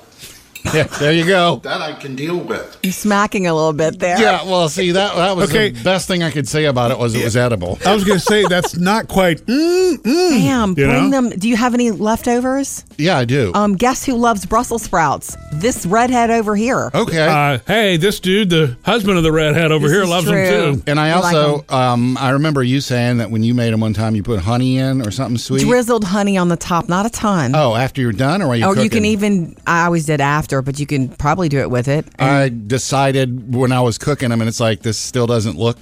Yeah, 0.75 0.85
there 0.85 1.13
you 1.13 1.25
go. 1.27 1.57
That 1.65 1.81
I 1.81 1.95
can 1.95 2.15
deal 2.15 2.37
with. 2.39 2.79
You're 2.83 2.93
smacking 2.93 3.47
a 3.47 3.55
little 3.55 3.73
bit 3.73 3.99
there. 3.99 4.21
Yeah, 4.21 4.45
well, 4.45 4.69
see 4.69 4.93
that 4.93 5.17
that 5.17 5.37
was 5.37 5.51
Okay. 5.51 5.71
the 5.71 5.83
best 5.83 6.07
thing 6.07 6.23
I 6.23 6.31
could 6.31 6.47
say 6.47 6.67
about 6.67 6.91
it 6.91 6.99
was 6.99 7.15
it 7.15 7.25
was 7.25 7.37
edible. 7.37 7.79
I 7.85 7.95
was 7.95 8.05
going 8.05 8.19
to 8.19 8.25
say 8.25 8.45
that's 8.45 8.77
not 8.77 9.09
quite. 9.09 9.39
Mm, 9.47 9.95
mm, 9.97 10.31
Damn, 10.31 10.75
bring 10.75 11.11
know? 11.11 11.29
them. 11.29 11.39
Do 11.39 11.49
you 11.49 11.57
have 11.57 11.75
any 11.75 11.91
leftovers? 11.91 12.85
Yeah, 12.99 13.19
I 13.19 13.25
do. 13.25 13.53
Um, 13.55 13.75
guess 13.75 14.05
who 14.05 14.15
loves 14.15 14.45
Brussels 14.47 14.83
sprouts? 14.83 15.37
This 15.53 15.87
redhead 15.87 16.31
over 16.31 16.55
here. 16.55 16.91
okay. 16.95 17.27
Uh, 17.27 17.59
hey, 17.67 17.97
this 17.97 18.21
dude, 18.21 18.51
the 18.51 18.77
husband 18.85 19.17
of 19.17 19.25
the 19.25 19.33
redhead 19.33 19.73
over 19.73 19.87
This 19.89 19.95
here, 19.97 20.03
is 20.05 20.09
loves 20.11 20.27
true. 20.27 20.35
them 20.47 20.77
too. 20.77 20.83
and 20.87 21.01
I 21.01 21.09
You 21.17 21.23
like 21.23 21.37
also, 21.37 21.65
um, 21.75 22.17
I 22.19 22.31
remember 22.31 22.63
you 22.63 22.81
saying 22.81 23.19
that 23.19 23.31
when 23.31 23.43
you 23.43 23.55
made 23.55 23.73
them 23.73 23.81
one 23.81 23.95
time, 23.95 24.15
you 24.15 24.23
put 24.23 24.41
honey 24.41 24.79
in 24.79 25.01
or 25.07 25.11
something 25.11 25.39
sweet. 25.39 25.63
Drizzled 25.63 26.05
honey 26.05 26.37
on 26.37 26.49
the 26.49 26.57
top, 26.57 26.89
not 26.89 27.07
a 27.07 27.11
ton. 27.11 27.55
Oh, 27.55 27.75
after 27.75 28.01
you're 28.01 28.13
done, 28.13 28.43
or 28.43 28.49
are 28.49 28.57
you? 28.57 28.67
or 28.67 28.77
you 28.77 28.91
can 28.91 29.05
even. 29.05 29.57
I 29.67 29.87
always 29.87 30.07
did 30.07 30.21
after, 30.21 30.50
but 30.61 30.79
you 30.81 30.87
can 30.87 31.09
probably 31.09 31.49
do 31.49 31.59
it 31.61 31.71
with 31.71 31.87
it. 31.89 32.07
I 32.19 32.49
decided 32.49 33.55
when 33.55 33.73
I 33.73 33.81
was 33.81 33.97
cooking 33.99 34.31
them, 34.31 34.41
and 34.41 34.49
it's 34.49 34.61
like 34.61 34.83
this 34.83 34.99
still 34.99 35.27
doesn't 35.27 35.57
look 35.57 35.79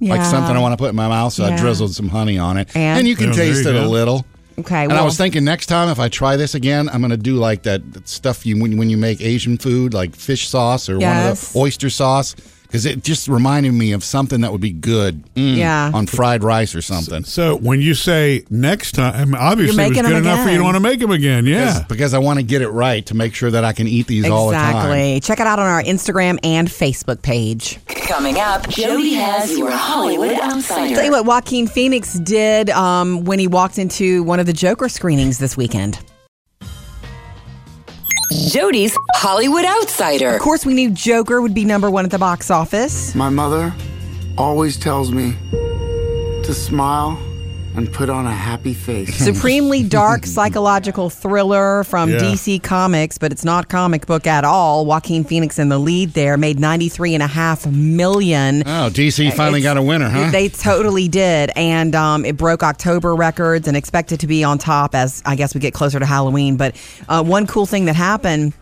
like 0.00 0.20
Yeah. 0.20 0.30
something 0.30 0.56
I 0.56 0.60
want 0.60 0.72
to 0.72 0.76
put 0.76 0.90
in 0.90 0.96
my 0.96 1.08
mouth, 1.08 1.32
so 1.32 1.44
I 1.44 1.50
Yeah. 1.50 1.60
drizzled 1.60 1.94
some 1.94 2.08
honey 2.08 2.38
on 2.38 2.56
it, 2.56 2.68
And? 2.74 3.06
you 3.06 3.14
can 3.16 3.30
Oh, 3.30 3.32
there 3.34 3.46
taste 3.46 3.64
you 3.64 3.70
it 3.70 3.76
a 3.76 3.80
go. 3.84 3.88
little. 3.90 4.26
Okay. 4.58 4.82
And 4.84 4.92
well, 4.92 5.02
I 5.02 5.04
was 5.04 5.16
thinking 5.16 5.44
next 5.44 5.66
time 5.66 5.88
if 5.88 5.98
I 5.98 6.08
try 6.08 6.36
this 6.36 6.54
again, 6.54 6.88
I'm 6.92 7.00
going 7.00 7.10
to 7.10 7.16
do 7.16 7.34
like 7.36 7.64
that, 7.64 7.92
that 7.94 8.08
stuff 8.08 8.46
you 8.46 8.60
when, 8.60 8.76
when 8.76 8.88
you 8.90 8.96
make 8.96 9.20
Asian 9.20 9.58
food, 9.58 9.92
like 9.94 10.14
fish 10.14 10.48
sauce 10.48 10.88
or 10.88 10.94
one 10.98 11.02
of 11.02 11.24
Yes. 11.24 11.52
the 11.52 11.58
oyster 11.58 11.90
sauce, 11.90 12.36
because 12.74 12.86
it 12.86 13.04
just 13.04 13.28
reminded 13.28 13.70
me 13.72 13.92
of 13.92 14.02
something 14.02 14.40
that 14.40 14.50
would 14.50 14.60
be 14.60 14.72
good 14.72 15.22
mm, 15.36 15.56
Yeah. 15.56 15.92
on 15.94 16.08
fried 16.08 16.42
rice 16.42 16.74
or 16.74 16.82
something. 16.82 17.22
So 17.22 17.54
when 17.56 17.80
you 17.80 17.94
say 17.94 18.42
next 18.50 18.96
time, 18.96 19.32
obviously 19.36 19.80
it 19.84 19.88
was 19.90 19.96
good 19.98 20.06
them 20.06 20.16
enough 20.16 20.42
for 20.44 20.50
you 20.50 20.58
to 20.58 20.64
want 20.64 20.74
to 20.74 20.80
make 20.80 20.98
them 20.98 21.12
again. 21.12 21.46
Yeah. 21.46 21.66
Because- 21.66 21.84
Because 22.04 22.14
I 22.14 22.18
want 22.18 22.40
to 22.40 22.42
get 22.42 22.62
it 22.62 22.70
right 22.70 23.06
to 23.06 23.14
make 23.14 23.32
sure 23.32 23.48
that 23.52 23.62
I 23.64 23.72
can 23.74 23.86
eat 23.86 24.08
these 24.08 24.28
all 24.28 24.48
the 24.48 24.54
time. 24.56 24.70
exactly. 24.74 25.20
Check 25.20 25.38
it 25.38 25.46
out 25.46 25.60
on 25.60 25.66
our 25.68 25.84
Instagram 25.84 26.40
and 26.42 26.66
Facebook 26.66 27.22
page. 27.22 27.78
Coming 27.86 28.40
up, 28.40 28.68
Jody 28.68 29.14
has 29.14 29.56
your 29.56 29.70
Hollywood 29.70 30.32
Outsider. 30.32 30.96
Tell 30.96 31.04
you 31.04 31.12
what 31.12 31.24
Joaquin 31.26 31.68
Phoenix 31.68 32.14
did 32.14 32.70
um, 32.70 33.24
when 33.24 33.38
he 33.38 33.46
walked 33.46 33.78
into 33.78 34.24
one 34.24 34.40
of 34.40 34.46
the 34.46 34.52
Joker 34.52 34.88
screenings 34.88 35.38
this 35.38 35.56
weekend. 35.56 36.00
Jody's 38.30 38.96
Hollywood 39.14 39.64
Outsider. 39.64 40.34
Of 40.34 40.40
course, 40.40 40.64
we 40.66 40.74
knew 40.74 40.90
Joker 40.90 41.40
would 41.42 41.54
be 41.54 41.64
number 41.64 41.90
one 41.90 42.04
at 42.04 42.10
the 42.10 42.18
box 42.18 42.50
office. 42.50 43.14
My 43.14 43.28
mother 43.28 43.74
always 44.36 44.76
tells 44.76 45.12
me 45.12 45.34
to 45.50 46.54
smile 46.54 47.18
and 47.76 47.92
put 47.92 48.08
on 48.08 48.26
a 48.26 48.32
happy 48.32 48.72
face. 48.74 49.14
Supremely 49.24 49.82
dark 49.82 50.26
psychological 50.26 51.10
thriller 51.10 51.84
from 51.84 52.10
Yeah. 52.10 52.18
DC 52.18 52.62
Comics, 52.62 53.18
but 53.18 53.32
it's 53.32 53.44
not 53.44 53.68
comic 53.68 54.06
book 54.06 54.26
at 54.26 54.44
all. 54.44 54.86
Joaquin 54.86 55.24
Phoenix 55.24 55.58
in 55.58 55.68
the 55.68 55.78
lead 55.78 56.10
there 56.14 56.36
made 56.36 56.58
ninety 56.60 56.88
three 56.88 57.14
and 57.14 57.22
a 57.22 57.26
half 57.26 57.66
million. 57.66 58.62
Oh, 58.66 58.90
DC 58.92 59.32
finally 59.34 59.60
It's- 59.60 59.62
got 59.74 59.76
a 59.76 59.82
winner, 59.82 60.08
huh? 60.08 60.30
They 60.30 60.48
totally 60.48 61.08
did, 61.08 61.50
and 61.56 61.94
um, 61.94 62.24
it 62.24 62.36
broke 62.36 62.62
October 62.62 63.14
records 63.14 63.66
and 63.68 63.76
expected 63.76 64.20
to 64.20 64.26
be 64.26 64.44
on 64.44 64.58
top 64.58 64.94
as 64.94 65.22
I 65.26 65.36
guess 65.36 65.54
we 65.54 65.60
get 65.60 65.74
closer 65.74 65.98
to 65.98 66.06
Halloween. 66.06 66.56
But 66.56 66.76
uh, 67.08 67.22
one 67.24 67.46
cool 67.46 67.66
thing 67.66 67.86
that 67.86 67.96
happened. 67.96 68.52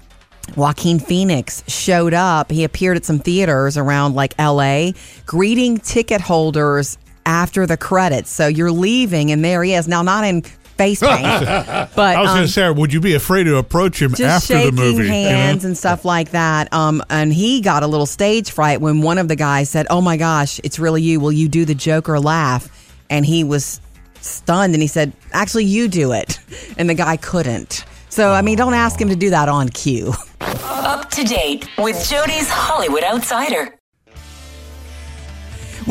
Joaquin 0.57 0.99
Phoenix 0.99 1.63
showed 1.69 2.13
up. 2.13 2.51
He 2.51 2.65
appeared 2.65 2.97
at 2.97 3.05
some 3.05 3.21
theaters 3.21 3.79
around 3.79 4.17
like 4.17 4.35
LA, 4.41 4.91
greeting 5.25 5.79
ticket 5.79 6.21
holders 6.21 6.99
after 7.27 7.67
the 7.67 7.77
credits. 7.77 8.31
So 8.31 8.47
you're 8.47 8.73
leaving, 8.73 9.31
and 9.31 9.45
there 9.45 9.63
he 9.63 9.75
is. 9.75 9.89
Now, 9.89 10.03
not 10.03 10.25
in 10.25 10.43
face 10.43 11.01
paint, 11.07 11.23
but 11.23 11.99
I 11.99 12.21
was 12.21 12.31
um, 12.31 12.37
going 12.37 12.47
to 12.47 12.53
say, 12.53 12.71
would 12.71 12.93
you 12.93 13.01
be 13.01 13.15
afraid 13.15 13.45
to 13.45 13.57
approach 13.57 14.01
him 14.01 14.15
just 14.15 14.51
after 14.51 14.67
the 14.67 14.73
movie? 14.73 15.05
you 15.05 15.09
know? 15.09 15.29
hands 15.29 15.65
and 15.65 15.77
stuff 15.77 16.05
like 16.05 16.31
that. 16.31 16.73
Um, 16.73 17.03
and 17.11 17.33
he 17.33 17.61
got 17.61 17.83
a 17.83 17.87
little 17.87 18.07
stage 18.07 18.51
fright 18.51 18.81
when 18.81 19.03
one 19.03 19.19
of 19.19 19.29
the 19.29 19.37
guys 19.37 19.69
said, 19.69 19.87
"Oh 19.91 20.01
my 20.01 20.17
gosh, 20.17 20.61
it's 20.65 20.79
really 20.79 21.03
you. 21.03 21.21
Will 21.21 21.33
you 21.33 21.49
do 21.49 21.65
the 21.65 21.75
Joker 21.75 22.19
laugh?" 22.19 22.69
And 23.11 23.27
he 23.27 23.45
was 23.45 23.81
stunned, 24.21 24.75
and 24.75 24.83
he 24.83 24.89
said, 24.89 25.13
"Actually, 25.33 25.65
you 25.65 25.89
do 25.89 26.13
it." 26.13 26.39
And 26.79 26.89
the 26.89 26.95
guy 26.95 27.19
couldn't. 27.19 27.85
So 28.09 28.33
I 28.33 28.41
mean, 28.43 28.57
don't 28.57 28.75
ask 28.75 29.01
him 29.01 29.09
to 29.09 29.17
do 29.17 29.31
that 29.31 29.49
on 29.49 29.69
cue. 29.69 30.13
Up 30.41 31.11
to 31.11 31.23
date 31.23 31.69
with 31.79 32.09
Jody's 32.09 32.49
Hollywood 32.49 33.05
Outsider. 33.05 33.75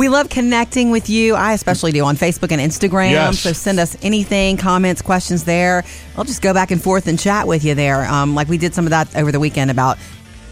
We 0.01 0.09
love 0.09 0.29
connecting 0.29 0.89
with 0.89 1.11
you. 1.11 1.35
I 1.35 1.53
especially 1.53 1.91
do 1.91 2.03
on 2.05 2.15
Facebook 2.15 2.51
and 2.51 2.59
Instagram. 2.59 3.11
Yes. 3.11 3.41
So 3.41 3.53
send 3.53 3.79
us 3.79 3.95
anything, 4.01 4.57
comments, 4.57 4.99
questions 4.99 5.43
there. 5.43 5.83
I'll 6.17 6.23
just 6.23 6.41
go 6.41 6.55
back 6.55 6.71
and 6.71 6.81
forth 6.81 7.05
and 7.05 7.19
chat 7.19 7.45
with 7.45 7.63
you 7.63 7.75
there. 7.75 8.05
Um, 8.05 8.33
like 8.33 8.47
we 8.47 8.57
did 8.57 8.73
some 8.73 8.87
of 8.87 8.89
that 8.89 9.15
over 9.15 9.31
the 9.31 9.39
weekend 9.39 9.69
about 9.69 9.99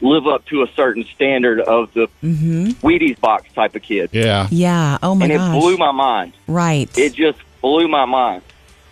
live 0.00 0.26
up 0.26 0.44
to 0.46 0.62
a 0.62 0.66
certain 0.74 1.04
standard 1.14 1.60
of 1.60 1.92
the 1.92 2.08
mm-hmm. 2.22 2.68
Wheaties 2.86 3.20
box 3.20 3.52
type 3.52 3.74
of 3.76 3.82
kid. 3.82 4.10
yeah. 4.12 4.48
Yeah. 4.50 4.98
Oh 5.02 5.14
my 5.14 5.28
god. 5.28 5.34
and 5.34 5.56
it 5.56 5.60
blew 5.60 5.76
my 5.76 5.92
mind. 5.92 6.32
right. 6.46 6.90
It 6.98 7.14
just 7.14 7.38
blew 7.60 7.86
my 7.86 8.06
mind. 8.06 8.42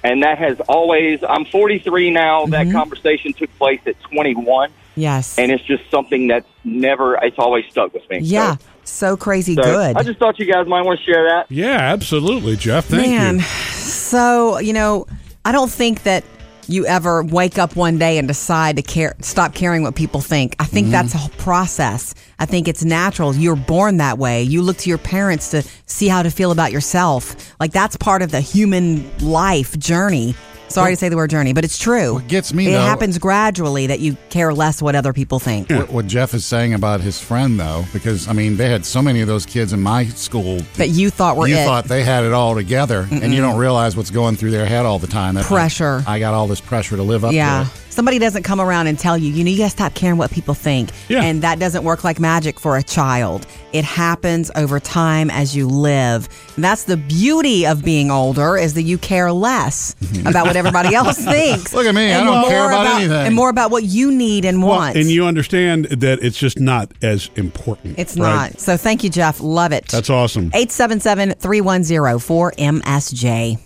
And 0.04 0.22
that 0.22 0.38
has 0.38 0.60
always, 0.60 1.24
I'm 1.28 1.44
43 1.44 2.10
now. 2.10 2.46
That 2.46 2.66
mm-hmm. 2.66 2.76
conversation 2.76 3.32
took 3.32 3.52
place 3.58 3.80
at 3.86 4.00
21. 4.02 4.70
yes. 4.94 5.38
And 5.38 5.50
it's 5.50 5.64
just 5.64 5.90
something 5.90 6.28
that's 6.28 6.46
never, 6.62 7.16
it's 7.16 7.38
always 7.38 7.64
stuck 7.70 7.94
with 7.94 8.08
me. 8.10 8.18
yeah. 8.20 8.56
So- 8.56 8.64
So 8.84 9.16
crazy 9.18 9.54
so 9.54 9.62
good. 9.62 9.96
I 9.96 10.02
just 10.02 10.18
thought 10.18 10.38
you 10.38 10.50
guys 10.50 10.66
might 10.66 10.80
want 10.82 10.98
to 11.00 11.04
share 11.04 11.28
that. 11.28 11.50
Yeah, 11.50 11.76
absolutely, 11.78 12.56
Jeff. 12.56 12.86
Thank 12.86 13.06
Man, 13.06 13.36
you. 13.36 13.42
so 13.42 14.58
you 14.60 14.72
know, 14.72 15.06
I 15.48 15.52
don't 15.52 15.70
think 15.70 16.02
that 16.02 16.24
you 16.66 16.84
ever 16.84 17.24
wake 17.24 17.56
up 17.56 17.74
one 17.74 17.96
day 17.96 18.18
and 18.18 18.28
decide 18.28 18.76
to 18.76 18.82
care, 18.82 19.16
stop 19.22 19.54
caring 19.54 19.82
what 19.82 19.94
people 19.94 20.20
think. 20.20 20.54
I 20.58 20.66
think 20.66 20.90
that's 20.90 21.14
a 21.14 21.16
mm-hmm. 21.16 21.32
whole 21.32 21.42
process. 21.42 22.14
I 22.38 22.44
think 22.44 22.68
it's 22.68 22.84
natural. 22.84 23.34
You're 23.34 23.56
born 23.56 23.96
that 23.96 24.18
way. 24.18 24.42
You 24.42 24.60
look 24.60 24.76
to 24.76 24.90
your 24.90 24.98
parents 24.98 25.52
to 25.52 25.62
see 25.86 26.06
how 26.06 26.22
to 26.22 26.30
feel 26.30 26.50
about 26.50 26.70
yourself. 26.70 27.34
Like 27.58 27.72
that's 27.72 27.96
part 27.96 28.20
of 28.20 28.30
the 28.30 28.42
human 28.42 29.10
life 29.20 29.78
journey. 29.78 30.34
Sorry 30.68 30.92
to 30.92 30.96
say 30.96 31.08
the 31.08 31.16
word 31.16 31.30
journey, 31.30 31.52
but 31.52 31.64
it's 31.64 31.78
true. 31.78 32.14
What 32.14 32.28
gets 32.28 32.52
me, 32.52 32.68
it 32.68 32.72
though- 32.72 32.80
happens 32.80 33.18
gradually 33.18 33.86
that 33.86 34.00
you 34.00 34.16
care 34.30 34.52
less 34.52 34.82
what 34.82 34.94
other 34.94 35.12
people 35.12 35.38
think. 35.38 35.70
What, 35.70 35.90
what 35.90 36.06
Jeff 36.06 36.34
is 36.34 36.44
saying 36.44 36.74
about 36.74 37.00
his 37.00 37.20
friend, 37.20 37.58
though, 37.58 37.84
because 37.92 38.28
I 38.28 38.32
mean, 38.32 38.56
they 38.56 38.68
had 38.68 38.84
so 38.84 39.00
many 39.02 39.20
of 39.20 39.28
those 39.28 39.46
kids 39.46 39.72
in 39.72 39.80
my 39.80 40.04
school 40.06 40.58
That 40.76 40.88
you 40.88 41.10
thought 41.10 41.36
were 41.36 41.48
you 41.48 41.56
it. 41.56 41.64
thought 41.64 41.84
they 41.84 42.02
had 42.04 42.24
it 42.24 42.32
all 42.32 42.54
together, 42.54 43.06
and 43.10 43.32
you 43.32 43.40
don't 43.40 43.58
realize 43.58 43.96
what's 43.96 44.10
going 44.10 44.36
through 44.36 44.50
their 44.50 44.66
head 44.66 44.84
all 44.86 44.98
the 44.98 45.06
time. 45.06 45.34
That 45.34 45.44
Pressure. 45.44 46.02
I, 46.06 46.18
got 46.18 46.34
all 46.34 46.46
this 46.46 46.60
pressure 46.60 46.96
to 46.96 47.02
live 47.02 47.24
up 47.24 47.32
Yeah. 47.32 47.64
to. 47.64 47.70
Somebody 47.90 48.20
doesn't 48.20 48.44
come 48.44 48.60
around 48.60 48.86
and 48.86 48.96
tell 48.96 49.18
you, 49.18 49.32
you 49.32 49.42
know, 49.42 49.50
you 49.50 49.58
gotta 49.58 49.70
stop 49.70 49.94
caring 49.94 50.18
what 50.18 50.30
people 50.30 50.54
think. 50.54 50.90
Yeah. 51.08 51.22
And 51.24 51.42
that 51.42 51.58
doesn't 51.58 51.82
work 51.82 52.04
like 52.04 52.20
magic 52.20 52.60
for 52.60 52.76
a 52.76 52.82
child. 52.82 53.44
It 53.72 53.84
happens 53.84 54.52
over 54.54 54.78
time 54.78 55.30
as 55.30 55.56
you 55.56 55.66
live. 55.66 56.28
And 56.54 56.62
that's 56.62 56.84
the 56.84 56.96
beauty 56.96 57.66
of 57.66 57.84
being 57.84 58.12
older 58.12 58.56
is 58.56 58.74
that 58.74 58.82
you 58.82 58.98
care 58.98 59.32
less 59.32 59.96
mm-hmm. 59.96 60.28
about 60.28 60.46
what 60.46 60.56
everybody 60.58 60.94
else 60.94 61.16
thinks. 61.24 61.72
Look 61.72 61.86
at 61.86 61.94
me, 61.94 62.12
I 62.12 62.22
don't 62.22 62.48
care 62.48 62.58
more 62.60 62.68
about 62.70 62.96
anything. 63.00 63.26
And 63.26 63.34
more 63.34 63.48
about 63.50 63.70
what 63.70 63.84
you 63.84 64.10
need 64.12 64.44
and 64.44 64.62
Well, 64.62 64.76
want. 64.76 64.96
and 64.96 65.06
you 65.06 65.24
understand 65.24 65.86
that 65.86 66.18
it's 66.22 66.38
just 66.38 66.58
not 66.60 66.92
as 67.02 67.30
important. 67.36 67.98
it's 67.98 68.16
right? 68.16 68.50
not. 68.52 68.60
So 68.60 68.76
thank 68.76 69.02
you, 69.04 69.10
Jeff. 69.10 69.40
Love 69.40 69.72
it. 69.72 69.86
That's 69.88 70.10
awesome. 70.10 70.50
877 70.54 71.34
310 71.34 72.18
4MSJ. 72.18 73.58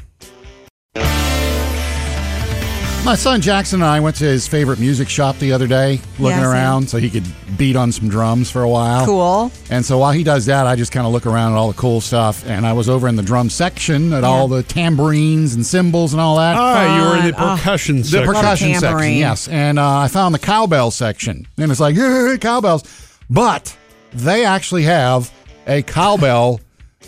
My 3.04 3.16
son 3.16 3.40
Jackson 3.40 3.82
and 3.82 3.90
I 3.90 3.98
went 3.98 4.14
to 4.16 4.24
his 4.24 4.46
favorite 4.46 4.78
music 4.78 5.08
shop 5.08 5.36
the 5.38 5.52
other 5.52 5.66
day, 5.66 6.00
looking 6.20 6.38
Yeah, 6.38 6.48
around 6.52 6.88
so 6.88 6.98
he 6.98 7.10
could 7.10 7.24
beat 7.58 7.74
on 7.74 7.90
some 7.90 8.08
drums 8.08 8.48
for 8.48 8.62
a 8.62 8.68
while. 8.68 9.04
Cool. 9.04 9.50
And 9.70 9.84
so 9.84 9.98
while 9.98 10.12
he 10.12 10.22
does 10.22 10.46
that, 10.46 10.68
I 10.68 10.76
just 10.76 10.92
kind 10.92 11.04
of 11.04 11.12
look 11.12 11.26
around 11.26 11.50
at 11.52 11.56
all 11.56 11.66
the 11.72 11.76
cool 11.76 12.00
stuff. 12.00 12.46
And 12.46 12.64
I 12.64 12.72
was 12.72 12.88
over 12.88 13.08
in 13.08 13.16
the 13.16 13.22
drum 13.22 13.50
section 13.50 14.12
at 14.12 14.22
all 14.22 14.46
the 14.46 14.62
tambourines 14.62 15.54
and 15.56 15.66
cymbals 15.66 16.12
and 16.14 16.20
all 16.20 16.36
that. 16.36 16.54
Ah, 16.56 16.96
you 16.96 17.02
were 17.10 17.16
in 17.18 17.26
the 17.26 17.32
Fun. 17.32 17.42
Ah. 17.42 17.56
percussion 17.56 17.96
The 17.98 18.04
section. 18.04 18.34
percussion 18.34 18.74
section, 18.76 19.12
yes. 19.14 19.48
And 19.48 19.80
uh, 19.80 19.98
I 19.98 20.06
found 20.06 20.32
the 20.32 20.38
cowbell 20.38 20.92
section. 20.92 21.48
And 21.58 21.72
it's 21.72 21.80
like, 21.80 21.96
"Hey, 21.96 22.38
cowbells. 22.40 22.84
But 23.28 23.76
they 24.12 24.44
actually 24.44 24.84
have 24.84 25.32
a 25.66 25.82
cowbell 25.82 26.60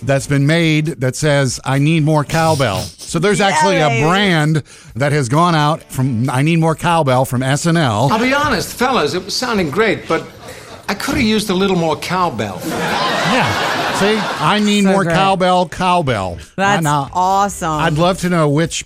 that's 0.06 0.26
been 0.26 0.46
made 0.46 0.86
that 1.00 1.16
says, 1.16 1.60
I 1.64 1.78
need 1.78 2.02
more 2.04 2.24
cowbell. 2.24 2.80
So 2.80 3.18
there's 3.18 3.40
actually 3.40 3.76
a 3.76 3.88
Yay. 3.88 4.02
brand 4.02 4.62
that 4.96 5.12
has 5.12 5.28
gone 5.28 5.54
out 5.54 5.82
from 5.84 6.28
I 6.30 6.42
Need 6.42 6.56
More 6.58 6.74
Cowbell 6.74 7.24
from 7.24 7.42
SNL. 7.42 8.10
I'll 8.10 8.18
be 8.18 8.34
honest, 8.34 8.76
fellas, 8.76 9.14
it 9.14 9.24
was 9.24 9.34
sounding 9.36 9.70
great, 9.70 10.08
but 10.08 10.26
I 10.88 10.94
could 10.94 11.14
have 11.14 11.24
used 11.24 11.48
a 11.50 11.54
little 11.54 11.76
more 11.76 11.96
cowbell. 11.96 12.60
Yeah. 12.64 13.94
See, 14.00 14.16
I 14.44 14.58
need 14.58 14.84
So 14.84 14.90
more 14.90 15.04
great. 15.04 15.14
cowbell, 15.14 15.68
cowbell. 15.68 16.38
That's 16.56 16.82
Now, 16.82 17.04
uh, 17.04 17.08
awesome. 17.12 17.70
I'd 17.70 17.94
love 17.94 18.18
to 18.20 18.28
know 18.28 18.48
which 18.48 18.84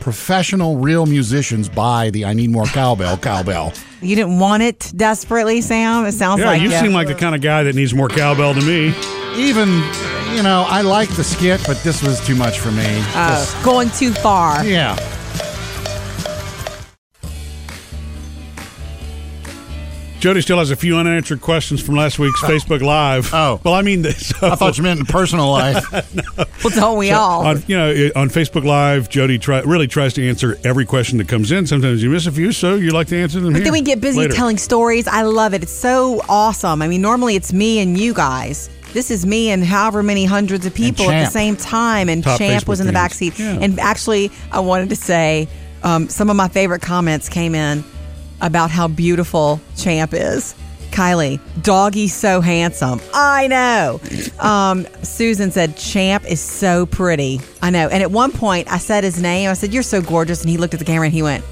professional 0.00 0.76
real 0.78 1.06
musicians 1.06 1.68
buy 1.68 2.10
the 2.10 2.24
I 2.26 2.34
Need 2.34 2.50
More 2.50 2.66
Cowbell, 2.66 3.16
cowbell. 3.16 3.72
you 4.00 4.16
didn't 4.16 4.38
want 4.40 4.62
it 4.62 4.92
desperately, 4.96 5.60
Sam? 5.60 6.04
It 6.06 6.12
sounds 6.12 6.40
Yeah, 6.40 6.46
like 6.48 6.60
you 6.62 6.70
it. 6.70 6.80
seem 6.80 6.92
like 6.92 7.06
the 7.08 7.14
kind 7.14 7.34
of 7.34 7.40
guy 7.40 7.62
that 7.62 7.74
needs 7.74 7.94
more 7.94 8.08
cowbell 8.08 8.52
to 8.54 8.60
me. 8.60 8.94
Even, 9.36 9.68
you 10.36 10.42
know, 10.42 10.64
I 10.68 10.82
like 10.82 11.08
the 11.16 11.24
skit, 11.24 11.62
but 11.66 11.78
this 11.82 12.02
was 12.02 12.24
too 12.26 12.34
much 12.36 12.58
for 12.60 12.70
me. 12.70 12.84
Uh, 13.14 13.30
Just- 13.30 13.62
going 13.64 13.90
too 13.90 14.12
far. 14.12 14.64
yeah. 14.64 14.96
Jody 20.20 20.40
still 20.40 20.58
has 20.58 20.70
a 20.70 20.76
few 20.76 20.96
unanswered 20.98 21.40
questions 21.40 21.82
from 21.82 21.96
last 21.96 22.20
week's 22.20 22.40
Facebook 22.42 22.80
Live. 22.80 23.34
Oh. 23.34 23.60
well, 23.64 23.74
I 23.74 23.82
mean, 23.82 24.04
so, 24.04 24.50
I 24.52 24.54
thought 24.54 24.78
you 24.78 24.84
meant 24.84 25.00
in 25.00 25.06
personal 25.06 25.50
life. 25.50 25.84
Well, 26.64 26.72
don't 26.76 26.96
we 26.96 27.10
all? 27.10 27.44
on 27.44 27.64
you 27.66 27.76
know 27.76 27.90
on 28.14 28.28
Facebook 28.30 28.62
Live, 28.64 29.08
Jody 29.08 29.36
try, 29.36 29.62
really 29.62 29.88
tries 29.88 30.14
to 30.14 30.28
answer 30.28 30.56
every 30.62 30.86
question 30.86 31.18
that 31.18 31.26
comes 31.26 31.50
in. 31.50 31.66
Sometimes 31.66 32.04
you 32.04 32.08
miss 32.08 32.26
a 32.26 32.30
few, 32.30 32.52
so 32.52 32.76
you 32.76 32.92
like 32.92 33.08
to 33.08 33.16
answer 33.20 33.40
them. 33.40 33.52
But 33.52 33.62
here 33.62 33.64
then 33.64 33.72
we 33.72 33.80
get 33.80 34.00
busy 34.00 34.20
later. 34.20 34.32
telling 34.32 34.58
stories. 34.58 35.08
I 35.08 35.22
love 35.22 35.54
it. 35.54 35.64
It's 35.64 35.72
so 35.72 36.20
awesome. 36.28 36.80
I 36.80 36.86
mean, 36.86 37.02
normally 37.02 37.34
it's 37.34 37.52
me 37.52 37.80
and 37.80 37.98
you 37.98 38.14
guys. 38.14 38.70
This 38.92 39.10
is 39.10 39.24
me 39.24 39.50
and 39.50 39.64
however 39.64 40.02
many 40.02 40.24
hundreds 40.24 40.66
of 40.66 40.74
people 40.74 41.10
at 41.10 41.24
the 41.24 41.30
same 41.30 41.56
time. 41.56 42.08
And 42.08 42.22
Top 42.22 42.38
Champ 42.38 42.64
Facebook 42.64 42.68
was 42.68 42.80
in 42.80 42.86
the 42.86 42.92
back 42.92 43.12
seat. 43.12 43.38
Yeah. 43.38 43.58
And 43.60 43.78
actually, 43.80 44.30
I 44.50 44.60
wanted 44.60 44.90
to 44.90 44.96
say 44.96 45.48
um, 45.82 46.08
some 46.08 46.30
of 46.30 46.36
my 46.36 46.48
favorite 46.48 46.82
comments 46.82 47.28
came 47.28 47.54
in 47.54 47.84
about 48.40 48.70
how 48.70 48.88
beautiful 48.88 49.60
Champ 49.76 50.12
is. 50.12 50.54
Kylie, 50.90 51.40
doggy's 51.62 52.12
so 52.12 52.42
handsome. 52.42 53.00
I 53.14 53.46
know. 53.46 53.98
Um, 54.38 54.86
Susan 55.02 55.50
said, 55.50 55.74
Champ 55.78 56.30
is 56.30 56.38
so 56.38 56.84
pretty. 56.84 57.40
I 57.62 57.70
know. 57.70 57.88
And 57.88 58.02
at 58.02 58.10
one 58.10 58.30
point, 58.30 58.70
I 58.70 58.76
said 58.76 59.02
his 59.02 59.20
name. 59.20 59.48
I 59.48 59.54
said, 59.54 59.72
You're 59.72 59.82
so 59.82 60.02
gorgeous. 60.02 60.42
And 60.42 60.50
he 60.50 60.58
looked 60.58 60.74
at 60.74 60.80
the 60.80 60.84
camera 60.84 61.06
and 61.06 61.14
he 61.14 61.22
went, 61.22 61.44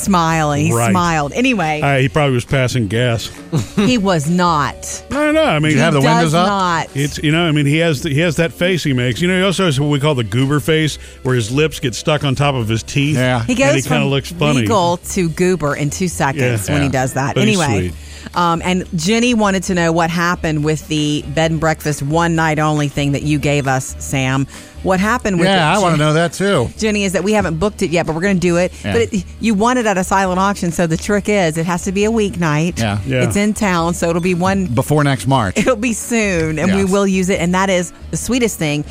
smiling. 0.00 0.66
He 0.66 0.72
Right. 0.72 0.90
smiled. 0.90 1.32
Anyway, 1.32 1.80
Uh, 1.80 1.98
he 1.98 2.08
probably 2.08 2.34
was 2.34 2.44
passing 2.44 2.88
gas. 2.88 3.30
he 3.76 3.98
was 3.98 4.28
not. 4.28 4.74
I 5.10 5.14
don't 5.14 5.34
know. 5.34 5.44
I 5.44 5.58
mean, 5.58 5.72
you 5.72 5.78
have 5.78 5.94
the 5.94 6.00
He 6.00 6.06
windows 6.06 6.34
up? 6.34 6.46
Not. 6.46 6.88
It's 6.94 7.18
you 7.18 7.32
know, 7.32 7.44
I 7.46 7.52
mean, 7.52 7.66
he 7.66 7.78
has 7.78 8.02
the, 8.02 8.10
he 8.10 8.20
has 8.20 8.36
that 8.36 8.52
face 8.52 8.82
he 8.84 8.92
makes. 8.92 9.20
You 9.20 9.28
know, 9.28 9.36
he 9.36 9.42
also 9.44 9.66
has 9.66 9.78
what 9.78 9.88
we 9.88 10.00
call 10.00 10.14
the 10.14 10.24
goober 10.24 10.60
face, 10.60 10.96
where 11.22 11.34
his 11.34 11.50
lips 11.50 11.80
get 11.80 11.94
stuck 11.94 12.24
on 12.24 12.34
top 12.34 12.54
of 12.54 12.68
his 12.68 12.82
teeth. 12.82 13.16
Yeah. 13.16 13.44
he 13.44 13.52
and 13.52 13.58
goes 13.58 13.74
he 13.74 13.82
kind 13.82 14.02
of 14.02 14.02
from 14.02 14.04
looks 14.10 14.32
funny. 14.32 14.60
legal 14.60 14.96
to 14.98 15.28
goober 15.30 15.74
in 15.74 15.90
two 15.90 16.08
seconds 16.08 16.68
Yeah. 16.68 16.72
when 16.74 16.82
he 16.82 16.88
Yeah. 16.88 16.92
does 16.92 17.12
that. 17.14 17.34
But 17.34 17.46
he's 17.46 17.60
anyway, 17.60 17.88
sweet. 17.88 18.36
um, 18.36 18.62
and 18.64 18.84
Jenny 18.96 19.34
wanted 19.34 19.62
to 19.64 19.74
know 19.74 19.92
what 19.92 20.10
happened 20.10 20.64
with 20.64 20.86
the 20.88 21.24
bed 21.34 21.50
and 21.50 21.60
breakfast 21.60 22.02
one 22.02 22.34
night 22.34 22.58
only 22.58 22.88
thing 22.88 23.12
that 23.12 23.22
you 23.22 23.38
gave 23.38 23.66
us, 23.66 23.94
Sam. 23.98 24.46
What 24.82 24.98
happened 24.98 25.38
with 25.38 25.46
yeah, 25.48 25.72
it? 25.72 25.76
I 25.76 25.78
want 25.78 25.94
to 25.94 25.98
know 25.98 26.14
that 26.14 26.32
too. 26.32 26.68
Jenny, 26.78 27.04
is 27.04 27.12
that 27.12 27.22
we 27.22 27.32
haven't 27.32 27.58
booked 27.58 27.82
it 27.82 27.90
yet, 27.90 28.06
but 28.06 28.14
we're 28.14 28.22
going 28.22 28.36
to 28.36 28.40
do 28.40 28.56
it. 28.56 28.72
Yeah. 28.82 28.92
But 28.94 29.02
it, 29.12 29.24
you 29.38 29.54
won 29.54 29.76
it 29.76 29.84
at 29.84 29.98
a 29.98 30.04
silent 30.04 30.40
auction, 30.40 30.72
so 30.72 30.86
the 30.86 30.96
trick 30.96 31.28
is 31.28 31.58
it 31.58 31.66
has 31.66 31.84
to 31.84 31.92
be 31.92 32.04
a 32.06 32.10
weeknight. 32.10 32.78
Yeah. 32.78 32.98
Yeah. 33.04 33.24
It's 33.24 33.36
in 33.36 33.52
town, 33.52 33.92
so 33.94 34.08
it'll 34.08 34.22
be 34.22 34.34
one 34.34 34.66
Before 34.66 35.04
next 35.04 35.26
March. 35.26 35.58
It'll 35.58 35.76
be 35.76 35.92
soon, 35.92 36.58
and 36.58 36.74
we 36.74 36.84
will 36.84 37.06
use 37.06 37.28
it. 37.28 37.40
And 37.40 37.54
that 37.54 37.68
is 37.68 37.92
the 38.10 38.16
sweetest 38.16 38.58
thing. 38.58 38.84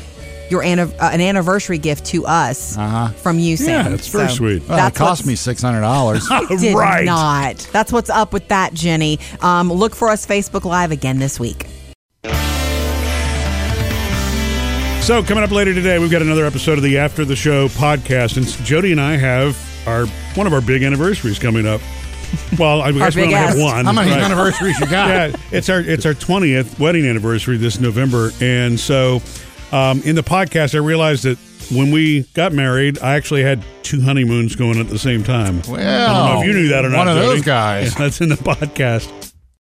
Your 0.48 0.62
anniv- 0.62 0.94
uh, 1.00 1.10
an 1.12 1.20
anniversary 1.20 1.78
gift 1.78 2.06
to 2.06 2.26
us 2.26 2.76
Uh-huh. 2.76 3.08
from 3.10 3.38
you, 3.38 3.56
Sam. 3.56 3.86
Yeah, 3.86 3.94
it's 3.94 4.08
very 4.08 4.26
So 4.28 4.34
sweet. 4.34 4.68
Well, 4.68 4.78
that's 4.78 4.96
it 4.96 4.98
cost 4.98 5.24
me 5.24 5.36
six 5.36 5.62
hundred 5.62 5.82
dollars. 5.82 6.26
It 6.50 6.58
did 6.60 6.74
Right. 6.74 7.04
not. 7.04 7.68
That's 7.72 7.92
what's 7.92 8.10
up 8.10 8.32
with 8.32 8.48
that, 8.48 8.74
Jenny. 8.74 9.20
Um, 9.42 9.72
look 9.72 9.94
for 9.94 10.08
us 10.08 10.26
Facebook 10.26 10.64
Live 10.64 10.90
again 10.90 11.20
this 11.20 11.38
week. 11.38 11.66
So 15.10 15.24
coming 15.24 15.42
up 15.42 15.50
later 15.50 15.74
today, 15.74 15.98
we've 15.98 16.08
got 16.08 16.22
another 16.22 16.46
episode 16.46 16.78
of 16.78 16.84
the 16.84 16.98
After 16.98 17.24
the 17.24 17.34
Show 17.34 17.66
podcast, 17.66 18.36
and 18.36 18.46
Jody 18.64 18.92
and 18.92 19.00
I 19.00 19.16
have 19.16 19.58
our 19.84 20.06
one 20.36 20.46
of 20.46 20.52
our 20.52 20.60
big 20.60 20.84
anniversaries 20.84 21.36
coming 21.36 21.66
up. 21.66 21.80
Well, 22.56 22.80
I 22.80 22.92
guess 22.92 23.16
we 23.16 23.22
only 23.22 23.34
have 23.34 23.58
one. 23.58 23.86
How 23.86 23.92
many 23.92 24.12
right? 24.12 24.20
anniversaries 24.20 24.78
you 24.78 24.86
got? 24.86 25.08
yeah, 25.08 25.36
it's 25.50 25.68
our 25.68 25.80
it's 25.80 26.06
our 26.06 26.14
twentieth 26.14 26.78
wedding 26.78 27.06
anniversary 27.06 27.56
this 27.56 27.80
November, 27.80 28.30
and 28.40 28.78
so 28.78 29.20
um, 29.72 30.00
in 30.02 30.14
the 30.14 30.22
podcast, 30.22 30.76
I 30.76 30.78
realized 30.78 31.24
that 31.24 31.38
when 31.76 31.90
we 31.90 32.22
got 32.34 32.52
married, 32.52 33.00
I 33.00 33.16
actually 33.16 33.42
had 33.42 33.64
two 33.82 34.00
honeymoons 34.00 34.54
going 34.54 34.78
at 34.78 34.90
the 34.90 34.98
same 35.00 35.24
time. 35.24 35.60
Well, 35.66 35.74
I 35.74 36.06
don't 36.06 36.34
know 36.36 36.40
if 36.40 36.46
you 36.46 36.52
knew 36.52 36.68
that 36.68 36.84
or 36.84 36.88
not. 36.88 36.98
one 36.98 37.08
of 37.08 37.16
those 37.16 37.38
Jody. 37.38 37.46
guys. 37.46 37.94
Yeah, 37.94 37.98
that's 38.04 38.20
in 38.20 38.28
the 38.28 38.36
podcast. 38.36 39.19